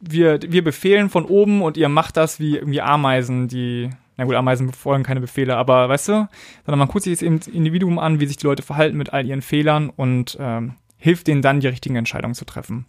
wir, 0.00 0.40
wir 0.42 0.64
befehlen 0.64 1.10
von 1.10 1.24
oben 1.24 1.62
und 1.62 1.76
ihr 1.76 1.88
macht 1.88 2.16
das 2.16 2.40
wie 2.40 2.56
irgendwie 2.56 2.80
Ameisen, 2.80 3.48
die, 3.48 3.90
na 4.16 4.24
gut, 4.24 4.34
Ameisen 4.34 4.68
befolgen 4.68 5.04
keine 5.04 5.20
Befehle, 5.20 5.56
aber 5.56 5.88
weißt 5.88 6.08
du, 6.08 6.28
sondern 6.64 6.78
man 6.78 6.88
guckt 6.88 7.04
sich 7.04 7.20
jetzt 7.20 7.46
das 7.46 7.52
Individuum 7.52 7.98
an, 7.98 8.20
wie 8.20 8.26
sich 8.26 8.36
die 8.36 8.46
Leute 8.46 8.62
verhalten 8.62 8.96
mit 8.96 9.12
all 9.12 9.26
ihren 9.26 9.42
Fehlern 9.42 9.90
und 9.90 10.36
ähm, 10.40 10.74
hilft 10.96 11.26
denen 11.26 11.42
dann, 11.42 11.60
die 11.60 11.68
richtigen 11.68 11.96
Entscheidungen 11.96 12.34
zu 12.34 12.44
treffen. 12.44 12.86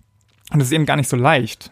Und 0.52 0.60
das 0.60 0.68
ist 0.68 0.74
eben 0.74 0.86
gar 0.86 0.98
nicht 0.98 1.10
so 1.10 1.18
leicht. 1.18 1.72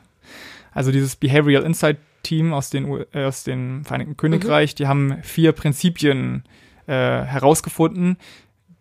Also 0.72 0.92
dieses 0.92 1.16
Behavioral 1.16 1.66
Insight 1.66 1.98
Team 2.24 2.54
aus 2.54 2.70
den, 2.70 3.06
äh, 3.14 3.26
aus 3.26 3.44
dem 3.44 3.84
Vereinigten 3.86 4.18
Königreich, 4.18 4.74
mhm. 4.74 4.76
die 4.76 4.88
haben 4.88 5.24
vier 5.24 5.52
Prinzipien 5.52 6.44
äh, 6.88 6.94
herausgefunden, 6.94 8.18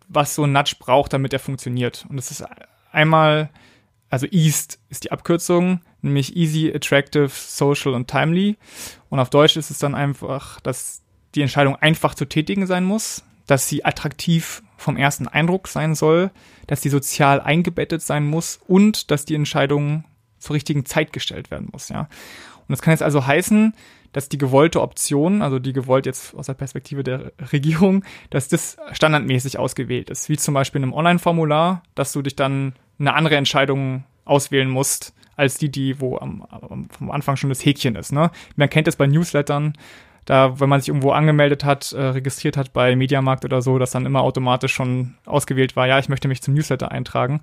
was 0.07 0.35
so 0.35 0.43
ein 0.43 0.51
Nudge 0.51 0.75
braucht, 0.79 1.13
damit 1.13 1.33
er 1.33 1.39
funktioniert. 1.39 2.05
Und 2.09 2.17
das 2.17 2.31
ist 2.31 2.43
einmal, 2.91 3.49
also 4.09 4.27
EAST 4.29 4.79
ist 4.89 5.03
die 5.05 5.11
Abkürzung, 5.11 5.81
nämlich 6.01 6.35
Easy, 6.35 6.71
Attractive, 6.73 7.29
Social 7.29 7.93
und 7.93 8.07
Timely. 8.07 8.57
Und 9.09 9.19
auf 9.19 9.29
Deutsch 9.29 9.57
ist 9.57 9.71
es 9.71 9.79
dann 9.79 9.95
einfach, 9.95 10.59
dass 10.61 11.01
die 11.35 11.41
Entscheidung 11.41 11.75
einfach 11.75 12.15
zu 12.15 12.25
tätigen 12.25 12.67
sein 12.67 12.83
muss, 12.83 13.23
dass 13.47 13.67
sie 13.67 13.85
attraktiv 13.85 14.63
vom 14.77 14.97
ersten 14.97 15.27
Eindruck 15.27 15.67
sein 15.67 15.95
soll, 15.95 16.31
dass 16.67 16.81
sie 16.81 16.89
sozial 16.89 17.39
eingebettet 17.39 18.01
sein 18.01 18.25
muss 18.25 18.59
und 18.67 19.11
dass 19.11 19.25
die 19.25 19.35
Entscheidung 19.35 20.03
zur 20.39 20.55
richtigen 20.55 20.85
Zeit 20.85 21.13
gestellt 21.13 21.51
werden 21.51 21.69
muss, 21.71 21.89
ja. 21.89 22.09
Und 22.71 22.77
das 22.77 22.81
kann 22.81 22.93
jetzt 22.93 23.03
also 23.03 23.27
heißen, 23.27 23.73
dass 24.13 24.29
die 24.29 24.37
gewollte 24.37 24.81
Option, 24.81 25.41
also 25.41 25.59
die 25.59 25.73
gewollt 25.73 26.05
jetzt 26.05 26.33
aus 26.35 26.45
der 26.45 26.53
Perspektive 26.53 27.03
der 27.03 27.33
Regierung, 27.51 28.05
dass 28.29 28.47
das 28.47 28.77
standardmäßig 28.93 29.59
ausgewählt 29.59 30.09
ist. 30.09 30.29
Wie 30.29 30.37
zum 30.37 30.53
Beispiel 30.53 30.79
in 30.79 30.85
einem 30.85 30.93
Online-Formular, 30.93 31.83
dass 31.95 32.13
du 32.13 32.21
dich 32.21 32.37
dann 32.37 32.71
eine 32.97 33.13
andere 33.13 33.35
Entscheidung 33.35 34.05
auswählen 34.23 34.69
musst, 34.69 35.13
als 35.35 35.57
die, 35.57 35.69
die, 35.69 35.99
wo 35.99 36.17
am, 36.17 36.43
am, 36.43 36.87
vom 36.89 37.11
Anfang 37.11 37.35
schon 37.35 37.49
das 37.49 37.65
Häkchen 37.65 37.97
ist. 37.97 38.13
Ne? 38.13 38.31
Man 38.55 38.69
kennt 38.69 38.87
es 38.87 38.95
bei 38.95 39.05
Newslettern, 39.05 39.73
da, 40.23 40.61
wenn 40.61 40.69
man 40.69 40.79
sich 40.79 40.87
irgendwo 40.87 41.11
angemeldet 41.11 41.65
hat, 41.65 41.91
äh, 41.91 42.01
registriert 42.01 42.55
hat 42.55 42.71
bei 42.71 42.95
Mediamarkt 42.95 43.43
oder 43.43 43.61
so, 43.61 43.79
dass 43.79 43.91
dann 43.91 44.05
immer 44.05 44.21
automatisch 44.21 44.71
schon 44.71 45.15
ausgewählt 45.25 45.75
war, 45.75 45.87
ja, 45.87 45.99
ich 45.99 46.07
möchte 46.07 46.29
mich 46.29 46.41
zum 46.41 46.53
Newsletter 46.53 46.89
eintragen. 46.89 47.41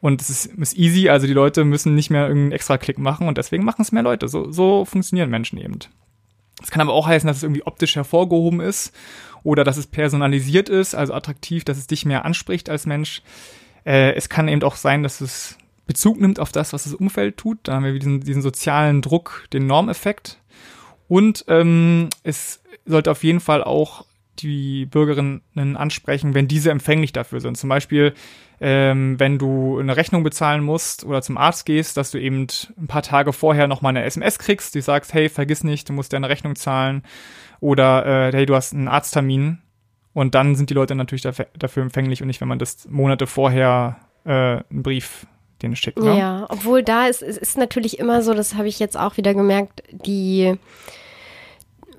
Und 0.00 0.22
es 0.22 0.30
ist, 0.30 0.46
ist 0.46 0.76
easy, 0.76 1.08
also 1.08 1.26
die 1.26 1.34
Leute 1.34 1.64
müssen 1.64 1.94
nicht 1.94 2.10
mehr 2.10 2.26
irgendeinen 2.26 2.52
extra 2.52 2.78
Klick 2.78 2.98
machen 2.98 3.28
und 3.28 3.36
deswegen 3.36 3.64
machen 3.64 3.82
es 3.82 3.92
mehr 3.92 4.02
Leute. 4.02 4.28
So, 4.28 4.50
so 4.50 4.84
funktionieren 4.84 5.30
Menschen 5.30 5.58
eben. 5.58 5.78
Das 6.58 6.70
kann 6.70 6.80
aber 6.80 6.92
auch 6.92 7.06
heißen, 7.06 7.26
dass 7.26 7.38
es 7.38 7.42
irgendwie 7.42 7.64
optisch 7.64 7.96
hervorgehoben 7.96 8.60
ist 8.60 8.94
oder 9.42 9.64
dass 9.64 9.76
es 9.76 9.86
personalisiert 9.86 10.68
ist, 10.68 10.94
also 10.94 11.14
attraktiv, 11.14 11.64
dass 11.64 11.78
es 11.78 11.86
dich 11.86 12.04
mehr 12.04 12.24
anspricht 12.24 12.70
als 12.70 12.86
Mensch. 12.86 13.22
Äh, 13.84 14.12
es 14.14 14.28
kann 14.28 14.48
eben 14.48 14.62
auch 14.62 14.76
sein, 14.76 15.02
dass 15.02 15.20
es 15.20 15.56
Bezug 15.86 16.20
nimmt 16.20 16.38
auf 16.38 16.52
das, 16.52 16.72
was 16.72 16.84
das 16.84 16.94
Umfeld 16.94 17.36
tut. 17.36 17.58
Da 17.64 17.74
haben 17.74 17.84
wir 17.84 17.98
diesen, 17.98 18.20
diesen 18.20 18.42
sozialen 18.42 19.02
Druck, 19.02 19.46
den 19.52 19.66
Normeffekt. 19.66 20.38
Und 21.08 21.44
ähm, 21.48 22.08
es 22.22 22.62
sollte 22.86 23.10
auf 23.10 23.24
jeden 23.24 23.40
Fall 23.40 23.64
auch 23.64 24.04
die 24.38 24.86
Bürgerinnen 24.86 25.76
ansprechen, 25.76 26.34
wenn 26.34 26.46
diese 26.46 26.70
empfänglich 26.70 27.12
dafür 27.12 27.40
sind. 27.40 27.56
Zum 27.56 27.68
Beispiel, 27.68 28.14
ähm, 28.60 29.18
wenn 29.18 29.38
du 29.38 29.78
eine 29.78 29.96
Rechnung 29.96 30.22
bezahlen 30.22 30.62
musst 30.62 31.04
oder 31.04 31.22
zum 31.22 31.38
Arzt 31.38 31.64
gehst, 31.64 31.96
dass 31.96 32.10
du 32.10 32.18
eben 32.18 32.46
ein 32.78 32.86
paar 32.86 33.02
Tage 33.02 33.32
vorher 33.32 33.66
nochmal 33.66 33.90
eine 33.90 34.04
SMS 34.04 34.38
kriegst, 34.38 34.74
die 34.74 34.82
sagst, 34.82 35.14
hey, 35.14 35.28
vergiss 35.30 35.64
nicht, 35.64 35.88
du 35.88 35.94
musst 35.94 36.12
deine 36.12 36.28
Rechnung 36.28 36.56
zahlen. 36.56 37.02
Oder 37.60 38.28
äh, 38.28 38.32
hey, 38.32 38.46
du 38.46 38.54
hast 38.54 38.74
einen 38.74 38.88
Arzttermin 38.88 39.58
Und 40.12 40.34
dann 40.34 40.56
sind 40.56 40.70
die 40.70 40.74
Leute 40.74 40.94
natürlich 40.94 41.22
dafür, 41.22 41.82
empfänglich 41.82 42.20
und 42.20 42.26
nicht, 42.26 42.40
wenn 42.40 42.48
man 42.48 42.58
das 42.58 42.86
Monate 42.88 43.26
vorher 43.26 43.96
äh, 44.24 44.30
einen 44.30 44.82
Brief 44.82 45.26
denen 45.62 45.76
schickt. 45.76 45.98
Ne? 45.98 46.18
Ja, 46.18 46.46
obwohl 46.48 46.82
da 46.82 47.06
ist, 47.06 47.22
es 47.22 47.36
ist 47.36 47.58
natürlich 47.58 47.98
immer 47.98 48.22
so, 48.22 48.34
das 48.34 48.54
habe 48.54 48.68
ich 48.68 48.78
jetzt 48.78 48.96
auch 48.98 49.16
wieder 49.16 49.34
gemerkt, 49.34 49.82
die, 49.90 50.58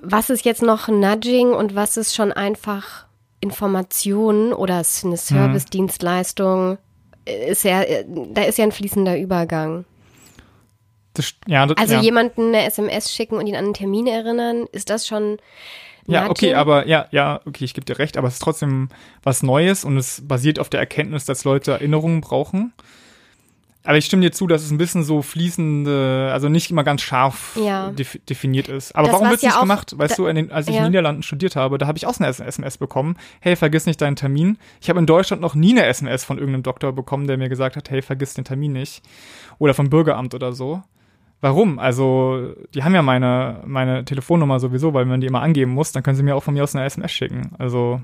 was 0.00 0.30
ist 0.30 0.44
jetzt 0.44 0.62
noch 0.62 0.88
Nudging 0.88 1.52
und 1.52 1.74
was 1.74 1.96
ist 1.96 2.14
schon 2.14 2.32
einfach 2.32 3.06
Information 3.42 4.52
oder 4.52 4.80
ist 4.80 5.04
eine 5.04 5.16
Service-Dienstleistung, 5.16 6.78
ist 7.24 7.64
ja, 7.64 7.82
da 8.06 8.42
ist 8.42 8.56
ja 8.58 8.64
ein 8.64 8.72
fließender 8.72 9.18
Übergang. 9.18 9.84
Das, 11.14 11.34
ja, 11.46 11.66
das, 11.66 11.76
Also 11.76 11.94
ja. 11.94 12.00
jemanden 12.00 12.48
eine 12.48 12.64
SMS 12.64 13.12
schicken 13.12 13.36
und 13.36 13.46
ihn 13.46 13.56
an 13.56 13.64
einen 13.64 13.74
Termin 13.74 14.06
erinnern, 14.06 14.66
ist 14.72 14.90
das 14.90 15.06
schon 15.06 15.38
Ja, 16.06 16.30
okay, 16.30 16.54
aber 16.54 16.86
ja, 16.86 17.06
ja, 17.10 17.40
okay, 17.44 17.64
ich 17.64 17.74
gebe 17.74 17.84
dir 17.84 17.98
recht, 17.98 18.16
aber 18.16 18.28
es 18.28 18.34
ist 18.34 18.42
trotzdem 18.42 18.88
was 19.22 19.42
Neues 19.42 19.84
und 19.84 19.96
es 19.96 20.26
basiert 20.26 20.58
auf 20.58 20.68
der 20.68 20.80
Erkenntnis, 20.80 21.24
dass 21.24 21.44
Leute 21.44 21.72
Erinnerungen 21.72 22.20
brauchen. 22.20 22.72
Aber 23.84 23.96
ich 23.98 24.04
stimme 24.04 24.22
dir 24.22 24.30
zu, 24.30 24.46
dass 24.46 24.62
es 24.62 24.70
ein 24.70 24.78
bisschen 24.78 25.02
so 25.02 25.22
fließende, 25.22 26.30
also 26.32 26.48
nicht 26.48 26.70
immer 26.70 26.84
ganz 26.84 27.02
scharf 27.02 27.56
Ja. 27.60 27.90
def 27.90 28.18
definiert 28.28 28.68
ist. 28.68 28.94
Aber 28.94 29.08
Das, 29.08 29.14
warum 29.14 29.28
wird 29.28 29.38
es 29.38 29.42
ja 29.42 29.50
nicht 29.50 29.60
gemacht? 29.60 29.98
Weißt 29.98 30.18
du, 30.18 30.32
den, 30.32 30.52
als 30.52 30.68
ich 30.68 30.74
ja. 30.74 30.80
in 30.80 30.84
den 30.86 30.92
Niederlanden 30.92 31.22
studiert 31.24 31.56
habe, 31.56 31.78
da 31.78 31.86
habe 31.86 31.98
ich 31.98 32.06
auch 32.06 32.18
eine 32.20 32.28
SMS 32.28 32.78
bekommen. 32.78 33.16
Hey, 33.40 33.56
vergiss 33.56 33.86
nicht 33.86 34.00
deinen 34.00 34.14
Termin. 34.16 34.56
Ich 34.80 34.88
habe 34.88 35.00
in 35.00 35.06
Deutschland 35.06 35.42
noch 35.42 35.54
nie 35.56 35.72
eine 35.72 35.84
SMS 35.86 36.24
von 36.24 36.38
irgendeinem 36.38 36.62
Doktor 36.62 36.92
bekommen, 36.92 37.26
der 37.26 37.38
mir 37.38 37.48
gesagt 37.48 37.76
hat, 37.76 37.90
hey, 37.90 38.02
vergiss 38.02 38.34
den 38.34 38.44
Termin 38.44 38.72
nicht. 38.72 39.02
Oder 39.58 39.74
vom 39.74 39.90
Bürgeramt 39.90 40.34
oder 40.34 40.52
so. 40.52 40.82
Warum? 41.40 41.80
Also, 41.80 42.54
die 42.72 42.84
haben 42.84 42.94
ja 42.94 43.02
meine, 43.02 43.62
meine 43.66 44.04
Telefonnummer 44.04 44.60
sowieso, 44.60 44.94
weil 44.94 45.06
man 45.06 45.20
die 45.20 45.26
immer 45.26 45.42
angeben 45.42 45.72
muss, 45.72 45.90
dann 45.90 46.04
können 46.04 46.16
sie 46.16 46.22
mir 46.22 46.36
auch 46.36 46.44
von 46.44 46.54
mir 46.54 46.62
aus 46.62 46.76
eine 46.76 46.84
SMS 46.84 47.10
schicken. 47.10 47.50
Also, 47.58 48.00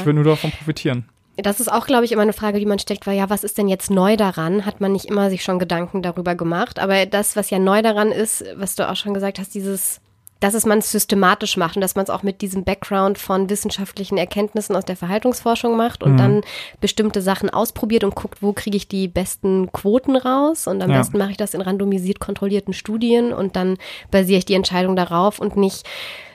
ich 0.00 0.06
will 0.06 0.14
nur 0.14 0.24
davon 0.24 0.50
profitieren. 0.52 1.04
Das 1.36 1.60
ist 1.60 1.70
auch, 1.70 1.86
glaube 1.86 2.04
ich, 2.06 2.12
immer 2.12 2.22
eine 2.22 2.32
Frage, 2.32 2.58
die 2.58 2.66
man 2.66 2.78
stellt, 2.78 3.06
weil 3.06 3.16
ja, 3.16 3.28
was 3.28 3.44
ist 3.44 3.58
denn 3.58 3.68
jetzt 3.68 3.90
neu 3.90 4.16
daran? 4.16 4.64
Hat 4.64 4.80
man 4.80 4.92
nicht 4.92 5.04
immer 5.04 5.28
sich 5.28 5.42
schon 5.42 5.58
Gedanken 5.58 6.00
darüber 6.02 6.34
gemacht? 6.34 6.78
Aber 6.78 7.04
das, 7.04 7.36
was 7.36 7.50
ja 7.50 7.58
neu 7.58 7.82
daran 7.82 8.10
ist, 8.10 8.44
was 8.56 8.74
du 8.74 8.88
auch 8.88 8.96
schon 8.96 9.12
gesagt 9.12 9.38
hast, 9.38 9.54
dieses, 9.54 10.00
dass 10.40 10.54
es 10.54 10.64
man 10.64 10.78
es 10.78 10.90
systematisch 10.90 11.58
macht 11.58 11.76
und 11.76 11.82
dass 11.82 11.94
man 11.94 12.04
es 12.04 12.10
auch 12.10 12.22
mit 12.22 12.40
diesem 12.40 12.64
Background 12.64 13.18
von 13.18 13.50
wissenschaftlichen 13.50 14.16
Erkenntnissen 14.16 14.74
aus 14.76 14.84
der 14.86 14.96
Verhaltensforschung 14.96 15.76
macht 15.76 16.02
und 16.02 16.12
Mhm. 16.12 16.16
dann 16.18 16.40
bestimmte 16.80 17.20
Sachen 17.20 17.50
ausprobiert 17.50 18.04
und 18.04 18.14
guckt, 18.14 18.42
wo 18.42 18.54
kriege 18.54 18.76
ich 18.78 18.88
die 18.88 19.06
besten 19.08 19.70
Quoten 19.72 20.16
raus 20.16 20.66
und 20.66 20.80
am 20.82 20.90
Ja. 20.90 20.98
besten 20.98 21.18
mache 21.18 21.32
ich 21.32 21.36
das 21.36 21.52
in 21.52 21.60
randomisiert 21.60 22.18
kontrollierten 22.18 22.72
Studien 22.72 23.34
und 23.34 23.56
dann 23.56 23.76
basiere 24.10 24.38
ich 24.38 24.44
die 24.46 24.54
Entscheidung 24.54 24.96
darauf 24.96 25.38
und 25.38 25.56
nicht, 25.58 25.86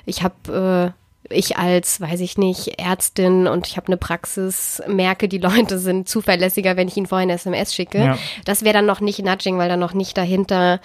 ich 0.06 0.22
habe 0.24 0.94
äh, 0.94 1.01
ich 1.32 1.58
als, 1.58 2.00
weiß 2.02 2.20
ich 2.20 2.38
nicht, 2.38 2.80
Ärztin 2.80 3.48
und 3.48 3.68
ich 3.68 3.78
habe 3.78 3.88
eine 3.88 3.98
Praxis, 3.98 4.82
merke, 4.88 5.28
die 5.28 5.38
Leute 5.38 5.80
sind 5.80 6.08
zuverlässiger, 6.08 6.78
wenn 6.78 6.88
ich 6.88 6.98
ihnen 6.98 7.08
vorher 7.08 7.24
eine 7.24 7.34
SMS 7.34 7.74
schicke. 7.74 7.98
Ja. 7.98 8.18
Das 8.46 8.64
wäre 8.64 8.74
dann 8.74 8.86
noch 8.86 9.02
nicht 9.02 9.20
Nudging, 9.24 9.58
weil 9.58 9.70
dann 9.70 9.80
noch 9.80 9.94
nicht 9.94 10.18
dahinter 10.18 10.80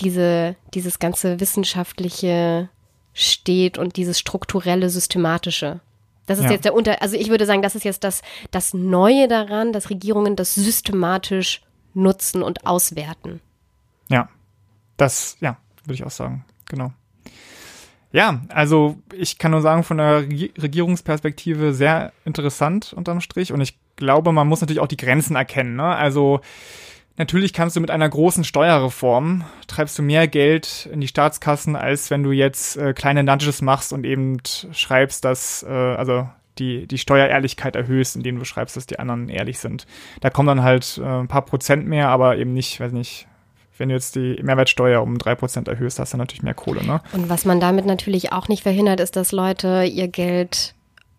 diese, 0.00 0.56
dieses 0.74 0.98
ganze 0.98 1.40
Wissenschaftliche 1.40 2.68
steht 3.12 3.78
und 3.78 3.96
dieses 3.96 4.18
strukturelle, 4.18 4.90
systematische. 4.90 5.80
Das 6.26 6.38
ist 6.38 6.46
Ja. 6.46 6.52
jetzt 6.52 6.64
der 6.64 6.74
Unter, 6.74 7.00
also 7.02 7.16
ich 7.16 7.28
würde 7.28 7.46
sagen, 7.46 7.62
das 7.62 7.74
ist 7.74 7.84
jetzt 7.84 8.02
das, 8.02 8.22
das 8.50 8.74
Neue 8.74 9.28
daran, 9.28 9.72
dass 9.72 9.90
Regierungen 9.90 10.36
das 10.36 10.54
systematisch 10.54 11.62
nutzen 11.92 12.42
und 12.42 12.66
auswerten. 12.66 13.40
Ja, 14.08 14.28
das, 14.96 15.36
ja, 15.40 15.58
würde 15.84 15.94
ich 15.94 16.04
auch 16.04 16.10
sagen. 16.10 16.44
Genau. 16.66 16.92
Ja, 18.14 18.42
also 18.48 18.96
ich 19.12 19.38
kann 19.38 19.50
nur 19.50 19.60
sagen, 19.60 19.82
von 19.82 19.98
der 19.98 20.20
Regi- 20.20 20.52
Regierungsperspektive 20.56 21.74
sehr 21.74 22.12
interessant 22.24 22.92
unterm 22.92 23.20
Strich. 23.20 23.52
Und 23.52 23.60
ich 23.60 23.76
glaube, 23.96 24.30
man 24.30 24.46
muss 24.46 24.60
natürlich 24.60 24.78
auch 24.78 24.86
die 24.86 24.96
Grenzen 24.96 25.34
erkennen. 25.34 25.74
Ne? 25.74 25.82
Also 25.82 26.40
natürlich 27.16 27.52
kannst 27.52 27.74
du 27.74 27.80
mit 27.80 27.90
einer 27.90 28.08
großen 28.08 28.44
Steuerreform 28.44 29.44
treibst 29.66 29.98
du 29.98 30.04
mehr 30.04 30.28
Geld 30.28 30.88
in 30.92 31.00
die 31.00 31.08
Staatskassen, 31.08 31.74
als 31.74 32.12
wenn 32.12 32.22
du 32.22 32.30
jetzt 32.30 32.76
äh, 32.76 32.92
kleine 32.92 33.24
Nudges 33.24 33.62
machst 33.62 33.92
und 33.92 34.06
eben 34.06 34.36
schreibst, 34.70 35.24
dass, 35.24 35.64
äh, 35.64 35.72
also 35.72 36.28
die, 36.60 36.86
die 36.86 36.98
Steuerehrlichkeit 36.98 37.74
erhöhst, 37.74 38.14
indem 38.14 38.38
du 38.38 38.44
schreibst, 38.44 38.76
dass 38.76 38.86
die 38.86 39.00
anderen 39.00 39.28
ehrlich 39.28 39.58
sind. 39.58 39.88
Da 40.20 40.30
kommen 40.30 40.46
dann 40.46 40.62
halt 40.62 41.00
äh, 41.02 41.04
ein 41.04 41.26
paar 41.26 41.44
Prozent 41.44 41.88
mehr, 41.88 42.10
aber 42.10 42.36
eben 42.36 42.52
nicht, 42.52 42.78
weiß 42.78 42.92
nicht, 42.92 43.26
wenn 43.76 43.88
du 43.88 43.94
jetzt 43.94 44.14
die 44.14 44.38
Mehrwertsteuer 44.42 45.02
um 45.02 45.18
drei 45.18 45.34
Prozent 45.34 45.68
erhöhst, 45.68 45.98
hast 45.98 46.12
du 46.12 46.16
natürlich 46.16 46.42
mehr 46.42 46.54
Kohle, 46.54 46.84
ne? 46.84 47.00
Und 47.12 47.28
was 47.28 47.44
man 47.44 47.60
damit 47.60 47.86
natürlich 47.86 48.32
auch 48.32 48.48
nicht 48.48 48.62
verhindert, 48.62 49.00
ist, 49.00 49.16
dass 49.16 49.32
Leute 49.32 49.84
ihr 49.84 50.08
Geld 50.08 50.74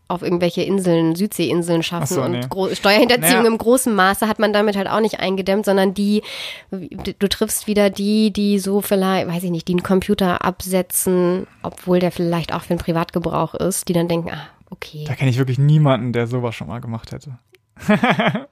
auf 0.07 0.21
irgendwelche 0.21 0.61
Inseln, 0.61 1.15
Südseeinseln 1.15 1.81
schaffen 1.81 2.15
so, 2.15 2.21
und 2.21 2.31
nee. 2.31 2.41
Gro 2.47 2.73
Steuerhinterziehung 2.73 3.39
Naja. 3.39 3.47
im 3.47 3.57
großen 3.57 3.93
Maße 3.93 4.27
hat 4.27 4.37
man 4.37 4.53
damit 4.53 4.77
halt 4.77 4.87
auch 4.87 4.99
nicht 4.99 5.19
eingedämmt, 5.19 5.65
sondern 5.65 5.95
die, 5.95 6.21
du 6.71 7.27
triffst 7.27 7.65
wieder 7.65 7.89
die, 7.89 8.31
die 8.31 8.59
so 8.59 8.81
vielleicht, 8.81 9.27
weiß 9.27 9.43
ich 9.43 9.51
nicht, 9.51 9.67
die 9.67 9.73
einen 9.73 9.83
Computer 9.83 10.45
absetzen, 10.45 11.47
obwohl 11.63 11.99
der 11.99 12.11
vielleicht 12.11 12.53
auch 12.53 12.61
für 12.61 12.75
den 12.75 12.79
Privatgebrauch 12.79 13.55
ist, 13.55 13.87
die 13.87 13.93
dann 13.93 14.07
denken, 14.07 14.29
ah, 14.29 14.47
okay. 14.69 15.05
Da 15.07 15.15
kenne 15.15 15.31
ich 15.31 15.39
wirklich 15.39 15.57
niemanden, 15.57 16.13
der 16.13 16.27
sowas 16.27 16.53
schon 16.53 16.67
mal 16.67 16.81
gemacht 16.81 17.11
hätte. 17.11 17.39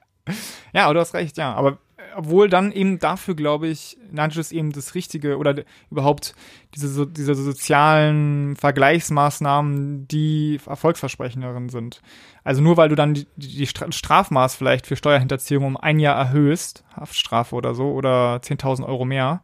ja, 0.74 0.86
aber 0.86 0.96
du 0.96 1.00
hast 1.00 1.14
recht, 1.14 1.38
ja. 1.38 1.54
Aber 1.54 1.78
obwohl 2.16 2.50
dann 2.50 2.72
eben 2.72 3.00
dafür, 3.00 3.36
glaube 3.36 3.68
ich, 3.68 3.98
Nudges 4.12 4.52
eben 4.52 4.72
das 4.72 4.96
Richtige 4.96 5.38
oder 5.38 5.64
überhaupt 5.90 6.36
diese, 6.76 6.88
so, 6.88 7.06
diese 7.06 7.36
sozialen 7.36 8.56
Vergleichsmaßnahmen, 8.56 10.08
die 10.08 10.60
erfolgsversprechenderen 10.66 11.70
sind. 11.70 12.02
Also 12.44 12.62
nur 12.62 12.78
weil 12.78 12.90
du 12.90 12.96
dann 12.96 13.14
die, 13.14 13.28
die 13.36 13.68
Stra- 13.68 13.92
Strafmaß 13.92 14.56
vielleicht 14.56 14.88
für 14.88 14.96
Steuerhinterziehung 14.96 15.66
um 15.66 15.78
ein 15.78 16.00
Jahr 16.00 16.18
erhöhst, 16.18 16.84
Haftstrafe 16.96 17.56
oder 17.56 17.76
so, 17.76 17.92
oder 17.92 18.38
10.000 18.38 18.86
Euro 18.86 19.06
mehr, 19.06 19.42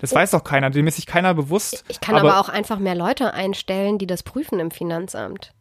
das 0.00 0.14
weiß 0.14 0.30
doch 0.30 0.44
keiner, 0.44 0.70
dem 0.70 0.86
ist 0.86 0.96
sich 0.96 1.06
keiner 1.06 1.34
bewusst. 1.34 1.84
Ich 1.88 2.00
kann 2.00 2.14
aber, 2.14 2.38
auch 2.38 2.48
einfach 2.48 2.78
mehr 2.78 2.94
Leute 2.94 3.34
einstellen, 3.34 3.98
die 3.98 4.06
das 4.06 4.22
prüfen 4.22 4.60
im 4.60 4.70
Finanzamt. 4.70 5.52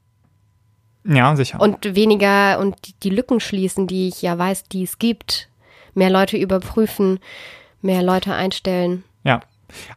Ja, 1.04 1.36
sicher. 1.36 1.60
Und 1.60 1.96
weniger 1.96 2.60
und 2.60 2.76
die 3.04 3.10
Lücken 3.10 3.39
schließen, 3.39 3.88
die 3.88 4.10
ich 4.10 4.22
ja 4.22 4.38
weiß, 4.38 4.65
die 4.65 4.84
es 4.84 5.00
gibt. 5.00 5.50
Mehr 5.97 6.12
Leute 6.12 6.38
überprüfen, 6.38 7.19
mehr 7.81 8.03
Leute 8.03 8.33
einstellen. 8.33 9.03
Ja. 9.23 9.41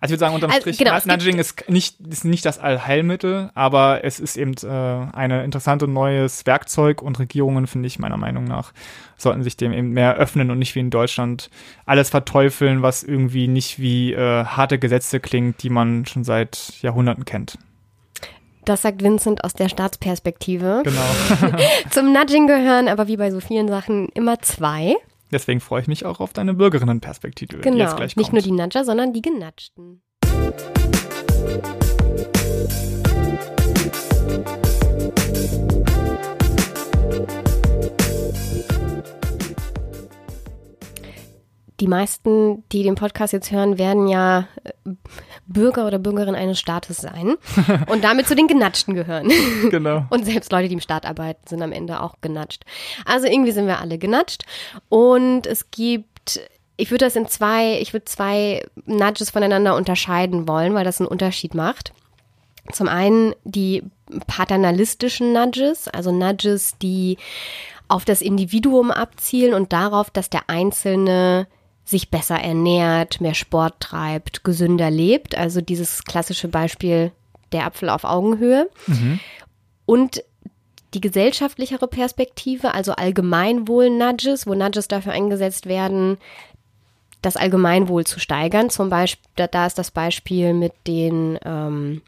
Also 0.01 0.15
ich 0.15 0.19
würde 0.19 0.19
sagen, 0.21 0.35
unterm 0.35 0.51
Also, 0.51 0.63
Strich, 0.63 0.79
genau, 0.79 0.97
es 0.97 1.07
Nudging 1.07 1.39
ist 1.39 1.69
nicht, 1.69 2.01
ist 2.01 2.25
nicht 2.25 2.45
das 2.45 2.59
Allheilmittel, 2.59 3.51
aber 3.55 4.03
es 4.03 4.19
ist 4.19 4.37
eben 4.37 4.55
äh, 4.65 5.17
ein 5.17 5.31
interessante 5.31 5.87
neues 5.87 6.45
Werkzeug 6.47 7.03
und 7.03 7.19
Regierungen, 7.19 7.67
finde 7.67 7.87
ich 7.87 7.99
meiner 7.99 8.17
Meinung 8.17 8.45
nach, 8.45 8.73
sollten 9.17 9.43
sich 9.43 9.57
dem 9.57 9.73
eben 9.73 9.91
mehr 9.91 10.17
öffnen 10.17 10.51
und 10.51 10.59
nicht 10.59 10.75
wie 10.75 10.81
in 10.81 10.91
Deutschland 10.91 11.51
alles 11.87 12.11
verteufeln, 12.11 12.83
was 12.83 13.03
irgendwie 13.03 13.47
nicht 13.47 13.79
wie 13.79 14.13
äh, 14.13 14.45
harte 14.45 14.79
Gesetze 14.79 15.21
klingt, 15.21 15.63
die 15.63 15.71
man 15.71 16.07
schon 16.07 16.25
seit 16.25 16.73
Jahrhunderten 16.81 17.25
kennt. 17.25 17.59
Das 18.65 18.83
sagt 18.83 19.03
Vincent 19.03 19.45
aus 19.45 19.55
der 19.55 19.69
Staatsperspektive. 19.69 20.83
Genau. 20.85 21.57
Zum 21.91 22.13
Nudging 22.13 22.47
gehören 22.47 22.89
aber 22.89 23.07
wie 23.07 23.17
bei 23.17 23.31
so 23.31 23.41
vielen 23.41 23.69
Sachen 23.69 24.09
immer 24.15 24.41
zwei. 24.41 24.97
Deswegen 25.33 25.61
freue 25.61 25.83
ich 25.83 25.89
mich 25.89 26.05
auch 26.05 26.21
auf 26.21 26.33
deine 26.33 26.55
Bürgerinnenperspektive, 26.55 27.57
die 27.59 27.63
Genau. 27.63 27.77
jetzt 27.85 27.97
gleich 27.97 28.17
Nicht 28.17 28.31
kommt. 28.31 28.33
nur 28.35 28.43
die 28.43 28.63
Nudger, 28.63 28.85
sondern 28.85 29.13
die 29.13 29.23
Genatschten. 29.23 30.03
Die 41.81 41.87
meisten, 41.87 42.63
die 42.73 42.83
den 42.83 42.95
Podcast 42.95 43.33
jetzt 43.33 43.51
hören, 43.51 43.79
werden 43.79 44.07
ja 44.07 44.47
äh, 44.65 44.73
Bürger 45.47 45.87
oder 45.87 45.99
Bürgerin 45.99 46.35
eines 46.35 46.61
Staates 46.61 46.99
sein 46.99 47.37
und 47.89 48.05
damit 48.05 48.29
zu 48.29 48.35
den 48.35 48.49
Genatschten 48.49 48.95
gehören. 48.95 49.31
genau. 49.71 50.05
Und 50.11 50.25
selbst 50.25 50.53
Leute, 50.53 50.69
die 50.69 50.75
im 50.75 50.81
Staat 50.81 51.07
arbeiten, 51.07 51.47
sind 51.47 51.63
am 51.63 51.73
Ende 51.73 52.03
auch 52.03 52.17
genatscht. 52.21 52.65
Also 53.05 53.27
irgendwie 53.27 53.53
sind 53.53 53.67
wir 53.67 53.81
alle 53.81 53.99
genatscht. 53.99 54.45
Und 54.89 55.47
es 55.47 55.71
gibt, 55.71 56.41
ich 56.77 56.91
würde 56.91 57.07
das 57.07 57.17
in 57.17 57.27
zwei, 57.27 57.81
ich 57.81 57.93
würde 57.93 58.05
zwei 58.05 58.63
Nudges 58.85 59.31
voneinander 59.31 59.75
unterscheiden 59.75 60.47
wollen, 60.47 60.75
weil 60.75 60.85
das 60.85 61.01
einen 61.01 61.09
Unterschied 61.09 61.55
macht. 61.55 61.93
Zum 62.73 62.89
einen 62.89 63.35
die 63.45 63.83
paternalistischen 64.27 65.33
Nudges, 65.33 65.89
also 65.89 66.13
Nudges, 66.13 66.77
die 66.79 67.17
auf 67.89 68.05
das 68.05 68.23
Individuum 68.23 68.91
abzielen 68.91 69.55
und 69.55 69.73
darauf, 69.73 70.11
dass 70.11 70.31
der 70.31 70.49
Einzelne 70.49 71.49
sich 71.91 72.11
besser 72.11 72.37
ernährt, 72.37 73.21
mehr 73.21 73.35
Sport 73.35 73.81
treibt, 73.81 74.45
gesünder 74.45 74.91
lebt. 74.91 75.37
Also 75.37 75.61
dieses 75.61 76.05
klassische 76.05 76.49
Beispiel 76.49 77.13
der 77.53 77.67
Apfel 77.67 77.89
auf 77.89 78.05
Augenhöhe. 78.05 78.71
Und 79.87 80.23
die 80.95 81.01
gesellschaftlichere 81.01 81.87
Perspektive, 81.87 82.75
also 82.75 82.93
Allgemeinwohl-Nudges, 82.93 84.47
wo 84.47 84.55
Nudges 84.55 84.89
dafür 84.89 85.13
eingesetzt 85.13 85.67
werden, 85.67 86.19
das 87.23 87.37
Allgemeinwohl 87.37 88.05
zu 88.05 88.19
steigern. 88.19 88.71
Zum 88.71 88.89
Beispiel, 88.91 89.29
da, 89.37 89.47
da 89.47 89.67
ist 89.67 89.79
das 89.79 89.91
Beispiel 89.91 90.55
mit 90.55 90.73
den 90.87 91.39
ähm, 91.45 92.03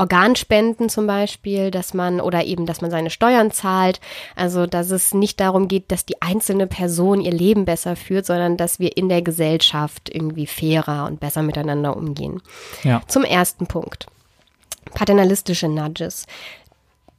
Organspenden 0.00 0.88
zum 0.88 1.06
Beispiel, 1.06 1.70
dass 1.70 1.92
man 1.92 2.22
oder 2.22 2.44
eben, 2.44 2.64
dass 2.64 2.80
man 2.80 2.90
seine 2.90 3.10
Steuern 3.10 3.50
zahlt. 3.50 4.00
Also, 4.34 4.64
dass 4.64 4.90
es 4.90 5.12
nicht 5.12 5.38
darum 5.40 5.68
geht, 5.68 5.92
dass 5.92 6.06
die 6.06 6.22
einzelne 6.22 6.66
Person 6.66 7.20
ihr 7.20 7.32
Leben 7.32 7.66
besser 7.66 7.96
führt, 7.96 8.24
sondern 8.24 8.56
dass 8.56 8.78
wir 8.80 8.96
in 8.96 9.10
der 9.10 9.20
Gesellschaft 9.20 10.08
irgendwie 10.10 10.46
fairer 10.46 11.04
und 11.04 11.20
besser 11.20 11.42
miteinander 11.42 11.96
umgehen. 11.96 12.40
Ja. 12.82 13.02
Zum 13.08 13.24
ersten 13.24 13.66
Punkt. 13.66 14.06
Paternalistische 14.94 15.68
Nudges. 15.68 16.26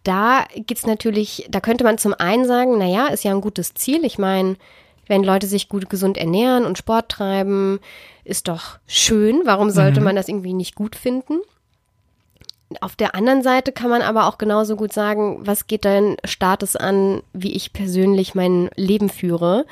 Da 0.04 0.46
geht's 0.56 0.88
natürlich, 0.88 1.46
da 1.52 1.60
könnte 1.60 1.84
man 1.84 2.00
zum 2.00 2.15
einen 2.15 2.48
sagen, 2.48 2.80
naja, 2.80 3.08
ist 3.08 3.24
ja 3.24 3.30
ein 3.30 3.41
gutes 3.41 3.76
Ziel. 3.76 4.04
Ich 4.04 4.17
meine, 4.17 4.56
wenn 5.06 5.24
Leute 5.24 5.46
sich 5.46 5.70
gut 5.70 5.88
gesund 5.88 6.17
ernähren 6.17 6.65
und 6.65 6.80
Sport 6.80 7.10
treiben, 7.10 7.80
ist 8.24 8.48
doch 8.48 8.80
schön. 8.88 9.41
Warum 9.46 9.70
sollte 9.70 10.00
mhm. 10.00 10.06
man 10.06 10.15
das 10.15 10.28
irgendwie 10.28 10.54
nicht 10.54 10.74
gut 10.74 10.96
finden? 10.96 11.41
Auf 12.79 12.95
der 12.95 13.15
anderen 13.15 13.43
Seite 13.43 13.71
kann 13.71 13.89
man 13.89 14.01
aber 14.01 14.27
auch 14.27 14.38
genauso 14.38 14.75
gut 14.75 14.93
sagen, 14.93 15.39
was 15.41 15.67
geht 15.67 15.86
dein 15.86 16.17
Status 16.23 16.75
an, 16.75 17.21
wie 17.34 17.53
ich 17.53 17.73
persönlich 17.73 18.36
mein 18.36 18.69
Leben 18.75 19.10
führe 19.10 19.65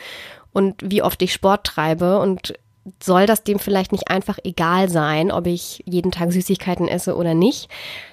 und 0.51 0.75
wie 0.83 1.01
oft 1.01 1.21
ich 1.21 1.33
Sport 1.33 1.65
treibe 1.65 2.19
und 2.19 2.53
soll 3.01 3.25
das 3.25 3.43
dem 3.43 3.59
vielleicht 3.59 3.91
nicht 3.91 4.09
einfach 4.09 4.39
egal 4.43 4.89
sein, 4.89 5.31
ob 5.31 5.47
ich 5.47 5.83
jeden 5.85 6.11
Tag 6.11 6.31
Süßigkeiten 6.31 6.87
esse 6.87 7.15
oder 7.15 7.33
nicht? 7.33 7.69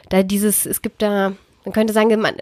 Da 0.08 0.22
dieses, 0.22 0.66
es 0.66 0.82
gibt 0.82 1.02
da, 1.02 1.32
man 1.64 1.72
könnte 1.72 1.92
sagen, 1.92 2.20
man, 2.20 2.34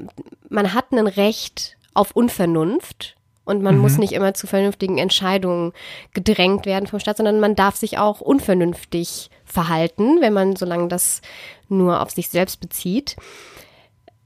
man 0.48 0.74
hat 0.74 0.92
ein 0.92 1.06
Recht 1.06 1.76
auf 1.94 2.10
Unvernunft 2.12 3.16
und 3.44 3.62
man 3.62 3.76
mhm. 3.76 3.82
muss 3.82 3.98
nicht 3.98 4.12
immer 4.12 4.34
zu 4.34 4.46
vernünftigen 4.46 4.98
Entscheidungen 4.98 5.72
gedrängt 6.12 6.66
werden 6.66 6.86
vom 6.86 6.98
Staat, 6.98 7.18
sondern 7.18 7.40
man 7.40 7.54
darf 7.54 7.76
sich 7.76 7.98
auch 7.98 8.20
unvernünftig 8.20 9.30
verhalten, 9.54 10.20
wenn 10.20 10.32
man, 10.32 10.56
solange 10.56 10.88
das 10.88 11.22
nur 11.68 12.02
auf 12.02 12.10
sich 12.10 12.28
selbst 12.28 12.60
bezieht. 12.60 13.16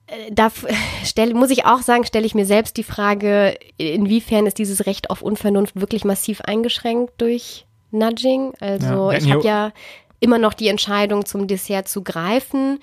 Äh, 0.06 0.32
da 0.32 0.50
stell, 1.04 1.34
muss 1.34 1.50
ich 1.50 1.66
auch 1.66 1.82
sagen, 1.82 2.04
stelle 2.04 2.26
ich 2.26 2.34
mir 2.34 2.46
selbst 2.46 2.76
die 2.76 2.84
Frage, 2.84 3.56
inwiefern 3.76 4.46
ist 4.46 4.58
dieses 4.58 4.86
Recht 4.86 5.10
auf 5.10 5.22
Unvernunft 5.22 5.80
wirklich 5.80 6.04
massiv 6.04 6.40
eingeschränkt 6.40 7.12
durch 7.18 7.66
Nudging? 7.90 8.54
Also 8.58 9.12
ja, 9.12 9.18
ich 9.18 9.30
habe 9.30 9.44
ja 9.44 9.72
immer 10.20 10.38
noch 10.38 10.54
die 10.54 10.68
Entscheidung, 10.68 11.26
zum 11.26 11.46
Dessert 11.46 11.88
zu 11.88 12.02
greifen 12.02 12.80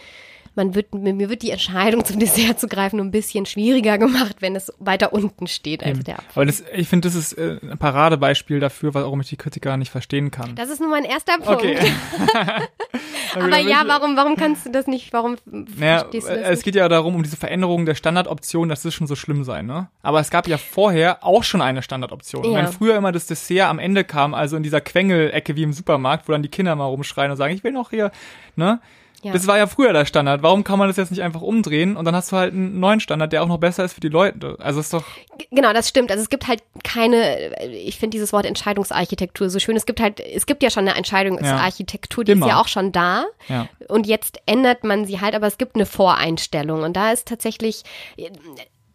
man 0.56 0.76
wird, 0.76 0.94
mir 0.94 1.30
wird 1.30 1.42
die 1.42 1.52
Entscheidung 1.52 2.06
zum 2.06 2.20
Dessert 2.20 2.60
zu 2.60 2.68
greifen 2.68 3.00
ein 3.00 3.12
bisschen 3.12 3.46
schwieriger 3.46 3.98
gemacht, 3.98 4.38
wenn 4.40 4.56
es 4.56 4.72
weiter 4.80 5.14
unten 5.14 5.48
steht 5.48 5.84
als 5.84 6.00
der 6.00 6.20
Apfel. 6.20 6.32
Aber 6.36 6.46
das, 6.46 6.64
ich 6.74 6.88
finde, 6.88 7.08
das 7.08 7.16
ist 7.16 7.34
äh, 7.34 7.60
ein 7.62 7.78
Paradebeispiel 7.78 8.60
dafür, 8.60 8.94
warum 8.94 9.22
ich 9.22 9.30
die 9.30 9.38
Kritiker 9.38 9.78
nicht 9.78 9.92
verstehen 9.92 10.32
kann. 10.32 10.56
Das 10.56 10.70
ist 10.70 10.80
nur 10.80 10.90
mein 10.90 11.04
erster 11.04 11.38
Punkt. 11.38 11.64
Okay. 11.64 11.78
Aber 13.36 13.58
ja, 13.58 13.84
warum, 13.86 14.16
warum 14.16 14.36
kannst 14.36 14.66
du 14.66 14.72
das 14.72 14.88
nicht, 14.88 15.12
warum 15.12 15.36
naja, 15.46 16.00
verstehst 16.00 16.30
du 16.30 16.36
das 16.36 16.44
Es 16.44 16.50
nicht? 16.52 16.64
geht 16.64 16.76
ja 16.76 16.88
darum, 16.88 17.16
um 17.16 17.24
diese 17.24 17.36
Veränderung 17.38 17.86
der 17.86 17.96
Standardoption, 17.96 18.70
das 18.70 18.86
ist 18.86 18.94
schon 18.94 19.08
so 19.08 19.16
schlimm 19.16 19.44
sein, 19.44 19.66
ne? 19.66 19.90
Aber 20.02 20.20
es 20.20 20.30
gab 20.30 20.48
ja 20.48 20.58
vorher 20.58 21.24
auch 21.24 21.44
schon 21.44 21.62
eine 21.62 21.82
Standardoption. 21.82 22.46
Ja. 22.46 22.58
Wenn 22.60 22.68
früher 22.68 22.96
immer 22.96 23.12
das 23.12 23.26
Dessert 23.26 23.70
am 23.70 23.80
Ende 23.80 24.04
kam, 24.04 24.34
also 24.34 24.56
in 24.56 24.64
dieser 24.64 24.82
Quengelecke 24.82 25.56
wie 25.56 25.64
im 25.64 25.74
Supermarkt, 25.74 26.28
wo 26.28 26.32
dann 26.32 26.44
die 26.44 26.50
Kinder 26.50 26.76
mal 26.76 26.86
rumschreien 26.86 27.32
und 27.32 27.38
sagen, 27.38 27.54
ich 27.54 27.64
will 27.64 27.72
noch 27.72 27.90
hier, 27.90 28.12
ne? 28.56 28.80
Ja. 29.26 29.34
Das 29.34 29.48
war 29.48 29.58
ja 29.58 29.66
früher 29.66 29.92
der 29.92 30.06
Standard. 30.06 30.44
Warum 30.44 30.64
kann 30.64 30.78
man 30.78 30.88
das 30.88 30.98
jetzt 30.98 31.10
nicht 31.10 31.24
einfach 31.24 31.42
umdrehen 31.42 31.98
und 31.98 32.06
dann 32.06 32.16
hast 32.16 32.32
du 32.32 32.36
halt 32.36 32.54
einen 32.54 32.80
neuen 32.80 33.00
Standard, 33.00 33.34
der 33.34 33.42
auch 33.42 33.48
noch 33.48 33.58
besser 33.58 33.84
ist 33.84 33.94
für 33.94 34.00
die 34.00 34.10
Leute? 34.10 34.56
Also 34.60 34.80
ist 34.80 34.94
doch. 34.94 35.04
Genau, 35.50 35.74
das 35.74 35.90
stimmt. 35.90 36.12
Also 36.12 36.22
es 36.22 36.30
gibt 36.30 36.48
halt 36.48 36.62
keine, 36.84 37.60
ich 37.66 37.98
finde 37.98 38.12
dieses 38.12 38.34
Wort 38.34 38.46
Entscheidungsarchitektur 38.46 39.50
so 39.50 39.58
schön. 39.58 39.76
Es 39.76 39.88
gibt 39.88 40.00
halt, 40.00 40.20
es 40.20 40.46
gibt 40.46 40.62
ja 40.62 40.70
schon 40.70 40.88
eine 40.88 40.96
Entscheidungsarchitektur, 40.96 42.24
die 42.24 42.34
Immer. 42.34 42.46
ist 42.46 42.52
ja 42.52 42.62
auch 42.62 42.68
schon 42.68 42.92
da. 42.92 43.26
Ja. 43.50 43.68
Und 43.88 44.06
jetzt 44.06 44.42
ändert 44.46 44.84
man 44.84 45.06
sie 45.06 45.20
halt, 45.22 45.34
aber 45.34 45.48
es 45.48 45.58
gibt 45.58 45.74
eine 45.74 45.88
Voreinstellung. 45.88 46.84
Und 46.84 46.96
da 46.96 47.12
ist 47.12 47.28
tatsächlich, 47.28 47.82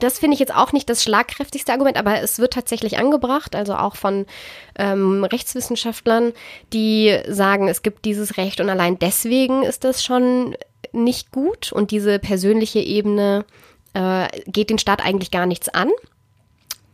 das 0.00 0.18
finde 0.18 0.34
ich 0.34 0.40
jetzt 0.40 0.54
auch 0.54 0.72
nicht 0.72 0.88
das 0.88 1.02
schlagkräftigste 1.02 1.72
Argument, 1.72 1.96
aber 1.96 2.20
es 2.20 2.38
wird 2.38 2.52
tatsächlich 2.52 2.98
angebracht, 2.98 3.54
also 3.54 3.74
auch 3.74 3.96
von 3.96 4.26
ähm, 4.78 5.24
Rechtswissenschaftlern, 5.24 6.32
die 6.72 7.18
sagen, 7.28 7.68
es 7.68 7.82
gibt 7.82 8.04
dieses 8.04 8.36
Recht 8.36 8.60
und 8.60 8.68
allein 8.68 8.98
deswegen 8.98 9.62
ist 9.62 9.84
das 9.84 10.04
schon 10.04 10.56
nicht 10.92 11.30
gut 11.30 11.72
und 11.72 11.90
diese 11.90 12.18
persönliche 12.18 12.80
Ebene 12.80 13.44
äh, 13.94 14.28
geht 14.46 14.70
den 14.70 14.78
Staat 14.78 15.04
eigentlich 15.04 15.30
gar 15.30 15.46
nichts 15.46 15.68
an. 15.68 15.90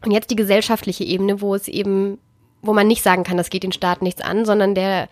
Und 0.04 0.10
jetzt 0.12 0.30
die 0.30 0.36
gesellschaftliche 0.36 1.04
Ebene, 1.04 1.40
wo 1.40 1.54
es 1.54 1.68
eben 1.68 2.18
wo 2.62 2.72
man 2.72 2.86
nicht 2.86 3.02
sagen 3.02 3.22
kann, 3.22 3.36
das 3.36 3.50
geht 3.50 3.62
den 3.62 3.72
Staat 3.72 4.02
nichts 4.02 4.20
an, 4.20 4.44
sondern 4.44 4.74
der, 4.74 5.08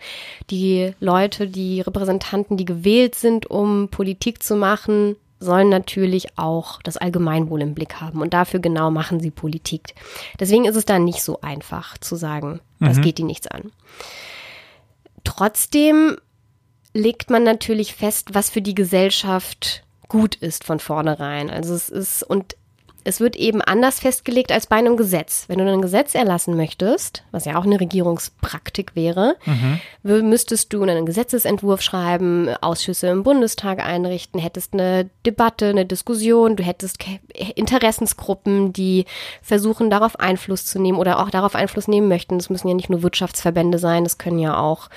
die 0.49 0.93
Leute, 0.99 1.47
die 1.47 1.81
Repräsentanten, 1.81 2.57
die 2.57 2.65
gewählt 2.65 3.15
sind, 3.15 3.49
um 3.49 3.87
Politik 3.89 4.43
zu 4.43 4.55
machen, 4.55 5.15
sollen 5.39 5.69
natürlich 5.69 6.37
auch 6.37 6.81
das 6.81 6.97
Allgemeinwohl 6.97 7.61
im 7.61 7.73
Blick 7.73 7.99
haben. 8.01 8.21
Und 8.21 8.33
dafür 8.33 8.59
genau 8.59 8.91
machen 8.91 9.19
sie 9.19 9.31
Politik. 9.31 9.95
Deswegen 10.39 10.65
ist 10.65 10.75
es 10.75 10.85
da 10.85 10.99
nicht 10.99 11.21
so 11.21 11.41
einfach 11.41 11.97
zu 11.97 12.15
sagen, 12.15 12.61
das 12.79 12.97
mhm. 12.97 13.01
geht 13.01 13.19
ihnen 13.19 13.27
nichts 13.27 13.47
an. 13.47 13.71
Trotzdem 15.23 16.17
legt 16.93 17.29
man 17.29 17.43
natürlich 17.43 17.95
fest, 17.95 18.29
was 18.33 18.49
für 18.49 18.61
die 18.61 18.75
Gesellschaft 18.75 19.83
gut 20.07 20.35
ist 20.35 20.63
von 20.63 20.79
vornherein. 20.79 21.49
Also 21.49 21.73
es 21.73 21.89
ist, 21.89 22.23
und 22.23 22.55
es 23.05 23.19
wird 23.19 23.35
eben 23.35 23.61
anders 23.61 23.99
festgelegt 23.99 24.51
als 24.51 24.65
bei 24.65 24.77
einem 24.77 24.97
Gesetz. 24.97 25.45
Wenn 25.47 25.59
du 25.59 25.71
ein 25.71 25.81
Gesetz 25.81 26.15
erlassen 26.15 26.57
möchtest, 26.57 27.23
was 27.31 27.45
ja 27.45 27.55
auch 27.55 27.63
eine 27.63 27.79
Regierungspraktik 27.79 28.95
wäre, 28.95 29.35
mhm. 29.45 30.27
müsstest 30.27 30.73
du 30.73 30.81
einen 30.81 31.05
Gesetzesentwurf 31.05 31.83
schreiben, 31.83 32.49
Ausschüsse 32.61 33.07
im 33.07 33.21
Bundestag 33.21 33.79
einrichten, 33.79 34.39
hättest 34.39 34.73
eine 34.73 35.07
Debatte, 35.23 35.67
eine 35.67 35.85
Diskussion, 35.85 36.55
du 36.55 36.63
hättest 36.63 36.97
Interessensgruppen, 37.53 38.73
die 38.73 39.05
versuchen, 39.43 39.91
darauf 39.91 40.19
Einfluss 40.19 40.65
zu 40.65 40.79
nehmen 40.79 40.97
oder 40.97 41.19
auch 41.19 41.29
darauf 41.29 41.53
Einfluss 41.53 41.87
nehmen 41.87 42.07
möchten. 42.07 42.39
Das 42.39 42.49
müssen 42.49 42.67
ja 42.69 42.73
nicht 42.73 42.89
nur 42.89 43.03
Wirtschaftsverbände 43.03 43.77
sein, 43.77 44.03
das 44.03 44.17
können 44.17 44.39
ja 44.39 44.57
auch 44.57 44.89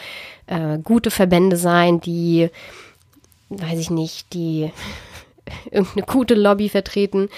äh, 0.47 0.79
gute 0.79 1.11
Verbände 1.11 1.59
sein, 1.59 2.01
die, 2.01 2.49
weiß 3.51 3.79
ich 3.79 3.91
nicht, 3.91 4.33
die 4.33 4.73
irgendeine 5.71 6.07
gute 6.07 6.35
Lobby 6.35 6.71
vertreten, 6.71 7.29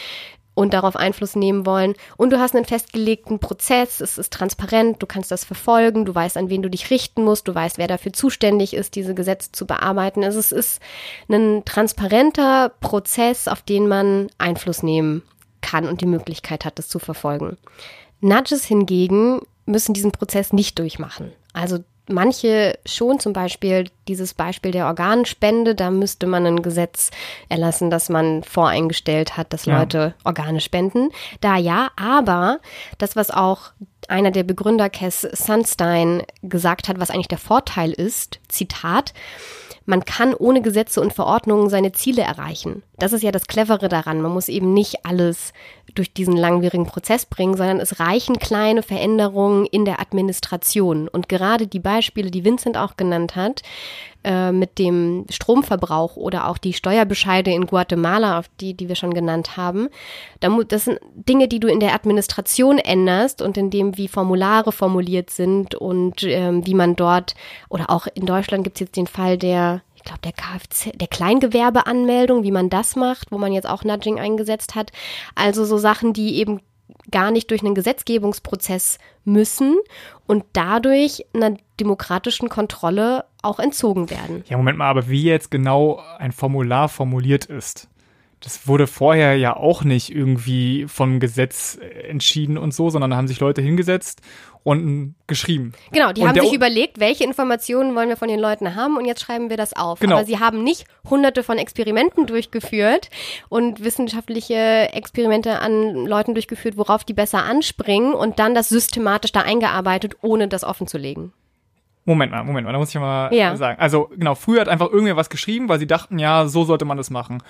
und 0.61 0.75
darauf 0.75 0.96
Einfluss 0.96 1.37
nehmen 1.37 1.66
wollen. 1.66 1.94
Und 2.16 2.31
du 2.31 2.38
hast 2.38 2.55
einen 2.55 2.64
festgelegten 2.64 3.38
Prozess, 3.38 4.01
es 4.01 4.18
ist 4.18 4.33
transparent, 4.33 5.03
du 5.03 5.07
kannst 5.07 5.31
das 5.31 5.44
verfolgen, 5.44 6.05
du 6.05 6.14
weißt, 6.14 6.37
an 6.37 6.51
wen 6.51 6.62
du 6.62 6.68
dich 6.68 6.90
richten 6.90 7.25
musst, 7.25 7.49
du 7.49 7.55
weißt, 7.55 7.79
wer 7.79 7.88
dafür 7.88 8.12
zuständig 8.12 8.75
ist, 8.75 8.94
diese 8.94 9.14
Gesetze 9.14 9.53
zu 9.53 9.66
bearbeiten. 9.66 10.23
Also 10.23 10.38
es 10.38 10.53
ist 10.53 10.81
ein 11.29 11.64
transparenter 11.64 12.73
Prozess, 12.81 13.49
auf 13.49 13.62
den 13.62 13.88
man 13.88 14.29
Einfluss 14.38 14.83
nehmen 14.83 15.23
kann 15.61 15.87
und 15.87 16.01
die 16.01 16.07
Möglichkeit 16.07 16.64
hat, 16.64 16.79
das 16.79 16.88
zu 16.88 16.99
verfolgen. 16.99 17.57
Nudges 18.20 18.64
hingegen 18.64 19.40
müssen 19.66 19.94
diesen 19.94 20.12
Prozess 20.12 20.53
nicht 20.53 20.79
durchmachen. 20.79 21.33
Also 21.53 21.79
manche 22.11 22.79
schon, 22.85 23.20
zum 23.20 23.33
Beispiel 23.33 23.90
dieses 24.09 24.35
Beispiel 24.35 24.73
der 24.73 24.87
Organspende, 24.87 25.75
da 25.75 25.90
müsste 25.90 26.27
man 26.27 26.46
ein 26.46 26.62
Gesetz 26.62 27.11
erlassen, 27.49 27.90
dass 27.90 28.09
man 28.09 28.42
voreingestellt 28.42 29.37
hat, 29.37 29.53
dass 29.53 29.64
ja. 29.64 29.79
Leute 29.79 30.14
Organe 30.25 30.61
spenden. 30.61 31.11
Da 31.40 31.57
ja, 31.57 31.90
aber 31.96 32.61
das, 32.99 33.16
was 33.16 33.31
auch 33.31 33.73
einer 34.09 34.31
der 34.31 34.42
Begründer, 34.42 34.90
Cass 34.90 35.23
Sunstein, 35.23 36.23
gesagt 36.42 36.88
hat, 36.88 36.99
was 36.99 37.11
eigentlich 37.11 37.29
der 37.29 37.38
Vorteil 37.38 37.92
ist, 37.92 38.40
Zitat, 38.49 39.14
man 39.90 40.05
kann 40.05 40.35
ohne 40.35 40.62
Gesetze 40.62 41.00
und 41.00 41.12
Verordnungen 41.12 41.68
seine 41.68 41.90
Ziele 41.90 42.22
erreichen. 42.22 42.85
Das 42.98 43.12
ist 43.12 43.22
ja 43.22 43.33
das 43.33 43.48
Clevere 43.48 43.88
daran. 43.88 44.22
Man 44.22 44.33
muss 44.33 44.48
eben 44.48 44.72
nicht 44.72 45.05
alles 45.05 45.53
durch 45.96 46.14
diesen 46.14 46.37
langwierigen 46.37 46.87
Prozess 46.87 47.26
bringen, 47.26 47.57
sondern 47.57 47.81
es 47.81 47.98
reichen 47.98 48.38
kleine 48.38 48.85
Veränderungen 48.85 49.66
in 49.66 49.85
der 49.85 50.00
Administration. 50.00 51.09
Und 51.09 51.29
gerade 51.29 51.66
die 51.66 51.81
Beispiele, 51.81 52.31
die 52.31 52.44
Vincent 52.44 52.76
auch 52.76 52.96
genannt 52.96 53.35
hat, 53.35 53.62
äh, 54.24 54.52
mit 54.52 54.78
dem 54.78 55.26
Stromverbrauch 55.30 56.16
oder 56.16 56.48
auch 56.48 56.59
die 56.59 56.72
Steuerbescheide 56.72 57.50
in 57.50 57.66
Guatemala, 57.66 58.38
auf 58.38 58.46
die, 58.61 58.74
die 58.74 58.88
wir 58.88 58.96
schon 58.96 59.14
genannt 59.14 59.56
haben. 59.56 59.88
Das 60.40 60.85
sind 60.85 60.98
Dinge, 61.14 61.48
die 61.48 61.61
du 61.61 61.68
in 61.68 61.80
der 61.80 61.94
Administration 61.94 62.78
änderst 62.78 63.42
und 63.42 63.56
in 63.56 63.70
dem, 63.70 63.96
wie 63.96 64.09
Formulare 64.09 64.72
formuliert 64.72 65.30
sind 65.30 65.74
und 65.74 66.22
ähm, 66.22 66.66
wie 66.66 66.74
man 66.74 66.96
dort, 66.96 67.35
oder 67.68 67.90
auch 67.90 68.06
in 68.14 68.26
Deutschland 68.26 68.64
gibt 68.64 68.76
es 68.76 68.80
jetzt 68.80 68.96
den 68.96 69.06
Fall 69.06 69.38
der 69.38 69.83
ich 70.00 70.04
glaube, 70.04 70.20
der 70.24 70.33
Kfz, 70.33 70.96
der 70.98 71.09
Kleingewerbeanmeldung, 71.09 72.42
wie 72.42 72.52
man 72.52 72.70
das 72.70 72.96
macht, 72.96 73.30
wo 73.33 73.37
man 73.37 73.52
jetzt 73.52 73.68
auch 73.68 73.85
Nudging 73.85 74.18
eingesetzt 74.18 74.74
hat. 74.74 74.92
Also 75.35 75.66
so 75.66 75.76
Sachen, 75.76 76.14
die 76.14 76.37
eben 76.37 76.62
gar 77.11 77.31
nicht 77.31 77.50
durch 77.50 77.62
einen 77.62 77.74
Gesetzgebungsprozess 77.74 78.98
müssen 79.24 79.76
und 80.26 80.44
dadurch 80.53 81.24
einer 81.35 81.57
demokratischen 81.79 82.48
Kontrolle 82.48 83.24
auch 83.42 83.59
entzogen 83.59 84.11
werden. 84.11 84.44
Ja, 84.48 84.57
Moment 84.57 84.79
mal, 84.79 84.88
aber 84.88 85.09
wie 85.09 85.24
jetzt 85.24 85.50
genau 85.50 86.03
ein 86.18 86.33
Formular 86.33 86.88
formuliert 86.88 87.46
ist, 87.46 87.88
das 88.40 88.66
wurde 88.66 88.87
vorher 88.87 89.37
ja 89.37 89.55
auch 89.55 89.85
nicht 89.85 90.14
irgendwie 90.14 90.87
vom 90.88 91.20
Gesetz 91.20 91.79
entschieden 92.09 92.57
und 92.57 92.72
so, 92.72 92.88
sondern 92.88 93.11
da 93.11 93.16
haben 93.16 93.29
sich 93.29 93.40
Leute 93.40 93.61
hingesetzt 93.61 94.22
und 94.62 95.14
geschrieben. 95.27 95.73
Genau, 95.92 96.12
die 96.12 96.20
Und 96.23 96.29
haben 96.29 96.40
sich 96.40 96.53
überlegt, 96.53 97.01
welche 97.01 97.25
Informationen 97.25 97.94
wollen 97.94 98.09
wir 98.09 98.16
von 98.16 98.29
den 98.29 98.38
Leuten 98.40 98.75
haben 98.75 98.96
und 98.96 99.05
jetzt 99.07 99.20
schreiben 99.23 99.49
wir 99.51 99.57
das 99.57 99.75
auf. 99.75 100.01
Genau. 100.01 100.16
Aber 100.16 100.25
sie 100.25 100.38
haben 100.38 100.62
nicht 100.62 100.85
hunderte 101.09 101.42
von 101.42 101.59
Experimenten 101.59 102.27
durchgeführt 102.27 103.09
und 103.49 103.83
wissenschaftliche 103.83 104.90
Experimente 104.92 105.61
an 105.61 106.07
Leuten 106.07 106.35
durchgeführt, 106.35 106.77
worauf 106.77 107.05
die 107.05 107.14
besser 107.14 107.44
anspringen 107.44 108.12
und 108.12 108.38
dann 108.38 108.55
das 108.55 108.68
systematisch 108.68 109.33
da 109.33 109.40
eingearbeitet, 109.40 110.16
ohne 110.20 110.49
das 110.49 110.64
offen 110.64 110.87
zu 110.87 110.99
legen. 110.99 111.33
Moment 112.05 112.33
mal, 112.33 112.44
Moment 112.44 112.66
mal, 112.66 112.73
da 112.73 112.79
muss 112.79 112.90
ich 112.94 113.01
mal 113.01 113.33
Ja. 113.33 113.57
sagen. 113.57 113.79
Also 113.81 114.11
genau, 114.14 114.35
früher 114.35 114.61
hat 114.61 114.68
einfach 114.68 114.90
irgendwer 114.90 115.16
was 115.16 115.31
geschrieben, 115.31 115.68
weil 115.68 115.79
sie 115.79 115.87
dachten, 115.87 116.18
ja, 116.18 116.46
so 116.49 116.64
sollte 116.64 116.85
man 116.85 116.96
das 116.96 117.11
machen. 117.11 117.42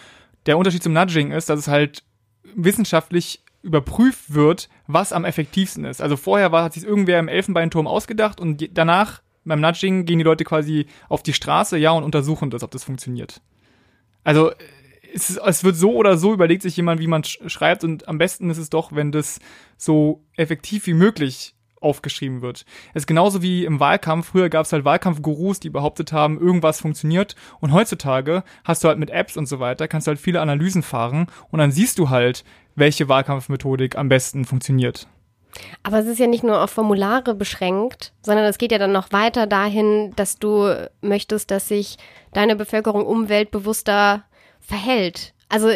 Der 0.47 0.59
Unterschied 0.59 0.83
zum 0.83 0.93
Nudging 0.93 1.33
ist, 1.33 1.49
dass 1.49 1.59
es 1.59 1.69
halt 1.69 2.03
wissenschaftlich 2.55 3.43
überprüft 3.63 4.33
wird, 4.33 4.69
was 4.87 5.13
am 5.13 5.25
effektivsten 5.25 5.85
ist. 5.85 6.01
Also 6.01 6.17
vorher 6.17 6.53
war, 6.53 6.65
hat 6.65 6.75
sich 6.75 6.85
irgendwer 6.85 7.19
im 7.19 7.29
Elfenbeinturm 7.29 7.87
ausgedacht 7.87 8.41
und 8.41 8.69
danach 8.73 9.23
beim 9.45 9.61
Nudging 9.61 10.05
gehen 10.05 10.19
die 10.19 10.25
Leute 10.25 10.45
quasi 10.45 10.87
auf 11.09 11.23
die 11.23 11.33
Straße, 11.33 11.79
ja, 11.79 11.93
und 11.93 12.05
untersuchen 12.05 12.51
das, 12.51 12.63
ob 12.63 12.71
das 12.71 12.85
funktioniert. 12.85 13.41
Also 14.23 14.53
es, 15.15 15.37
es 15.37 15.65
wird 15.65 15.77
so 15.77 15.95
oder 15.95 16.17
so 16.17 16.33
überlegt 16.33 16.63
sich 16.63 16.77
jemand, 16.77 17.01
wie 17.01 17.07
man 17.07 17.25
sch 17.25 17.39
schreibt 17.47 17.85
und 17.85 18.07
am 18.09 18.19
besten 18.19 18.51
ist 18.51 18.59
es 18.59 18.71
doch, 18.71 18.93
wenn 18.93 19.13
das 19.13 19.41
so 19.77 20.23
effektiv 20.37 20.87
wie 20.87 20.95
möglich 20.95 21.55
aufgeschrieben 21.81 22.43
wird. 22.43 22.67
Es 22.93 23.03
ist 23.03 23.07
genauso 23.07 23.43
wie 23.43 23.65
im 23.65 23.81
Wahlkampf. 23.81 24.29
Früher 24.29 24.51
gab 24.51 24.67
es 24.67 24.73
halt 24.73 24.85
Wahlkampfgurus, 24.85 25.61
die 25.61 25.71
behauptet 25.71 26.13
haben, 26.13 26.39
irgendwas 26.39 26.81
funktioniert. 26.81 27.37
Und 27.61 27.73
heutzutage 27.73 28.45
hast 28.65 28.85
du 28.85 28.89
halt 28.89 28.99
mit 28.99 29.09
Apps 29.11 29.39
und 29.39 29.47
so 29.47 29.61
weiter, 29.61 29.89
kannst 29.89 30.07
du 30.07 30.11
halt 30.11 30.21
viele 30.21 30.43
Analysen 30.43 30.83
fahren 30.83 31.27
und 31.51 31.59
dann 31.59 31.73
siehst 31.73 31.99
du 31.99 32.11
halt, 32.11 32.45
welche 32.81 33.09
Wahlkampfmethodik 33.09 33.97
am 33.97 34.09
besten 34.09 34.45
funktioniert. 34.45 35.07
Aber 35.83 35.99
es 35.99 36.07
ist 36.07 36.19
ja 36.19 36.27
nicht 36.27 36.45
nur 36.45 36.63
auf 36.63 36.71
Formulare 36.71 37.35
beschränkt, 37.35 38.13
sondern 38.23 38.45
es 38.47 38.59
geht 38.59 38.73
ja 38.73 38.79
dann 38.79 38.93
noch 38.93 39.13
weiter 39.13 39.47
dahin, 39.47 40.13
dass 40.17 40.39
du 40.39 40.89
möchtest, 41.01 41.51
dass 41.51 41.69
sich 41.69 41.97
deine 42.33 42.57
Bevölkerung 42.57 43.05
umweltbewusster 43.07 44.25
verhält. 44.61 45.35
Also 45.49 45.69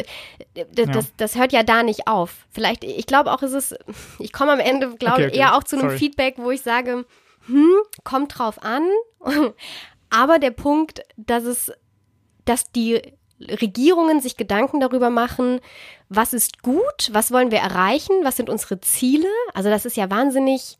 d- 0.56 0.64
d- 0.70 0.86
das, 0.86 1.12
das 1.16 1.34
hört 1.36 1.52
ja 1.52 1.64
da 1.64 1.82
nicht 1.82 2.06
auf. 2.06 2.46
Vielleicht, 2.50 2.84
ich 2.84 3.06
glaube 3.06 3.32
auch, 3.32 3.42
es 3.42 3.52
ist, 3.52 3.76
ich 4.20 4.32
komme 4.32 4.52
am 4.52 4.60
Ende, 4.60 4.94
glaube 4.96 5.14
Okay, 5.14 5.22
ich, 5.26 5.28
okay. 5.32 5.38
eher 5.40 5.56
auch 5.56 5.64
zu 5.64 5.76
einem 5.76 5.88
Sorry. 5.88 5.98
Feedback, 5.98 6.34
wo 6.38 6.52
ich 6.52 6.62
sage, 6.62 7.04
hm, 7.46 7.74
kommt 8.04 8.38
drauf 8.38 8.62
an. 8.62 8.84
Aber 10.10 10.38
der 10.38 10.52
Punkt, 10.52 11.02
dass 11.16 11.42
es, 11.42 11.72
dass 12.44 12.70
die 12.70 13.00
Regierungen 13.48 14.20
sich 14.20 14.37
Gedanken 14.37 14.80
darüber 14.80 15.11
machen, 15.11 15.61
was 16.09 16.33
ist 16.33 16.62
gut, 16.62 17.11
was 17.12 17.33
wollen 17.33 17.50
wir 17.50 17.59
erreichen, 17.59 18.14
was 18.22 18.37
sind 18.37 18.50
unsere 18.50 18.80
Ziele. 18.80 19.28
Also 19.52 19.70
das 19.70 19.85
ist 19.85 19.96
ja 19.96 20.11
wahnsinnig 20.11 20.78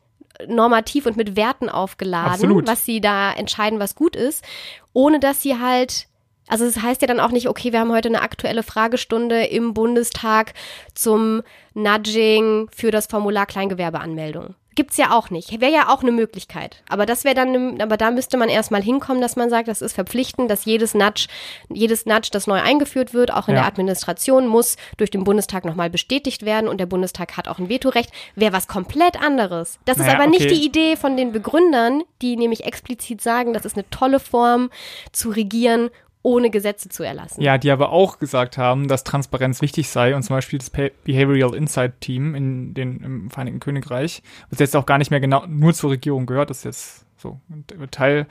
normativ 0.49 1.07
und 1.07 1.17
mit 1.17 1.37
Werten 1.37 1.69
aufgeladen, 1.69 2.33
Absolut. 2.33 2.67
was 2.67 2.85
sie 2.85 3.01
da 3.01 3.33
entscheiden, 3.33 3.79
was 3.79 3.95
gut 3.95 4.17
ist, 4.17 4.45
ohne 4.93 5.21
dass 5.21 5.43
sie 5.43 5.59
halt 5.59 6.09
also 6.47 6.67
es 6.67 6.83
heißt 6.83 7.01
ja 7.01 7.09
dann 7.09 7.21
auch 7.21 7.31
nicht, 7.31 7.49
okay, 7.49 7.73
wir 7.73 7.81
haben 7.81 7.93
heute 7.93 8.09
eine 8.09 8.21
aktuelle 8.21 8.63
Fragestunde 8.63 9.45
im 9.45 9.73
Bundestag 9.73 10.53
zum 10.93 11.43
Nudging 11.73 12.69
für 12.71 12.91
das 12.91 13.07
Formular 13.07 13.47
Kleingewerbeanmeldung. 13.47 14.55
Gibt's 14.75 14.97
ja 14.97 15.13
auch 15.13 15.31
nicht. 15.31 15.61
Wäre 15.61 15.73
ja 15.73 15.89
auch 15.89 16.03
eine 16.03 16.11
Möglichkeit. 16.13 16.83
Aber 16.89 17.07
das 17.07 17.25
wäre 17.25 17.35
dann, 17.35 17.53
ne- 17.53 17.83
aber 17.83 17.97
da 17.97 18.11
müsste 18.11 18.37
man 18.37 18.49
erstmal 18.49 18.83
hinkommen, 18.83 19.21
dass 19.23 19.37
man 19.37 19.49
sagt, 19.51 19.69
das 19.69 19.83
ist 19.83 19.93
verpflichtend, 19.93 20.51
dass 20.51 20.65
jedes 20.65 20.95
Nudge, 20.95 21.27
jedes 21.69 22.07
Nudge, 22.07 22.29
das 22.33 22.47
neu 22.47 22.61
eingeführt 22.61 23.15
wird, 23.15 23.33
auch 23.33 23.49
in 23.49 23.55
Ja. 23.55 23.61
der 23.61 23.69
Administration, 23.69 24.47
muss 24.49 24.77
durch 24.97 25.11
den 25.11 25.25
Bundestag 25.25 25.65
nochmal 25.65 25.91
bestätigt 25.91 26.45
werden 26.45 26.69
und 26.69 26.79
der 26.79 26.87
Bundestag 26.87 27.37
hat 27.37 27.47
auch 27.49 27.59
ein 27.59 27.69
Vetorecht. 27.69 28.11
Wäre 28.35 28.53
was 28.53 28.67
komplett 28.69 29.21
anderes. 29.23 29.79
Das 29.85 29.99
ist 29.99 30.07
Naja, 30.07 30.19
aber 30.19 30.27
nicht 30.27 30.47
okay. 30.47 30.55
die 30.55 30.65
Idee 30.67 30.97
von 30.97 31.17
den 31.17 31.33
Begründern, 31.33 32.03
die 32.23 32.37
nämlich 32.37 32.65
explizit 32.65 33.21
sagen, 33.21 33.53
das 33.53 33.65
ist 33.65 33.77
eine 33.77 33.89
tolle 33.91 34.19
Form 34.21 34.71
zu 35.13 35.31
regieren, 35.31 35.91
ohne 36.25 36.51
Gesetze 36.51 36.89
zu 36.89 37.03
erlassen. 37.05 37.41
Ja, 37.43 37.59
die 37.59 37.71
aber 37.71 37.91
auch 37.91 38.19
gesagt 38.19 38.57
haben, 38.59 38.89
dass 38.89 39.05
Transparenz 39.05 39.61
wichtig 39.63 39.91
sei 39.91 40.17
und 40.17 40.23
zum 40.23 40.35
Beispiel 40.35 40.59
das 40.59 40.71
Behavioral 40.71 41.55
Insight 41.55 42.01
Team 42.01 42.35
in 42.35 42.73
den, 42.75 43.01
im 43.01 43.31
Vereinigten 43.31 43.61
Königreich, 43.61 44.23
was 44.51 44.59
jetzt 44.59 44.75
auch 44.75 44.87
gar 44.87 44.99
nicht 44.99 45.11
mehr 45.11 45.21
genau 45.21 45.45
nur 45.47 45.75
zur 45.75 45.91
Regierung 45.91 46.25
gehört, 46.27 46.49
das 46.51 46.59
ist 46.59 46.65
jetzt 46.65 47.07
so 47.19 47.41
ein 47.51 47.91
Teil, 47.91 48.27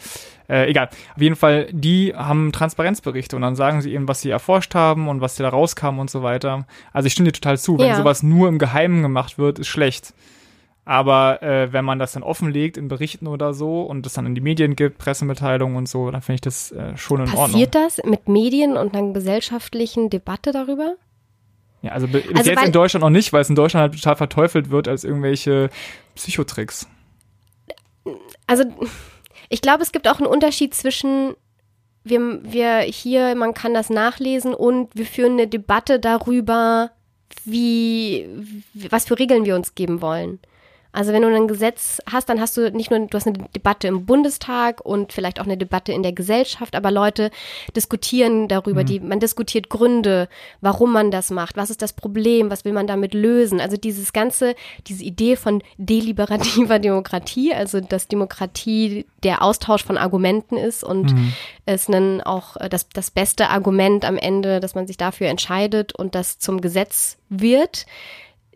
äh, 0.49 0.69
egal. 0.69 0.89
Auf 1.15 1.21
jeden 1.21 1.35
Fall, 1.35 1.67
die 1.71 2.13
haben 2.15 2.51
Transparenzberichte 2.51 3.35
und 3.35 3.43
dann 3.43 3.55
sagen 3.55 3.81
sie 3.81 3.93
eben, 3.93 4.07
was 4.07 4.21
sie 4.21 4.29
erforscht 4.31 4.73
haben 4.75 5.07
und 5.07 5.21
was 5.21 5.35
da 5.35 5.47
rauskam 5.49 5.99
und 5.99 6.09
so 6.09 6.23
weiter. 6.23 6.65
Also 6.93 7.07
ich 7.07 7.13
stimme 7.13 7.27
dir 7.29 7.33
total 7.33 7.57
zu, 7.59 7.77
wenn 7.77 7.87
Ja. 7.89 7.95
sowas 7.95 8.23
nur 8.23 8.49
im 8.49 8.57
Geheimen 8.57 9.01
gemacht 9.03 9.37
wird, 9.37 9.59
ist 9.59 9.67
schlecht. 9.67 10.13
Aber 10.85 11.41
äh, 11.41 11.71
wenn 11.71 11.85
man 11.85 11.97
das 11.97 12.11
dann 12.11 12.23
offenlegt 12.23 12.75
in 12.75 12.89
Berichten 12.89 13.27
oder 13.27 13.53
so 13.53 13.83
und 13.83 14.05
es 14.05 14.13
dann 14.13 14.25
in 14.25 14.35
die 14.35 14.41
Medien 14.41 14.75
gibt, 14.75 14.97
Pressemitteilungen 14.97 15.77
und 15.77 15.87
so, 15.87 16.11
dann 16.11 16.21
finde 16.21 16.35
ich 16.35 16.41
das 16.41 16.71
äh, 16.73 16.97
schon 16.97 17.21
in 17.21 17.29
Ordnung. 17.29 17.51
Passiert 17.51 17.73
das 17.75 18.01
mit 18.03 18.27
Medien 18.27 18.75
und 18.75 18.93
einer 18.93 19.13
gesellschaftlichen 19.13 20.09
Debatte 20.09 20.51
darüber? 20.51 20.95
Ja, 21.81 21.91
also 21.93 22.07
bi- 22.07 22.19
bis 22.19 22.37
Also 22.37 22.49
jetzt 22.51 22.65
in 22.65 22.71
Deutschland 22.73 23.01
noch 23.01 23.09
nicht, 23.09 23.31
weil 23.31 23.41
es 23.41 23.49
in 23.49 23.55
Deutschland 23.55 23.81
halt 23.81 23.93
total 24.01 24.17
verteufelt 24.17 24.71
wird 24.71 24.89
als 24.89 25.05
irgendwelche 25.05 25.69
Psychotricks. 26.15 26.87
Also 28.47 28.65
ich 29.47 29.61
glaube, 29.61 29.83
es 29.83 29.93
gibt 29.93 30.09
auch 30.09 30.17
einen 30.17 30.27
Unterschied 30.27 30.73
zwischen 30.73 31.35
wir, 32.03 32.19
wir 32.43 32.79
hier, 32.79 33.33
man 33.35 33.53
kann 33.53 33.73
das 33.73 33.89
nachlesen 33.89 34.53
und 34.53 34.89
wir 34.93 35.05
führen 35.05 35.33
eine 35.33 35.47
Debatte 35.47 36.01
darüber, 36.01 36.91
wie 37.45 38.27
was 38.73 39.05
für 39.05 39.17
Regeln 39.17 39.45
wir 39.45 39.55
uns 39.55 39.75
geben 39.75 40.01
wollen. 40.01 40.39
Also 40.93 41.11
wenn 41.11 41.23
du 41.23 41.35
ein 41.35 41.47
Gesetz 41.47 41.99
hast, 42.09 42.29
dann 42.29 42.39
hast 42.39 42.55
du 42.55 42.71
nicht 42.71 42.91
nur, 42.91 42.99
du 42.99 43.17
hast 43.17 43.25
eine 43.27 43.39
Debatte 43.55 43.87
im 43.87 44.05
Bundestag 44.05 44.79
und 44.85 45.11
vielleicht 45.11 45.39
auch 45.39 45.45
eine 45.45 45.57
Debatte 45.57 45.91
in 45.91 46.03
der 46.03 46.13
Gesellschaft, 46.13 46.75
aber 46.75 46.91
Leute 46.91 47.31
diskutieren 47.75 48.47
darüber, 48.47 48.83
die, 48.83 48.99
man 48.99 49.19
diskutiert 49.19 49.69
Gründe, 49.69 50.29
warum 50.61 50.93
man 50.93 51.09
das 51.09 51.31
macht, 51.31 51.57
was 51.57 51.71
ist 51.71 51.81
das 51.81 51.93
Problem, 51.93 52.51
was 52.51 52.63
will 52.63 52.73
man 52.73 52.85
damit 52.85 53.15
lösen. 53.15 53.59
Also 53.59 53.75
dieses 53.75 54.13
ganze, 54.13 54.53
diese 54.85 55.03
Idee 55.03 55.35
von 55.35 55.63
deliberativer 55.77 56.77
Demokratie, 56.83 57.53
also 57.53 57.81
dass 57.81 58.07
Demokratie 58.07 59.07
der 59.23 59.41
Austausch 59.41 59.83
von 59.83 59.97
Argumenten 59.97 60.57
ist 60.57 60.83
und 60.83 61.15
es 61.65 61.85
dann 61.87 62.21
auch 62.21 62.57
äh, 62.57 62.69
das, 62.69 62.89
das 62.89 63.09
beste 63.09 63.49
Argument 63.49 64.05
am 64.05 64.17
Ende, 64.17 64.59
dass 64.59 64.75
man 64.75 64.85
sich 64.85 64.97
dafür 64.97 65.27
entscheidet 65.27 65.95
und 65.95 66.13
das 66.13 66.37
zum 66.37 66.61
Gesetz 66.61 67.17
wird 67.29 67.87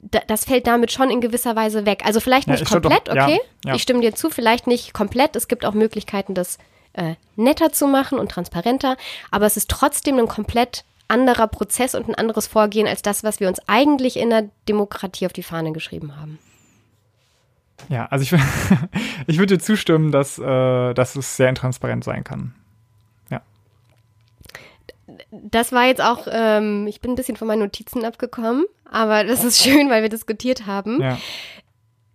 das 0.01 0.45
fällt 0.45 0.67
damit 0.67 0.91
schon 0.91 1.09
in 1.09 1.21
gewisser 1.21 1.55
Weise 1.55 1.85
weg. 1.85 2.03
Also 2.05 2.19
vielleicht 2.19 2.47
Ja, 2.47 2.53
nicht 2.53 2.65
doch- 2.65 2.81
komplett, 2.81 3.07
ja, 3.07 3.25
okay? 3.25 3.39
ja. 3.65 3.75
Ich 3.75 3.81
stimme 3.81 4.01
dir 4.01 4.13
zu, 4.15 4.29
vielleicht 4.29 4.67
nicht 4.67 4.93
komplett. 4.93 5.35
Es 5.35 5.47
gibt 5.47 5.65
auch 5.65 5.73
Möglichkeiten, 5.73 6.33
das 6.33 6.57
äh, 6.93 7.15
netter 7.35 7.71
zu 7.71 7.87
machen 7.87 8.17
und 8.19 8.31
transparenter, 8.31 8.97
aber 9.31 9.45
es 9.45 9.57
ist 9.57 9.69
trotzdem 9.69 10.17
ein 10.17 10.27
komplett 10.27 10.83
anderer 11.07 11.47
Prozess 11.47 11.95
und 11.95 12.09
ein 12.09 12.15
anderes 12.15 12.47
Vorgehen 12.47 12.87
als 12.87 13.01
das, 13.01 13.23
was 13.23 13.39
wir 13.39 13.47
uns 13.47 13.59
eigentlich 13.67 14.17
in 14.17 14.29
der 14.29 14.49
Demokratie 14.67 15.25
auf 15.25 15.33
die 15.33 15.43
Fahne 15.43 15.71
geschrieben 15.71 16.19
haben. 16.19 16.39
Ja, 17.89 18.07
also 18.07 18.23
ich, 18.23 18.31
ich 19.27 19.37
würde 19.37 19.57
dir 19.57 19.63
zustimmen, 19.63 20.11
dass, 20.11 20.39
äh, 20.39 20.93
dass 20.93 21.15
es 21.15 21.37
sehr 21.37 21.49
intransparent 21.49 22.03
sein 22.03 22.23
kann. 22.23 22.55
Das 25.31 25.71
war 25.71 25.85
jetzt 25.85 26.01
auch, 26.01 26.27
ähm, 26.31 26.87
ich 26.87 27.01
bin 27.01 27.11
ein 27.11 27.15
bisschen 27.15 27.35
von 27.35 27.47
meinen 27.47 27.59
Notizen 27.59 28.05
abgekommen, 28.05 28.65
aber 28.89 29.23
das 29.23 29.43
ist 29.43 29.61
schön, 29.61 29.89
weil 29.89 30.01
wir 30.01 30.09
diskutiert 30.09 30.65
haben. 30.65 31.01
Ja. 31.01 31.17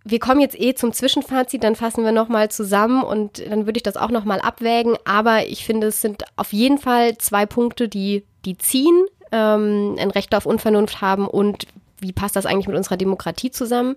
wir 0.05 0.19
kommen 0.19 0.41
jetzt 0.41 0.59
eh 0.59 0.73
zum 0.73 0.91
Zwischenfazit, 0.91 1.63
dann 1.63 1.75
fassen 1.75 2.03
wir 2.03 2.11
nochmal 2.11 2.49
zusammen 2.49 3.03
und 3.03 3.39
dann 3.49 3.65
würde 3.65 3.77
ich 3.77 3.83
das 3.83 3.97
auch 3.97 4.09
nochmal 4.09 4.41
abwägen. 4.41 4.97
Aber 5.05 5.47
ich 5.47 5.65
finde, 5.65 5.87
es 5.87 6.01
sind 6.01 6.23
auf 6.35 6.53
jeden 6.53 6.77
Fall 6.77 7.17
zwei 7.17 7.45
Punkte, 7.45 7.87
die, 7.87 8.25
die 8.45 8.57
ziehen, 8.57 9.05
ähm, 9.31 9.95
ein 9.99 10.11
Recht 10.11 10.35
auf 10.35 10.45
Unvernunft 10.45 11.01
haben 11.01 11.27
und 11.27 11.67
wie 11.99 12.11
passt 12.11 12.35
das 12.35 12.45
eigentlich 12.45 12.67
mit 12.67 12.75
unserer 12.75 12.97
Demokratie 12.97 13.51
zusammen. 13.51 13.95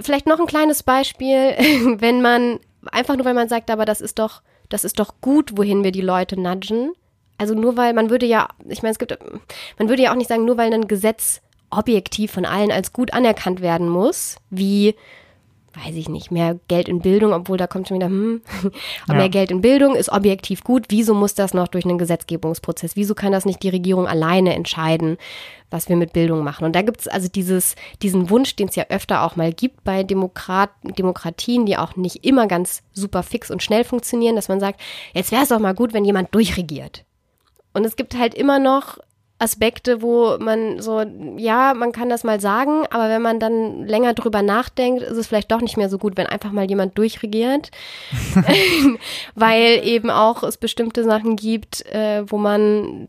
Vielleicht 0.00 0.26
noch 0.26 0.40
ein 0.40 0.46
kleines 0.46 0.82
Beispiel, 0.82 1.54
wenn 1.98 2.20
man, 2.20 2.60
einfach 2.92 3.16
nur 3.16 3.24
weil 3.24 3.34
man 3.34 3.48
sagt, 3.48 3.70
aber 3.70 3.84
das 3.84 4.00
ist 4.00 4.18
doch, 4.18 4.42
das 4.68 4.84
ist 4.84 4.98
doch 4.98 5.14
gut, 5.20 5.56
wohin 5.56 5.84
wir 5.84 5.92
die 5.92 6.00
Leute 6.00 6.38
nudgen. 6.38 6.92
Also 7.38 7.54
nur 7.54 7.76
weil, 7.76 7.94
man 7.94 8.10
würde 8.10 8.26
ja, 8.26 8.48
ich 8.68 8.82
meine, 8.82 8.92
es 8.92 8.98
gibt, 8.98 9.16
man 9.78 9.88
würde 9.88 10.02
ja 10.02 10.12
auch 10.12 10.16
nicht 10.16 10.28
sagen, 10.28 10.44
nur 10.44 10.56
weil 10.56 10.72
ein 10.72 10.88
Gesetz 10.88 11.40
objektiv 11.70 12.30
von 12.32 12.44
allen 12.44 12.70
als 12.70 12.92
gut 12.92 13.12
anerkannt 13.12 13.60
werden 13.60 13.88
muss, 13.88 14.36
wie, 14.50 14.94
weiß 15.74 15.96
ich 15.96 16.08
nicht, 16.08 16.30
mehr 16.30 16.58
Geld 16.68 16.88
in 16.88 17.00
Bildung, 17.00 17.32
obwohl 17.32 17.56
da 17.56 17.66
kommt 17.66 17.88
schon 17.88 17.96
wieder, 17.96 18.06
hm, 18.06 18.42
Ja. 19.08 19.14
mehr 19.14 19.28
Geld 19.28 19.50
in 19.50 19.60
Bildung 19.60 19.96
ist 19.96 20.10
objektiv 20.10 20.62
gut. 20.62 20.86
Wieso 20.88 21.14
muss 21.14 21.34
das 21.34 21.54
noch 21.54 21.68
durch 21.68 21.84
einen 21.84 21.98
Gesetzgebungsprozess? 21.98 22.94
Wieso 22.94 23.14
kann 23.14 23.32
das 23.32 23.44
nicht 23.44 23.62
die 23.62 23.68
Regierung 23.70 24.06
alleine 24.06 24.54
entscheiden, 24.54 25.18
was 25.70 25.88
wir 25.88 25.96
mit 25.96 26.12
Bildung 26.12 26.44
machen? 26.44 26.64
Und 26.64 26.76
da 26.76 26.82
gibt 26.82 27.00
es 27.00 27.08
also 27.08 27.26
dieses, 27.26 27.74
diesen 28.02 28.30
Wunsch, 28.30 28.54
den 28.54 28.68
es 28.68 28.76
ja 28.76 28.84
öfter 28.90 29.24
auch 29.24 29.34
mal 29.34 29.52
gibt 29.52 29.82
bei 29.82 30.04
Demokrat, 30.04 30.70
Demokratien, 30.84 31.66
die 31.66 31.76
auch 31.76 31.96
nicht 31.96 32.24
immer 32.24 32.46
ganz 32.46 32.82
super 32.92 33.24
fix 33.24 33.50
und 33.50 33.62
schnell 33.62 33.82
funktionieren, 33.82 34.36
dass 34.36 34.48
man 34.48 34.60
sagt, 34.60 34.80
jetzt 35.12 35.32
wäre 35.32 35.42
es 35.42 35.48
doch 35.48 35.58
mal 35.58 35.74
gut, 35.74 35.92
wenn 35.92 36.04
jemand 36.04 36.32
durchregiert. 36.32 37.04
Und 37.74 37.84
es 37.84 37.96
gibt 37.96 38.16
halt 38.16 38.34
immer 38.34 38.58
noch 38.58 38.98
Aspekte, 39.38 40.00
wo 40.00 40.38
man 40.38 40.80
so, 40.80 41.04
ja, 41.36 41.74
man 41.74 41.90
kann 41.90 42.08
das 42.08 42.22
mal 42.22 42.40
sagen, 42.40 42.86
aber 42.90 43.08
wenn 43.08 43.20
man 43.20 43.40
dann 43.40 43.84
länger 43.86 44.14
drüber 44.14 44.42
nachdenkt, 44.42 45.02
ist 45.02 45.16
es 45.16 45.26
vielleicht 45.26 45.50
doch 45.50 45.60
nicht 45.60 45.76
mehr 45.76 45.90
so 45.90 45.98
gut, 45.98 46.16
wenn 46.16 46.28
einfach 46.28 46.52
mal 46.52 46.66
jemand 46.68 46.96
durchregiert. 46.96 47.72
Weil 49.34 49.80
eben 49.84 50.08
auch 50.08 50.44
es 50.44 50.56
bestimmte 50.56 51.02
Sachen 51.02 51.34
gibt, 51.34 51.84
äh, 51.86 52.22
wo 52.26 52.38
man 52.38 53.08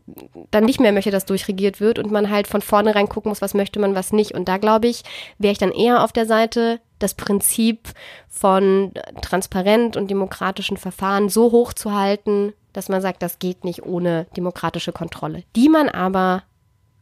dann 0.50 0.64
nicht 0.64 0.80
mehr 0.80 0.92
möchte, 0.92 1.12
dass 1.12 1.26
durchregiert 1.26 1.80
wird 1.80 1.98
und 1.98 2.10
man 2.10 2.28
halt 2.28 2.48
von 2.48 2.60
vornherein 2.60 3.08
gucken 3.08 3.28
muss, 3.30 3.40
was 3.40 3.54
möchte 3.54 3.78
man, 3.78 3.94
was 3.94 4.12
nicht. 4.12 4.32
Und 4.32 4.48
da 4.48 4.58
glaube 4.58 4.88
ich, 4.88 5.04
wäre 5.38 5.52
ich 5.52 5.58
dann 5.58 5.72
eher 5.72 6.02
auf 6.02 6.12
der 6.12 6.26
Seite, 6.26 6.80
das 6.98 7.14
Prinzip 7.14 7.90
von 8.28 8.92
transparent 9.22 9.96
und 9.96 10.10
demokratischen 10.10 10.76
Verfahren 10.76 11.28
so 11.28 11.52
hoch 11.52 11.72
zu 11.72 11.94
halten, 11.94 12.52
dass 12.76 12.90
man 12.90 13.00
sagt, 13.00 13.22
das 13.22 13.38
geht 13.38 13.64
nicht 13.64 13.84
ohne 13.84 14.26
demokratische 14.36 14.92
Kontrolle, 14.92 15.44
die 15.56 15.70
man 15.70 15.88
aber 15.88 16.42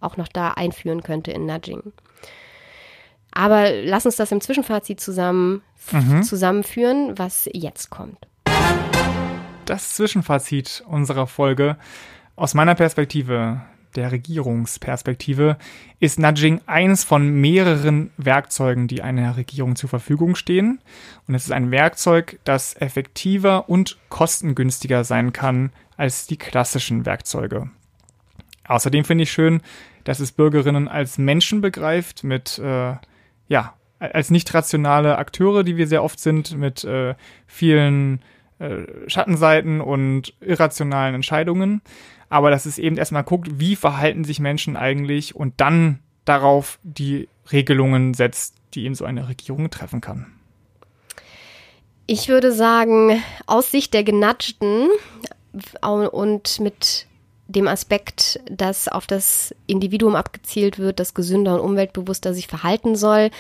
auch 0.00 0.16
noch 0.16 0.28
da 0.28 0.52
einführen 0.52 1.02
könnte 1.02 1.32
in 1.32 1.46
Nudging. 1.46 1.92
Aber 3.32 3.70
lass 3.82 4.06
uns 4.06 4.14
das 4.14 4.30
im 4.30 4.40
Zwischenfazit 4.40 5.00
zusammen, 5.00 5.62
mhm. 5.90 6.22
zusammenführen, 6.22 7.18
was 7.18 7.48
jetzt 7.52 7.90
kommt. 7.90 8.18
Das 9.64 9.96
Zwischenfazit 9.96 10.84
unserer 10.86 11.26
Folge 11.26 11.76
aus 12.36 12.54
meiner 12.54 12.76
Perspektive 12.76 13.62
der 13.94 14.12
Regierungsperspektive 14.12 15.56
ist 16.00 16.18
Nudging 16.18 16.60
eines 16.66 17.04
von 17.04 17.28
mehreren 17.40 18.10
Werkzeugen, 18.16 18.88
die 18.88 19.02
einer 19.02 19.36
Regierung 19.36 19.76
zur 19.76 19.88
Verfügung 19.88 20.34
stehen. 20.34 20.80
Und 21.26 21.34
es 21.34 21.44
ist 21.44 21.52
ein 21.52 21.70
Werkzeug, 21.70 22.38
das 22.44 22.74
effektiver 22.80 23.68
und 23.68 23.98
kostengünstiger 24.08 25.04
sein 25.04 25.32
kann 25.32 25.70
als 25.96 26.26
die 26.26 26.36
klassischen 26.36 27.06
Werkzeuge. 27.06 27.70
Außerdem 28.66 29.04
finde 29.04 29.24
ich 29.24 29.32
schön, 29.32 29.60
dass 30.04 30.20
es 30.20 30.32
Bürgerinnen 30.32 30.88
als 30.88 31.18
Menschen 31.18 31.60
begreift, 31.60 32.24
mit, 32.24 32.58
äh, 32.58 32.94
ja, 33.48 33.74
als 33.98 34.30
nicht 34.30 34.52
rationale 34.52 35.16
Akteure, 35.18 35.64
die 35.64 35.76
wir 35.76 35.86
sehr 35.86 36.02
oft 36.02 36.18
sind, 36.18 36.56
mit 36.58 36.84
äh, 36.84 37.14
vielen 37.46 38.20
äh, 38.58 38.82
Schattenseiten 39.06 39.80
und 39.80 40.34
irrationalen 40.40 41.14
Entscheidungen 41.14 41.80
aber 42.28 42.50
dass 42.50 42.66
es 42.66 42.78
eben 42.78 42.96
erstmal 42.96 43.24
guckt, 43.24 43.58
wie 43.58 43.76
verhalten 43.76 44.24
sich 44.24 44.40
Menschen 44.40 44.76
eigentlich 44.76 45.34
und 45.34 45.54
dann 45.60 46.00
darauf 46.24 46.78
die 46.82 47.28
Regelungen 47.52 48.14
setzt, 48.14 48.54
die 48.74 48.84
eben 48.84 48.94
so 48.94 49.04
eine 49.04 49.28
Regierung 49.28 49.70
treffen 49.70 50.00
kann. 50.00 50.26
Ich 52.06 52.28
würde 52.28 52.52
sagen, 52.52 53.22
aus 53.46 53.70
Sicht 53.70 53.94
der 53.94 54.04
Genatschten 54.04 54.88
und 55.82 56.60
mit 56.60 57.06
dem 57.46 57.68
Aspekt, 57.68 58.40
dass 58.50 58.88
auf 58.88 59.06
das 59.06 59.54
Individuum 59.66 60.14
abgezielt 60.14 60.78
wird, 60.78 60.98
das 60.98 61.14
gesünder 61.14 61.54
und 61.54 61.60
umweltbewusster 61.60 62.34
sich 62.34 62.46
verhalten 62.46 62.96
soll, 62.96 63.30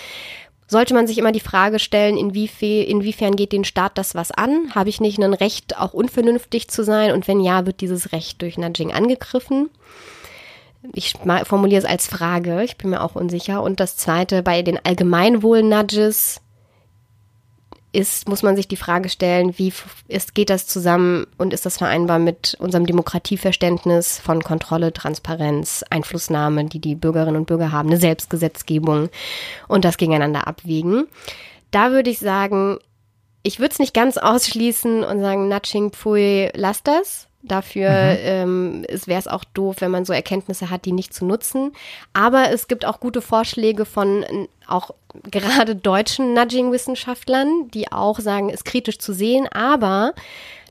sollte 0.66 0.94
man 0.94 1.06
sich 1.06 1.18
immer 1.18 1.32
die 1.32 1.40
Frage 1.40 1.78
stellen, 1.78 2.16
inwiefern, 2.16 2.84
inwiefern 2.86 3.36
geht 3.36 3.52
den 3.52 3.64
Staat 3.64 3.98
das 3.98 4.14
was 4.14 4.30
an? 4.30 4.74
Habe 4.74 4.88
ich 4.88 5.00
nicht 5.00 5.18
ein 5.18 5.34
Recht, 5.34 5.78
auch 5.78 5.92
unvernünftig 5.92 6.68
zu 6.68 6.84
sein? 6.84 7.12
Und 7.12 7.28
wenn 7.28 7.40
ja, 7.40 7.66
wird 7.66 7.80
dieses 7.80 8.12
Recht 8.12 8.40
durch 8.42 8.56
Nudging 8.56 8.92
angegriffen? 8.92 9.70
Ich 10.92 11.14
formuliere 11.44 11.80
es 11.80 11.88
als 11.88 12.06
Frage, 12.06 12.62
ich 12.62 12.76
bin 12.76 12.90
mir 12.90 13.02
auch 13.02 13.14
unsicher. 13.14 13.62
Und 13.62 13.80
das 13.80 13.96
Zweite, 13.96 14.42
bei 14.42 14.62
den 14.62 14.78
Allgemeinwohl-Nudges 14.84 16.40
ist, 17.94 18.28
muss 18.28 18.42
man 18.42 18.56
sich 18.56 18.68
die 18.68 18.76
Frage 18.76 19.08
stellen, 19.08 19.56
wie 19.56 19.72
ist, 20.08 20.34
geht 20.34 20.50
das 20.50 20.66
zusammen 20.66 21.26
und 21.38 21.54
ist 21.54 21.64
das 21.64 21.78
vereinbar 21.78 22.18
mit 22.18 22.56
unserem 22.58 22.86
Demokratieverständnis 22.86 24.18
von 24.18 24.42
Kontrolle, 24.42 24.92
Transparenz, 24.92 25.84
Einflussnahme, 25.90 26.64
die 26.64 26.80
die 26.80 26.94
Bürgerinnen 26.96 27.36
und 27.36 27.46
Bürger 27.46 27.72
haben, 27.72 27.88
eine 27.88 27.98
Selbstgesetzgebung 27.98 29.10
und 29.68 29.84
das 29.84 29.96
gegeneinander 29.96 30.46
abwägen. 30.46 31.06
Da 31.70 31.92
würde 31.92 32.10
ich 32.10 32.18
sagen, 32.18 32.78
ich 33.42 33.60
würde 33.60 33.72
es 33.72 33.78
nicht 33.78 33.94
ganz 33.94 34.16
ausschließen 34.16 35.04
und 35.04 35.20
sagen, 35.20 35.48
Nudging, 35.48 35.90
pfui, 35.90 36.50
lass 36.54 36.82
das. 36.82 37.28
Dafür 37.46 37.90
mhm. 37.90 38.18
ähm, 38.22 38.86
wäre 39.04 39.18
es 39.18 39.28
auch 39.28 39.44
doof, 39.44 39.76
wenn 39.80 39.90
man 39.90 40.06
so 40.06 40.12
Erkenntnisse 40.14 40.70
hat, 40.70 40.86
die 40.86 40.92
nicht 40.92 41.12
zu 41.12 41.26
nutzen. 41.26 41.72
Aber 42.14 42.50
es 42.50 42.68
gibt 42.68 42.86
auch 42.86 43.00
gute 43.00 43.20
Vorschläge 43.20 43.84
von 43.84 44.24
auch 44.66 44.92
gerade 45.30 45.76
deutschen 45.76 46.32
Nudging-Wissenschaftlern, 46.32 47.68
die 47.72 47.92
auch 47.92 48.18
sagen, 48.18 48.48
es 48.48 48.64
kritisch 48.64 48.98
zu 48.98 49.12
sehen, 49.12 49.46
aber 49.52 50.14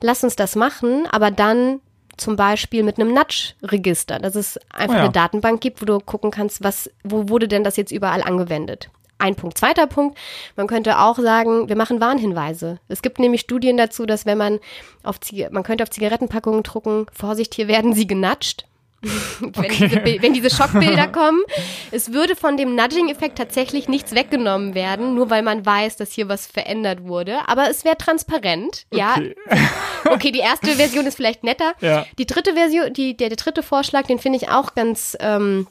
lass 0.00 0.24
uns 0.24 0.34
das 0.34 0.56
machen, 0.56 1.06
aber 1.10 1.30
dann 1.30 1.80
zum 2.16 2.36
Beispiel 2.36 2.82
mit 2.82 2.98
einem 2.98 3.14
Nudge-Register, 3.14 4.18
dass 4.18 4.34
es 4.34 4.58
einfach 4.72 4.94
oh 4.94 4.98
ja. 4.98 5.04
eine 5.04 5.12
Datenbank 5.12 5.60
gibt, 5.60 5.80
wo 5.80 5.86
du 5.86 5.98
gucken 6.00 6.30
kannst, 6.30 6.62
was, 6.62 6.90
wo 7.02 7.28
wurde 7.28 7.48
denn 7.48 7.64
das 7.64 7.76
jetzt 7.76 7.92
überall 7.92 8.22
angewendet? 8.22 8.90
Ein 9.18 9.36
Punkt. 9.36 9.56
Zweiter 9.58 9.86
Punkt, 9.86 10.18
man 10.56 10.66
könnte 10.66 10.98
auch 10.98 11.18
sagen, 11.18 11.68
wir 11.68 11.76
machen 11.76 12.00
Warnhinweise. 12.00 12.80
Es 12.88 13.00
gibt 13.00 13.18
nämlich 13.18 13.42
Studien 13.42 13.76
dazu, 13.76 14.06
dass 14.06 14.26
wenn 14.26 14.38
man 14.38 14.60
auf, 15.02 15.20
Zig 15.20 15.50
man 15.50 15.62
könnte 15.62 15.84
auf 15.84 15.90
Zigarettenpackungen 15.90 16.62
drucken, 16.62 17.06
Vorsicht, 17.12 17.54
hier 17.54 17.68
werden 17.68 17.94
sie 17.94 18.06
genatscht. 18.06 18.66
wenn, 19.40 19.64
okay. 19.64 19.88
diese, 19.88 20.22
wenn, 20.22 20.32
diese, 20.32 20.50
Schockbilder 20.50 21.08
kommen. 21.08 21.42
Es 21.90 22.12
würde 22.12 22.36
von 22.36 22.56
dem 22.56 22.74
Nudging-Effekt 22.74 23.36
tatsächlich 23.38 23.88
nichts 23.88 24.14
weggenommen 24.14 24.74
werden, 24.74 25.14
nur 25.14 25.30
weil 25.30 25.42
man 25.42 25.64
weiß, 25.64 25.96
dass 25.96 26.12
hier 26.12 26.28
was 26.28 26.46
verändert 26.46 27.04
wurde. 27.04 27.46
Aber 27.48 27.68
es 27.68 27.84
wäre 27.84 27.96
transparent. 27.96 28.86
Ja. 28.92 29.12
Okay. 29.12 29.34
okay, 30.10 30.30
die 30.32 30.40
erste 30.40 30.70
Version 30.72 31.06
ist 31.06 31.16
vielleicht 31.16 31.44
netter. 31.44 31.74
Ja. 31.80 32.06
Die 32.18 32.26
dritte 32.26 32.54
Version, 32.54 32.92
die, 32.92 33.16
der, 33.16 33.28
der 33.28 33.36
dritte 33.36 33.62
Vorschlag, 33.62 34.06
den 34.06 34.18
finde 34.18 34.38
ich 34.38 34.48
auch 34.48 34.74
ganz, 34.74 35.16
ähm, 35.20 35.66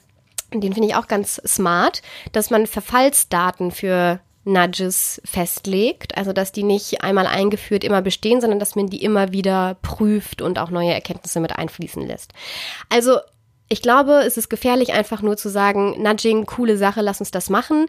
den 0.61 0.73
finde 0.73 0.89
ich 0.89 0.95
auch 0.95 1.07
ganz 1.07 1.41
smart, 1.45 2.01
dass 2.31 2.49
man 2.49 2.67
Verfallsdaten 2.67 3.71
für 3.71 4.19
Nudges 4.45 5.21
festlegt, 5.23 6.17
also 6.17 6.33
dass 6.33 6.51
die 6.51 6.63
nicht 6.63 7.01
einmal 7.01 7.27
eingeführt 7.27 7.83
immer 7.83 8.01
bestehen, 8.01 8.41
sondern 8.41 8.59
dass 8.59 8.75
man 8.75 8.87
die 8.87 9.03
immer 9.03 9.31
wieder 9.31 9.77
prüft 9.81 10.41
und 10.41 10.59
auch 10.59 10.69
neue 10.69 10.93
Erkenntnisse 10.93 11.39
mit 11.39 11.55
einfließen 11.55 12.05
lässt. 12.05 12.33
Also 12.89 13.19
ich 13.69 13.81
glaube, 13.81 14.23
es 14.25 14.37
ist 14.37 14.49
gefährlich, 14.49 14.93
einfach 14.93 15.21
nur 15.21 15.37
zu 15.37 15.49
sagen, 15.49 16.01
Nudging, 16.01 16.45
coole 16.45 16.77
Sache, 16.77 17.01
lass 17.01 17.21
uns 17.21 17.31
das 17.31 17.49
machen. 17.49 17.87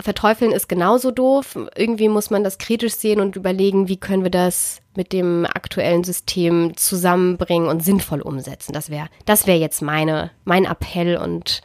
Verteufeln 0.00 0.52
ist 0.52 0.68
genauso 0.68 1.10
doof. 1.10 1.58
Irgendwie 1.76 2.08
muss 2.08 2.30
man 2.30 2.44
das 2.44 2.58
kritisch 2.58 2.94
sehen 2.94 3.20
und 3.20 3.36
überlegen, 3.36 3.88
wie 3.88 3.96
können 3.96 4.22
wir 4.22 4.30
das 4.30 4.80
mit 4.96 5.12
dem 5.12 5.44
aktuellen 5.46 6.04
System 6.04 6.76
zusammenbringen 6.76 7.68
und 7.68 7.84
sinnvoll 7.84 8.20
umsetzen. 8.20 8.72
Das 8.72 8.90
wäre, 8.90 9.08
das 9.26 9.46
wäre 9.46 9.58
jetzt 9.58 9.82
meine, 9.82 10.30
mein 10.44 10.64
Appell 10.64 11.16
und 11.16 11.62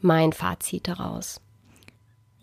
mein 0.00 0.32
Fazit 0.32 0.88
daraus. 0.88 1.40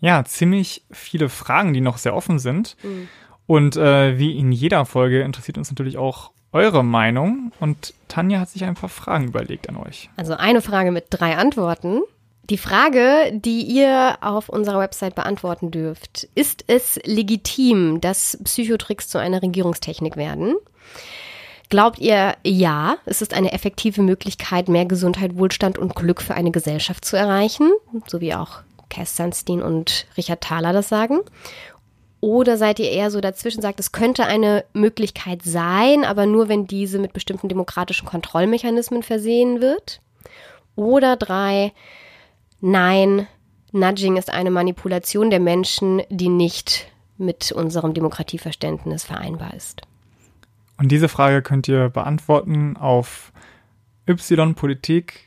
Ja, 0.00 0.24
ziemlich 0.24 0.84
viele 0.90 1.28
Fragen, 1.28 1.74
die 1.74 1.80
noch 1.80 1.98
sehr 1.98 2.14
offen 2.14 2.38
sind. 2.38 2.76
Mhm. 2.82 3.08
Und 3.46 3.76
äh, 3.76 4.18
wie 4.18 4.38
in 4.38 4.52
jeder 4.52 4.84
Folge 4.84 5.22
interessiert 5.22 5.58
uns 5.58 5.70
natürlich 5.70 5.98
auch 5.98 6.30
eure 6.52 6.84
Meinung. 6.84 7.52
Und 7.58 7.94
Tanja 8.06 8.40
hat 8.40 8.50
sich 8.50 8.64
ein 8.64 8.74
paar 8.74 8.88
Fragen 8.88 9.28
überlegt 9.28 9.68
an 9.68 9.76
euch. 9.76 10.10
Also 10.16 10.34
eine 10.34 10.62
Frage 10.62 10.92
mit 10.92 11.06
drei 11.10 11.36
Antworten. 11.36 12.00
Die 12.50 12.56
Frage, 12.56 13.30
die 13.32 13.60
ihr 13.60 14.16
auf 14.22 14.48
unserer 14.48 14.78
Website 14.78 15.14
beantworten 15.14 15.70
dürft, 15.70 16.28
ist 16.34 16.64
es 16.66 16.98
legitim, 17.04 18.00
dass 18.00 18.38
Psychotricks 18.42 19.08
zu 19.08 19.18
einer 19.18 19.42
Regierungstechnik 19.42 20.16
werden? 20.16 20.54
Glaubt 21.68 21.98
ihr, 21.98 22.36
ja, 22.44 22.96
es 23.04 23.20
ist 23.20 23.34
eine 23.34 23.52
effektive 23.52 24.00
Möglichkeit, 24.00 24.68
mehr 24.68 24.86
Gesundheit, 24.86 25.36
Wohlstand 25.36 25.76
und 25.76 25.94
Glück 25.94 26.22
für 26.22 26.32
eine 26.32 26.50
Gesellschaft 26.50 27.04
zu 27.04 27.16
erreichen, 27.16 27.70
so 28.06 28.22
wie 28.22 28.32
auch 28.32 28.62
Cass 28.88 29.14
Sunstein 29.14 29.60
und 29.60 30.06
Richard 30.16 30.40
Thaler 30.40 30.72
das 30.72 30.88
sagen? 30.88 31.18
Oder 32.20 32.56
seid 32.56 32.78
ihr 32.78 32.90
eher 32.90 33.10
so 33.10 33.20
dazwischen, 33.20 33.60
sagt, 33.60 33.78
es 33.78 33.92
könnte 33.92 34.24
eine 34.24 34.64
Möglichkeit 34.72 35.42
sein, 35.44 36.06
aber 36.06 36.24
nur 36.24 36.48
wenn 36.48 36.66
diese 36.66 36.98
mit 36.98 37.12
bestimmten 37.12 37.50
demokratischen 37.50 38.08
Kontrollmechanismen 38.08 39.02
versehen 39.02 39.60
wird? 39.60 40.00
Oder 40.74 41.16
drei, 41.16 41.72
nein, 42.60 43.26
Nudging 43.72 44.16
ist 44.16 44.30
eine 44.32 44.50
Manipulation 44.50 45.30
der 45.30 45.40
Menschen, 45.40 46.02
die 46.08 46.28
nicht 46.28 46.90
mit 47.18 47.52
unserem 47.52 47.94
Demokratieverständnis 47.94 49.04
vereinbar 49.04 49.54
ist. 49.54 49.82
Und 50.78 50.90
diese 50.92 51.08
Frage 51.08 51.42
könnt 51.42 51.68
ihr 51.68 51.88
beantworten 51.90 52.76
auf 52.76 53.32
ypolitik.de 54.06 55.18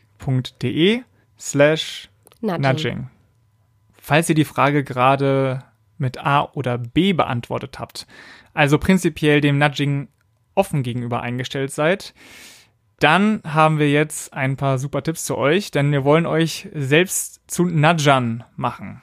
slash 1.38 2.10
nudging. 2.40 3.10
Falls 3.94 4.30
ihr 4.30 4.36
die 4.36 4.46
Frage 4.46 4.84
gerade 4.84 5.64
mit 5.98 6.18
A 6.18 6.50
oder 6.54 6.78
B 6.78 7.14
beantwortet 7.14 7.78
habt, 7.80 8.08
also 8.54 8.78
prinzipiell 8.78 9.42
dem 9.42 9.58
Nudging 9.58 10.08
offen 10.56 10.84
gegenüber 10.84 11.22
eingestellt 11.22 11.72
seid, 11.72 12.14
dann 13.04 13.42
haben 13.44 13.80
wir 13.80 13.90
jetzt 13.90 14.34
ein 14.34 14.58
paar 14.58 14.78
super 14.78 15.02
Tipps 15.02 15.26
zu 15.26 15.38
euch, 15.38 15.72
denn 15.72 15.92
wir 15.92 16.04
wollen 16.04 16.26
euch 16.26 16.70
selbst 16.74 17.42
zu 17.48 17.66
Nudgern 17.66 18.44
machen. 18.56 19.02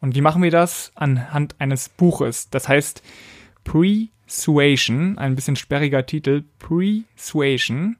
Und 0.00 0.14
wie 0.14 0.20
machen 0.20 0.42
wir 0.42 0.50
das? 0.50 0.92
Anhand 0.94 1.56
eines 1.58 1.88
Buches. 1.88 2.50
Das 2.50 2.68
heißt 2.68 3.02
Pre-Suation, 3.64 5.18
ein 5.18 5.34
bisschen 5.34 5.56
sperriger 5.56 6.06
Titel, 6.06 6.44
Pre-Suation. 6.58 7.96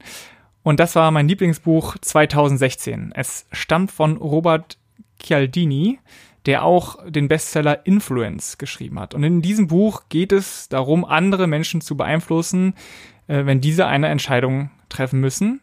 Und 0.62 0.78
das 0.78 0.94
war 0.94 1.10
mein 1.10 1.28
Lieblingsbuch 1.28 1.96
2016. 2.00 3.12
Es 3.14 3.46
stammt 3.50 3.90
von 3.90 4.16
Robert 4.16 4.78
Cialdini, 5.20 5.98
der 6.46 6.64
auch 6.64 6.98
den 7.08 7.28
Bestseller 7.28 7.86
Influence 7.86 8.58
geschrieben 8.58 8.98
hat. 9.00 9.14
Und 9.14 9.24
in 9.24 9.42
diesem 9.42 9.68
Buch 9.68 10.04
geht 10.08 10.32
es 10.32 10.68
darum, 10.68 11.04
andere 11.04 11.46
Menschen 11.46 11.80
zu 11.80 11.96
beeinflussen, 11.96 12.74
äh, 13.28 13.44
wenn 13.44 13.60
diese 13.60 13.86
eine 13.86 14.08
Entscheidung 14.08 14.70
treffen 14.92 15.20
müssen. 15.20 15.60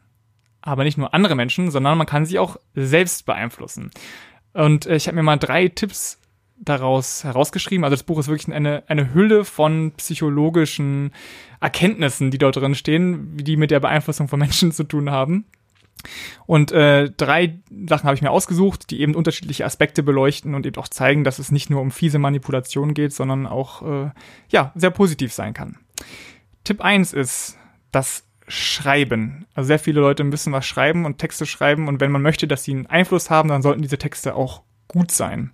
Aber 0.62 0.84
nicht 0.84 0.98
nur 0.98 1.14
andere 1.14 1.36
Menschen, 1.36 1.72
sondern 1.72 1.98
man 1.98 2.08
kann 2.08 2.26
sie 2.26 2.40
auch 2.40 2.58
selbst 2.76 3.26
beeinflussen. 3.26 3.92
Und 4.54 4.86
äh, 4.86 4.96
ich 4.96 5.08
habe 5.08 5.16
mir 5.16 5.24
mal 5.24 5.38
drei 5.38 5.70
Tipps 5.70 6.20
daraus 6.58 7.24
herausgeschrieben. 7.24 7.86
Also 7.86 7.96
das 7.96 8.04
Buch 8.04 8.20
ist 8.20 8.28
wirklich 8.28 8.54
eine, 8.54 8.84
eine 8.88 9.14
Hülle 9.14 9.46
von 9.46 9.94
psychologischen 9.96 11.12
Erkenntnissen, 11.62 12.32
die 12.32 12.38
dort 12.38 12.58
drin 12.58 12.76
stehen, 12.76 13.38
die 13.38 13.56
mit 13.56 13.72
der 13.72 13.80
Beeinflussung 13.80 14.28
von 14.28 14.40
Menschen 14.40 14.72
zu 14.74 14.84
tun 14.84 15.10
haben. 15.10 15.46
Und 16.46 16.72
äh, 16.72 17.10
drei 17.12 17.60
Sachen 17.88 18.06
habe 18.06 18.16
ich 18.16 18.22
mir 18.22 18.32
ausgesucht, 18.32 18.90
die 18.90 19.02
eben 19.02 19.16
unterschiedliche 19.16 19.66
Aspekte 19.66 20.02
beleuchten 20.02 20.56
und 20.56 20.66
eben 20.66 20.78
auch 20.78 20.88
zeigen, 20.88 21.24
dass 21.24 21.40
es 21.40 21.52
nicht 21.52 21.70
nur 21.70 21.82
um 21.82 21.92
fiese 21.92 22.20
Manipulation 22.20 22.94
geht, 22.94 23.14
sondern 23.14 23.46
auch 23.46 23.82
äh, 23.82 24.12
ja 24.50 24.72
sehr 24.76 24.92
positiv 24.92 25.34
sein 25.34 25.54
kann. 25.54 25.78
Tipp 26.64 26.82
eins 26.82 27.12
ist 27.12 27.58
das 27.92 28.24
Schreiben. 28.50 29.46
Also 29.54 29.68
sehr 29.68 29.80
viele 29.80 30.02
Leute 30.02 30.24
müssen 30.24 30.52
was 30.52 30.66
schreiben 30.66 31.06
und 31.06 31.18
Texte 31.18 31.46
schreiben 31.46 31.88
und 31.88 32.02
wenn 32.02 32.12
man 32.12 32.22
möchte, 32.22 32.48
dass 32.48 32.64
sie 32.64 32.74
einen 32.74 32.88
Einfluss 32.88 33.30
haben, 33.30 33.50
dann 33.50 33.62
sollten 33.62 33.82
diese 33.82 33.98
Texte 33.98 34.36
auch 34.36 34.64
gut 34.88 35.12
sein. 35.12 35.52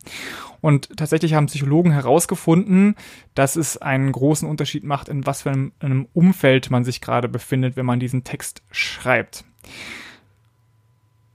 Und 0.61 0.97
tatsächlich 0.97 1.33
haben 1.35 1.45
Psychologen 1.45 1.91
herausgefunden, 1.91 2.95
dass 3.35 3.55
es 3.55 3.77
einen 3.77 4.11
großen 4.11 4.49
Unterschied 4.49 4.83
macht, 4.83 5.09
in 5.09 5.25
was 5.25 5.43
für 5.43 5.51
einem, 5.51 5.73
einem 5.79 6.07
Umfeld 6.13 6.71
man 6.71 6.83
sich 6.83 7.01
gerade 7.01 7.27
befindet, 7.27 7.75
wenn 7.75 7.85
man 7.85 7.99
diesen 7.99 8.23
Text 8.23 8.63
schreibt 8.71 9.43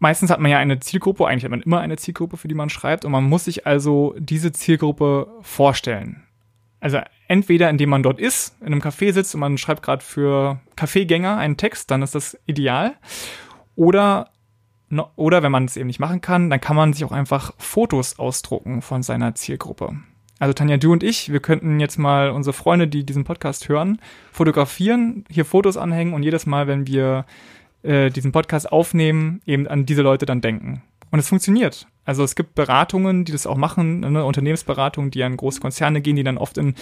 meistens 0.00 0.30
hat 0.30 0.40
man 0.40 0.50
ja 0.50 0.58
eine 0.58 0.80
Zielgruppe, 0.80 1.28
eigentlich 1.28 1.44
hat 1.44 1.50
man 1.50 1.62
immer 1.62 1.78
eine 1.78 1.96
Zielgruppe, 1.96 2.36
für 2.36 2.48
die 2.48 2.54
man 2.54 2.70
schreibt, 2.70 3.04
und 3.04 3.12
man 3.12 3.24
muss 3.24 3.44
sich 3.44 3.66
also 3.66 4.16
diese 4.18 4.50
Zielgruppe 4.50 5.28
vorstellen. 5.42 6.24
Also 6.80 6.98
entweder 7.28 7.68
indem 7.68 7.90
man 7.90 8.02
dort 8.02 8.18
ist, 8.18 8.56
in 8.60 8.68
einem 8.68 8.80
Café 8.80 9.12
sitzt 9.12 9.34
und 9.34 9.40
man 9.40 9.58
schreibt 9.58 9.82
gerade 9.82 10.02
für 10.02 10.60
Kaffeegänger 10.76 11.36
einen 11.36 11.56
Text, 11.56 11.90
dann 11.90 12.02
ist 12.02 12.14
das 12.14 12.38
ideal. 12.46 12.94
Oder 13.76 14.30
oder 15.14 15.42
wenn 15.44 15.52
man 15.52 15.66
es 15.66 15.76
eben 15.76 15.86
nicht 15.86 16.00
machen 16.00 16.20
kann, 16.20 16.50
dann 16.50 16.60
kann 16.60 16.74
man 16.74 16.92
sich 16.92 17.04
auch 17.04 17.12
einfach 17.12 17.52
Fotos 17.58 18.18
ausdrucken 18.18 18.82
von 18.82 19.04
seiner 19.04 19.36
Zielgruppe. 19.36 19.96
Also 20.40 20.54
Tanja, 20.54 20.78
du 20.78 20.90
und 20.90 21.02
ich, 21.02 21.30
wir 21.30 21.40
könnten 21.40 21.80
jetzt 21.80 21.98
mal 21.98 22.30
unsere 22.30 22.54
Freunde, 22.54 22.88
die 22.88 23.04
diesen 23.04 23.24
Podcast 23.24 23.68
hören, 23.68 24.00
fotografieren, 24.32 25.24
hier 25.30 25.44
Fotos 25.44 25.76
anhängen 25.76 26.14
und 26.14 26.22
jedes 26.22 26.46
Mal, 26.46 26.66
wenn 26.66 26.86
wir 26.86 27.26
äh, 27.82 28.10
diesen 28.10 28.32
Podcast 28.32 28.72
aufnehmen, 28.72 29.42
eben 29.46 29.68
an 29.68 29.86
diese 29.86 30.02
Leute 30.02 30.26
dann 30.26 30.40
denken. 30.40 30.82
Und 31.10 31.18
es 31.18 31.28
funktioniert. 31.28 31.86
Also 32.04 32.24
es 32.24 32.34
gibt 32.34 32.54
Beratungen, 32.54 33.24
die 33.24 33.32
das 33.32 33.46
auch 33.46 33.56
machen, 33.56 34.00
ne, 34.00 34.24
Unternehmensberatungen, 34.24 35.10
die 35.10 35.22
an 35.22 35.36
große 35.36 35.60
Konzerne 35.60 36.00
gehen, 36.00 36.16
die 36.16 36.24
dann 36.24 36.38
oft 36.38 36.58
in 36.58 36.74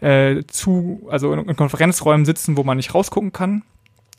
äh, 0.00 0.42
zu, 0.46 1.06
also 1.10 1.32
in, 1.32 1.48
in 1.48 1.56
Konferenzräumen 1.56 2.26
sitzen, 2.26 2.56
wo 2.56 2.64
man 2.64 2.76
nicht 2.76 2.94
rausgucken 2.94 3.32
kann 3.32 3.62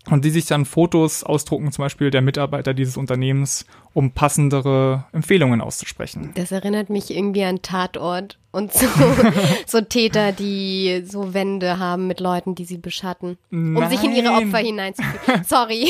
und 0.09 0.25
die 0.25 0.29
sich 0.29 0.45
dann 0.45 0.65
Fotos 0.65 1.23
ausdrucken, 1.23 1.71
zum 1.71 1.83
Beispiel 1.83 2.09
der 2.09 2.21
Mitarbeiter 2.21 2.73
dieses 2.73 2.97
Unternehmens, 2.97 3.65
um 3.93 4.11
passendere 4.11 5.05
Empfehlungen 5.11 5.61
auszusprechen. 5.61 6.31
Das 6.35 6.51
erinnert 6.51 6.89
mich 6.89 7.11
irgendwie 7.11 7.43
an 7.43 7.61
Tatort 7.61 8.38
und 8.51 8.73
so, 8.73 8.87
so 9.67 9.81
Täter, 9.81 10.31
die 10.31 11.03
so 11.05 11.33
Wände 11.33 11.77
haben 11.77 12.07
mit 12.07 12.19
Leuten, 12.19 12.55
die 12.55 12.65
sie 12.65 12.77
beschatten, 12.77 13.37
um 13.51 13.73
Nein. 13.73 13.89
sich 13.89 14.03
in 14.03 14.13
ihre 14.13 14.31
Opfer 14.31 14.57
hineinzufühlen. 14.57 15.43
Sorry. 15.43 15.87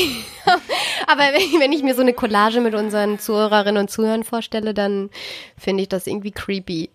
Aber 1.06 1.22
wenn 1.22 1.72
ich 1.72 1.82
mir 1.82 1.94
so 1.94 2.02
eine 2.02 2.12
Collage 2.12 2.60
mit 2.60 2.74
unseren 2.74 3.18
Zuhörerinnen 3.18 3.80
und 3.80 3.90
Zuhörern 3.90 4.24
vorstelle, 4.24 4.74
dann 4.74 5.10
finde 5.56 5.82
ich 5.82 5.88
das 5.88 6.06
irgendwie 6.06 6.32
creepy. 6.32 6.90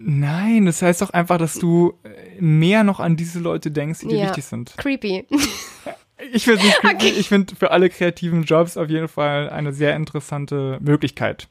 Nein, 0.00 0.66
das 0.66 0.80
heißt 0.80 1.02
doch 1.02 1.10
einfach, 1.10 1.38
dass 1.38 1.54
du 1.54 1.94
mehr 2.38 2.84
noch 2.84 3.00
an 3.00 3.16
diese 3.16 3.40
Leute 3.40 3.72
denkst, 3.72 4.00
die 4.00 4.08
dir 4.08 4.26
wichtig 4.26 4.44
sind. 4.44 4.74
Creepy. 4.76 5.26
Ich 6.32 6.46
finde 6.46 6.64
okay. 6.82 7.12
ich 7.16 7.28
finde 7.28 7.54
für 7.54 7.70
alle 7.70 7.88
kreativen 7.88 8.42
Jobs 8.42 8.76
auf 8.76 8.88
jeden 8.88 9.06
Fall 9.06 9.50
eine 9.50 9.72
sehr 9.72 9.94
interessante 9.94 10.78
Möglichkeit. 10.80 11.46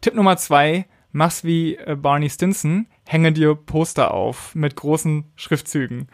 Tipp 0.00 0.14
Nummer 0.14 0.38
zwei, 0.38 0.86
mach's 1.12 1.44
wie 1.44 1.76
äh, 1.76 1.96
Barney 1.96 2.28
Stinson, 2.28 2.86
hänge 3.06 3.32
dir 3.32 3.54
Poster 3.54 4.12
auf 4.12 4.54
mit 4.54 4.76
großen 4.76 5.24
Schriftzügen. 5.36 6.08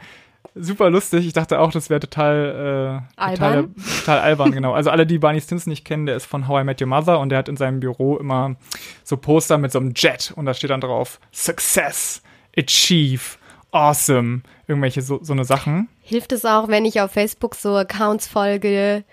Super 0.54 0.90
lustig. 0.90 1.26
Ich 1.26 1.32
dachte 1.32 1.60
auch, 1.60 1.70
das 1.70 1.88
wäre 1.88 2.00
total, 2.00 3.04
äh, 3.16 3.20
albern. 3.20 3.74
Total, 3.74 4.00
total 4.00 4.18
albern, 4.20 4.52
genau. 4.52 4.72
Also 4.72 4.90
alle, 4.90 5.06
die 5.06 5.18
Barney 5.18 5.40
Stinson 5.40 5.70
nicht 5.70 5.84
kennen, 5.84 6.06
der 6.06 6.16
ist 6.16 6.26
von 6.26 6.48
How 6.48 6.62
I 6.62 6.64
Met 6.64 6.80
Your 6.80 6.88
Mother 6.88 7.20
und 7.20 7.28
der 7.28 7.38
hat 7.38 7.48
in 7.48 7.56
seinem 7.56 7.80
Büro 7.80 8.16
immer 8.16 8.56
so 9.04 9.16
Poster 9.16 9.58
mit 9.58 9.72
so 9.72 9.78
einem 9.78 9.92
Jet 9.94 10.32
und 10.34 10.46
da 10.46 10.54
steht 10.54 10.70
dann 10.70 10.80
drauf 10.80 11.20
Success, 11.32 12.22
Achieve, 12.56 13.22
Awesome, 13.70 14.40
irgendwelche 14.66 15.02
so, 15.02 15.20
so 15.22 15.32
eine 15.32 15.44
Sachen. 15.44 15.88
Hilft 16.00 16.32
es 16.32 16.44
auch, 16.44 16.68
wenn 16.68 16.84
ich 16.84 17.00
auf 17.00 17.12
Facebook 17.12 17.54
so 17.54 17.76
Accounts 17.76 18.26
folge, 18.26 19.04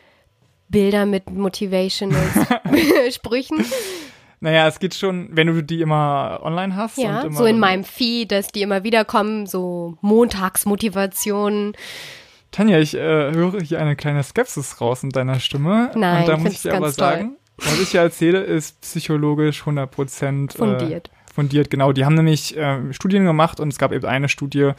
Bilder 0.69 1.05
mit 1.05 1.29
Motivational 1.29 2.23
Sprüchen? 3.11 3.65
Naja, 4.39 4.67
es 4.67 4.79
geht 4.79 4.93
schon, 4.93 5.29
wenn 5.31 5.47
du 5.47 5.63
die 5.63 5.81
immer 5.81 6.39
online 6.43 6.75
hast. 6.75 6.97
Ja, 6.97 7.21
immer 7.21 7.35
so 7.35 7.45
in 7.45 7.59
meinem 7.59 7.83
Feed, 7.83 8.31
dass 8.31 8.47
die 8.47 8.61
immer 8.61 8.83
wieder 8.83 9.05
kommen, 9.05 9.47
so 9.47 9.97
Montagsmotivationen. 10.01 11.73
Tanja, 12.51 12.79
ich 12.79 12.93
äh, 12.95 12.99
höre 12.99 13.61
hier 13.61 13.79
eine 13.79 13.95
kleine 13.95 14.23
Skepsis 14.23 14.79
raus 14.79 15.03
in 15.03 15.09
deiner 15.09 15.39
Stimme. 15.39 15.91
Nein, 15.95 16.21
Und 16.21 16.29
da 16.29 16.37
muss 16.37 16.53
ich 16.53 16.61
dir 16.61 16.75
aber 16.75 16.91
sagen, 16.91 17.37
was 17.57 17.79
ich 17.79 17.89
hier 17.89 18.01
erzähle, 18.01 18.41
ist 18.41 18.81
psychologisch 18.81 19.63
100% 19.63 20.53
äh, 20.53 20.57
fundiert 20.57 21.09
fundiert, 21.35 21.69
genau. 21.69 21.91
Die 21.91 22.05
haben 22.05 22.15
nämlich 22.15 22.57
äh, 22.57 22.93
Studien 22.93 23.25
gemacht 23.25 23.59
und 23.59 23.67
es 23.67 23.77
gab 23.77 23.91
eben 23.91 24.05
eine 24.05 24.29
Studie 24.29 24.71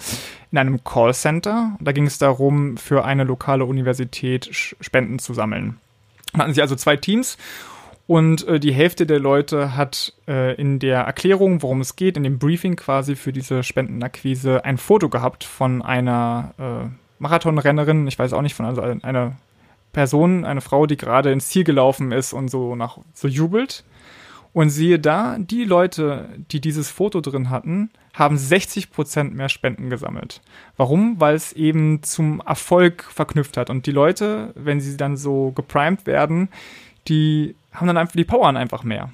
in 0.50 0.58
einem 0.58 0.82
Callcenter. 0.82 1.76
Da 1.80 1.92
ging 1.92 2.06
es 2.06 2.18
darum, 2.18 2.78
für 2.78 3.04
eine 3.04 3.24
lokale 3.24 3.66
Universität 3.66 4.48
Spenden 4.52 5.18
zu 5.18 5.34
sammeln. 5.34 5.78
Da 6.32 6.40
hatten 6.40 6.54
sie 6.54 6.62
also 6.62 6.74
zwei 6.74 6.96
Teams 6.96 7.36
und 8.06 8.46
äh, 8.46 8.60
die 8.60 8.72
Hälfte 8.72 9.06
der 9.06 9.18
Leute 9.18 9.76
hat 9.76 10.12
äh, 10.28 10.54
in 10.54 10.78
der 10.78 11.00
Erklärung, 11.00 11.62
worum 11.62 11.80
es 11.80 11.96
geht, 11.96 12.16
in 12.16 12.22
dem 12.22 12.38
Briefing 12.38 12.76
quasi 12.76 13.16
für 13.16 13.32
diese 13.32 13.62
Spendenakquise 13.62 14.64
ein 14.64 14.78
Foto 14.78 15.08
gehabt 15.08 15.42
von 15.42 15.82
einer 15.82 16.54
äh, 16.58 16.88
Marathonrennerin, 17.18 18.06
ich 18.06 18.18
weiß 18.18 18.32
auch 18.32 18.42
nicht, 18.42 18.54
von 18.54 18.66
also 18.66 18.82
einer 18.82 19.36
Person, 19.92 20.44
eine 20.44 20.60
Frau, 20.60 20.86
die 20.86 20.96
gerade 20.96 21.32
ins 21.32 21.48
Ziel 21.48 21.64
gelaufen 21.64 22.12
ist 22.12 22.32
und 22.32 22.48
so 22.48 22.76
nach 22.76 22.98
so 23.14 23.26
jubelt. 23.26 23.84
Und 24.52 24.70
siehe 24.70 24.98
da, 24.98 25.36
die 25.38 25.64
Leute, 25.64 26.28
die 26.50 26.60
dieses 26.60 26.90
Foto 26.90 27.20
drin 27.20 27.50
hatten, 27.50 27.90
haben 28.14 28.36
60% 28.36 29.32
mehr 29.32 29.50
Spenden 29.50 29.90
gesammelt. 29.90 30.40
Warum? 30.78 31.20
Weil 31.20 31.34
es 31.34 31.52
eben 31.52 32.02
zum 32.02 32.40
Erfolg 32.40 33.04
verknüpft 33.04 33.58
hat. 33.58 33.68
Und 33.68 33.84
die 33.84 33.90
Leute, 33.90 34.52
wenn 34.54 34.80
sie 34.80 34.96
dann 34.96 35.18
so 35.18 35.52
geprimed 35.52 36.06
werden, 36.06 36.48
die 37.08 37.54
haben 37.76 37.86
dann 37.86 37.96
einfach, 37.96 38.16
die 38.16 38.24
powern 38.24 38.56
einfach 38.56 38.82
mehr. 38.82 39.10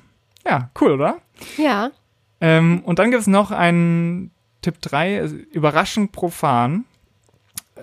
Ja, 0.47 0.71
cool, 0.81 0.93
oder? 0.93 1.19
Ja. 1.57 1.91
Ähm, 2.41 2.83
und 2.85 2.99
dann 2.99 3.11
gibt 3.11 3.23
es 3.23 3.27
noch 3.27 3.51
einen 3.51 4.31
Tipp 4.63 4.81
3, 4.81 5.25
überraschend 5.53 6.13
profan. 6.13 6.85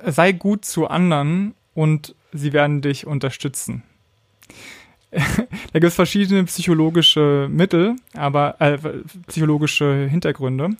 Sei 0.05 0.31
gut 0.31 0.65
zu 0.65 0.87
anderen 0.87 1.53
und 1.73 2.15
sie 2.31 2.53
werden 2.53 2.81
dich 2.81 3.05
unterstützen. 3.05 3.83
da 5.11 5.73
gibt 5.73 5.85
es 5.85 5.95
verschiedene 5.95 6.43
psychologische 6.45 7.47
Mittel, 7.49 7.95
aber 8.13 8.55
äh, 8.59 8.77
psychologische 9.27 10.07
Hintergründe. 10.09 10.71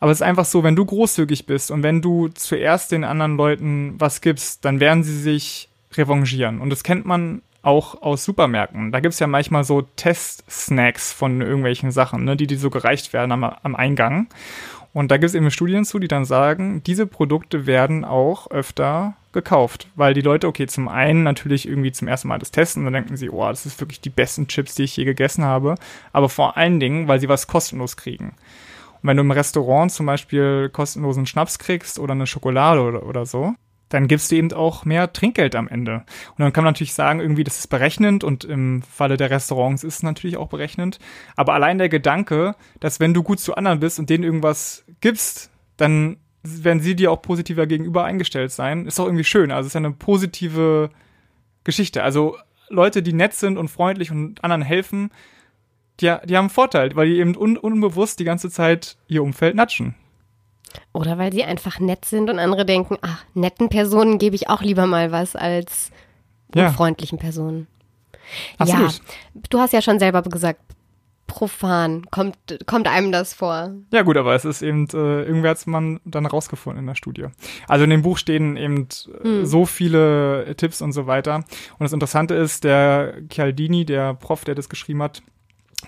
Aber 0.00 0.12
es 0.12 0.18
ist 0.18 0.22
einfach 0.22 0.44
so, 0.44 0.62
wenn 0.62 0.76
du 0.76 0.84
großzügig 0.84 1.46
bist 1.46 1.70
und 1.70 1.82
wenn 1.82 2.00
du 2.00 2.28
zuerst 2.28 2.92
den 2.92 3.04
anderen 3.04 3.36
Leuten 3.36 3.94
was 3.98 4.20
gibst, 4.20 4.64
dann 4.64 4.80
werden 4.80 5.02
sie 5.02 5.18
sich 5.18 5.68
revanchieren. 5.92 6.60
Und 6.60 6.70
das 6.70 6.84
kennt 6.84 7.04
man 7.04 7.42
auch 7.68 8.00
aus 8.00 8.24
Supermärkten. 8.24 8.92
Da 8.92 9.00
gibt 9.00 9.12
es 9.12 9.20
ja 9.20 9.26
manchmal 9.26 9.62
so 9.62 9.82
Test-Snacks 9.82 11.12
von 11.12 11.42
irgendwelchen 11.42 11.90
Sachen, 11.90 12.24
ne, 12.24 12.34
die, 12.34 12.46
die 12.46 12.56
so 12.56 12.70
gereicht 12.70 13.12
werden 13.12 13.30
am, 13.30 13.44
am 13.44 13.76
Eingang. 13.76 14.28
Und 14.94 15.10
da 15.10 15.18
gibt 15.18 15.28
es 15.28 15.34
eben 15.34 15.50
Studien 15.50 15.84
zu, 15.84 15.98
die 15.98 16.08
dann 16.08 16.24
sagen, 16.24 16.82
diese 16.82 17.06
Produkte 17.06 17.66
werden 17.66 18.06
auch 18.06 18.50
öfter 18.50 19.14
gekauft, 19.32 19.88
weil 19.96 20.14
die 20.14 20.22
Leute, 20.22 20.48
okay, 20.48 20.66
zum 20.66 20.88
einen 20.88 21.22
natürlich 21.22 21.68
irgendwie 21.68 21.92
zum 21.92 22.08
ersten 22.08 22.28
Mal 22.28 22.38
das 22.38 22.50
testen 22.50 22.84
dann 22.84 22.94
denken 22.94 23.18
sie, 23.18 23.28
oh, 23.28 23.46
das 23.46 23.66
ist 23.66 23.78
wirklich 23.80 24.00
die 24.00 24.08
besten 24.08 24.48
Chips, 24.48 24.74
die 24.74 24.84
ich 24.84 24.96
je 24.96 25.04
gegessen 25.04 25.44
habe, 25.44 25.74
aber 26.12 26.30
vor 26.30 26.56
allen 26.56 26.80
Dingen, 26.80 27.06
weil 27.06 27.20
sie 27.20 27.28
was 27.28 27.46
kostenlos 27.46 27.98
kriegen. 27.98 28.28
Und 29.02 29.08
wenn 29.08 29.18
du 29.18 29.22
im 29.22 29.30
Restaurant 29.30 29.92
zum 29.92 30.06
Beispiel 30.06 30.70
kostenlosen 30.70 31.26
Schnaps 31.26 31.58
kriegst 31.58 31.98
oder 31.98 32.12
eine 32.12 32.26
Schokolade 32.26 32.80
oder, 32.80 33.04
oder 33.04 33.26
so, 33.26 33.54
dann 33.88 34.08
gibst 34.08 34.30
du 34.30 34.36
eben 34.36 34.52
auch 34.52 34.84
mehr 34.84 35.12
Trinkgeld 35.12 35.54
am 35.54 35.68
Ende. 35.68 36.04
Und 36.30 36.38
dann 36.38 36.52
kann 36.52 36.64
man 36.64 36.72
natürlich 36.72 36.94
sagen, 36.94 37.20
irgendwie, 37.20 37.44
das 37.44 37.58
ist 37.58 37.68
berechnend 37.68 38.24
und 38.24 38.44
im 38.44 38.82
Falle 38.82 39.16
der 39.16 39.30
Restaurants 39.30 39.84
ist 39.84 39.96
es 39.96 40.02
natürlich 40.02 40.36
auch 40.36 40.48
berechnend. 40.48 40.98
Aber 41.36 41.54
allein 41.54 41.78
der 41.78 41.88
Gedanke, 41.88 42.54
dass 42.80 43.00
wenn 43.00 43.14
du 43.14 43.22
gut 43.22 43.40
zu 43.40 43.54
anderen 43.54 43.80
bist 43.80 43.98
und 43.98 44.10
denen 44.10 44.24
irgendwas 44.24 44.84
gibst, 45.00 45.50
dann 45.76 46.18
werden 46.42 46.80
sie 46.80 46.96
dir 46.96 47.10
auch 47.10 47.22
positiver 47.22 47.66
gegenüber 47.66 48.04
eingestellt 48.04 48.52
sein. 48.52 48.86
Ist 48.86 48.98
doch 48.98 49.06
irgendwie 49.06 49.24
schön. 49.24 49.50
Also 49.50 49.66
es 49.66 49.72
ist 49.72 49.76
eine 49.76 49.92
positive 49.92 50.90
Geschichte. 51.64 52.02
Also 52.02 52.36
Leute, 52.68 53.02
die 53.02 53.12
nett 53.12 53.34
sind 53.34 53.58
und 53.58 53.68
freundlich 53.68 54.10
und 54.10 54.42
anderen 54.44 54.62
helfen, 54.62 55.10
die, 56.00 56.14
die 56.24 56.36
haben 56.36 56.44
einen 56.44 56.50
Vorteil, 56.50 56.94
weil 56.94 57.08
die 57.08 57.18
eben 57.18 57.36
un, 57.36 57.56
unbewusst 57.56 58.20
die 58.20 58.24
ganze 58.24 58.50
Zeit 58.50 58.96
ihr 59.08 59.22
Umfeld 59.22 59.56
natschen. 59.56 59.94
Oder 60.92 61.18
weil 61.18 61.32
sie 61.32 61.44
einfach 61.44 61.80
nett 61.80 62.04
sind 62.04 62.30
und 62.30 62.38
andere 62.38 62.64
denken, 62.66 62.96
ach, 63.02 63.24
netten 63.34 63.68
Personen 63.68 64.18
gebe 64.18 64.36
ich 64.36 64.48
auch 64.48 64.62
lieber 64.62 64.86
mal 64.86 65.12
was 65.12 65.36
als 65.36 65.90
Ja. 66.54 66.66
unfreundlichen 66.68 67.18
Personen. 67.18 67.66
Absolut. 68.58 68.92
Ja, 68.92 68.98
du 69.50 69.58
hast 69.58 69.72
ja 69.72 69.82
schon 69.82 69.98
selber 69.98 70.22
gesagt, 70.22 70.60
profan 71.26 72.06
kommt, 72.10 72.36
kommt 72.66 72.88
einem 72.88 73.12
das 73.12 73.34
vor. 73.34 73.72
Ja 73.92 74.02
gut, 74.02 74.16
aber 74.16 74.34
es 74.34 74.44
ist 74.46 74.62
eben, 74.62 74.86
äh, 74.94 75.22
irgendwer 75.24 75.50
hat 75.50 75.66
man 75.66 76.00
dann 76.04 76.24
rausgefunden 76.26 76.80
in 76.80 76.86
der 76.86 76.94
Studie. 76.94 77.26
Also 77.68 77.84
in 77.84 77.90
dem 77.90 78.00
Buch 78.02 78.16
stehen 78.16 78.56
eben 78.56 78.88
äh, 79.22 79.44
so 79.44 79.66
viele 79.66 80.54
Tipps 80.56 80.80
und 80.80 80.92
so 80.92 81.06
weiter. 81.06 81.36
Und 81.36 81.44
das 81.80 81.92
Interessante 81.92 82.34
ist, 82.34 82.64
der 82.64 83.14
Chialdini, 83.30 83.84
der 83.84 84.14
Prof, 84.14 84.44
der 84.44 84.54
das 84.54 84.68
geschrieben 84.70 85.02
hat, 85.02 85.22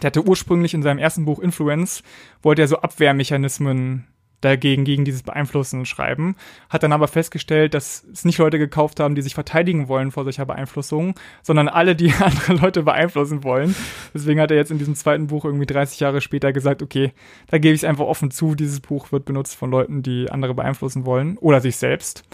der 0.02 0.08
hatte 0.08 0.24
ursprünglich 0.26 0.74
in 0.74 0.82
seinem 0.82 0.98
ersten 0.98 1.24
Buch 1.24 1.40
Influence, 1.40 2.02
wollte 2.42 2.62
er 2.62 2.68
so 2.68 2.76
Abwehrmechanismen 2.76 4.06
dagegen, 4.40 4.84
gegen 4.84 5.04
dieses 5.04 5.22
Beeinflussen 5.22 5.84
schreiben, 5.84 6.36
hat 6.68 6.82
dann 6.82 6.92
aber 6.92 7.08
festgestellt, 7.08 7.74
dass 7.74 8.04
es 8.12 8.24
nicht 8.24 8.38
Leute 8.38 8.58
gekauft 8.58 9.00
haben, 9.00 9.14
die 9.14 9.22
sich 9.22 9.34
verteidigen 9.34 9.88
wollen 9.88 10.10
vor 10.10 10.24
solcher 10.24 10.46
Beeinflussung, 10.46 11.14
sondern 11.42 11.68
alle, 11.68 11.94
die 11.94 12.12
andere 12.20 12.54
Leute 12.54 12.82
beeinflussen 12.82 13.44
wollen. 13.44 13.74
Deswegen 14.14 14.40
hat 14.40 14.50
er 14.50 14.56
jetzt 14.56 14.70
in 14.70 14.78
diesem 14.78 14.94
zweiten 14.94 15.26
Buch 15.26 15.44
irgendwie 15.44 15.66
30 15.66 16.00
Jahre 16.00 16.20
später 16.20 16.52
gesagt, 16.52 16.82
okay, 16.82 17.12
da 17.48 17.58
gebe 17.58 17.74
ich 17.74 17.82
es 17.82 17.88
einfach 17.88 18.06
offen 18.06 18.30
zu, 18.30 18.54
dieses 18.54 18.80
Buch 18.80 19.12
wird 19.12 19.24
benutzt 19.24 19.56
von 19.56 19.70
Leuten, 19.70 20.02
die 20.02 20.30
andere 20.30 20.54
beeinflussen 20.54 21.04
wollen 21.04 21.36
oder 21.38 21.60
sich 21.60 21.76
selbst. 21.76 22.24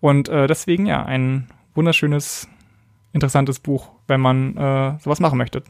Und 0.00 0.28
äh, 0.28 0.46
deswegen 0.46 0.86
ja, 0.86 1.04
ein 1.04 1.48
wunderschönes, 1.74 2.48
interessantes 3.12 3.60
Buch, 3.60 3.90
wenn 4.06 4.20
man 4.20 4.56
äh, 4.56 4.98
sowas 5.00 5.20
machen 5.20 5.38
möchte. 5.38 5.62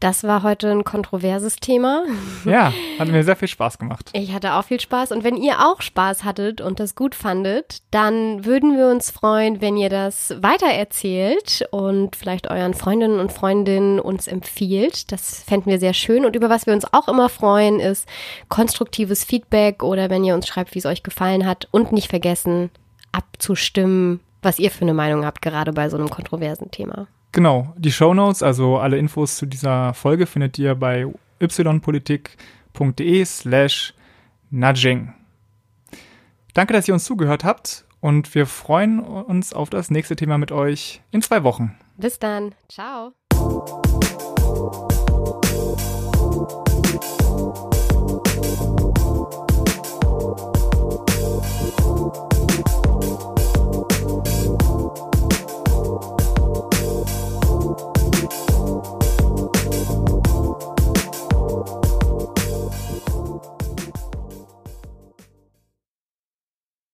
Das 0.00 0.24
war 0.24 0.42
heute 0.42 0.70
ein 0.70 0.84
kontroverses 0.84 1.56
Thema. 1.56 2.04
Ja, 2.44 2.72
hat 2.98 3.08
mir 3.08 3.24
sehr 3.24 3.36
viel 3.36 3.48
Spaß 3.48 3.78
gemacht. 3.78 4.10
Ich 4.12 4.32
hatte 4.32 4.54
auch 4.54 4.64
viel 4.64 4.80
Spaß 4.80 5.12
und 5.12 5.24
wenn 5.24 5.36
ihr 5.36 5.60
auch 5.60 5.82
Spaß 5.82 6.24
hattet 6.24 6.60
und 6.60 6.80
das 6.80 6.94
gut 6.94 7.14
fandet, 7.14 7.82
dann 7.90 8.44
würden 8.44 8.76
wir 8.76 8.88
uns 8.88 9.10
freuen, 9.10 9.60
wenn 9.60 9.76
ihr 9.76 9.88
das 9.88 10.34
weitererzählt 10.40 11.68
und 11.70 12.16
vielleicht 12.16 12.50
euren 12.50 12.74
Freundinnen 12.74 13.20
und 13.20 13.32
Freundinnen 13.32 14.00
uns 14.00 14.26
empfiehlt. 14.26 15.12
Das 15.12 15.42
fänden 15.42 15.70
wir 15.70 15.78
sehr 15.78 15.94
schön 15.94 16.24
und 16.24 16.36
über 16.36 16.50
was 16.50 16.66
wir 16.66 16.74
uns 16.74 16.92
auch 16.92 17.08
immer 17.08 17.28
freuen 17.28 17.80
ist 17.80 18.06
konstruktives 18.48 19.24
Feedback 19.24 19.82
oder 19.82 20.10
wenn 20.10 20.24
ihr 20.24 20.34
uns 20.34 20.46
schreibt, 20.46 20.74
wie 20.74 20.78
es 20.78 20.86
euch 20.86 21.02
gefallen 21.02 21.46
hat 21.46 21.68
und 21.70 21.92
nicht 21.92 22.08
vergessen 22.08 22.70
abzustimmen, 23.12 24.20
was 24.42 24.58
ihr 24.58 24.70
für 24.70 24.82
eine 24.82 24.94
Meinung 24.94 25.24
habt, 25.24 25.42
gerade 25.42 25.72
bei 25.72 25.88
so 25.88 25.96
einem 25.96 26.10
kontroversen 26.10 26.70
Thema. 26.70 27.06
Genau, 27.36 27.74
die 27.76 27.92
Shownotes, 27.92 28.42
also 28.42 28.78
alle 28.78 28.96
Infos 28.96 29.36
zu 29.36 29.44
dieser 29.44 29.92
Folge 29.92 30.24
findet 30.24 30.58
ihr 30.58 30.74
bei 30.74 31.06
ypolitik.de 31.38 33.24
slash 33.26 33.92
nudging. 34.48 35.12
Danke, 36.54 36.72
dass 36.72 36.88
ihr 36.88 36.94
uns 36.94 37.04
zugehört 37.04 37.44
habt 37.44 37.84
und 38.00 38.34
wir 38.34 38.46
freuen 38.46 39.00
uns 39.00 39.52
auf 39.52 39.68
das 39.68 39.90
nächste 39.90 40.16
Thema 40.16 40.38
mit 40.38 40.50
euch 40.50 41.02
in 41.10 41.20
zwei 41.20 41.44
Wochen. 41.44 41.76
Bis 41.98 42.18
dann. 42.18 42.54
Ciao. 42.70 43.12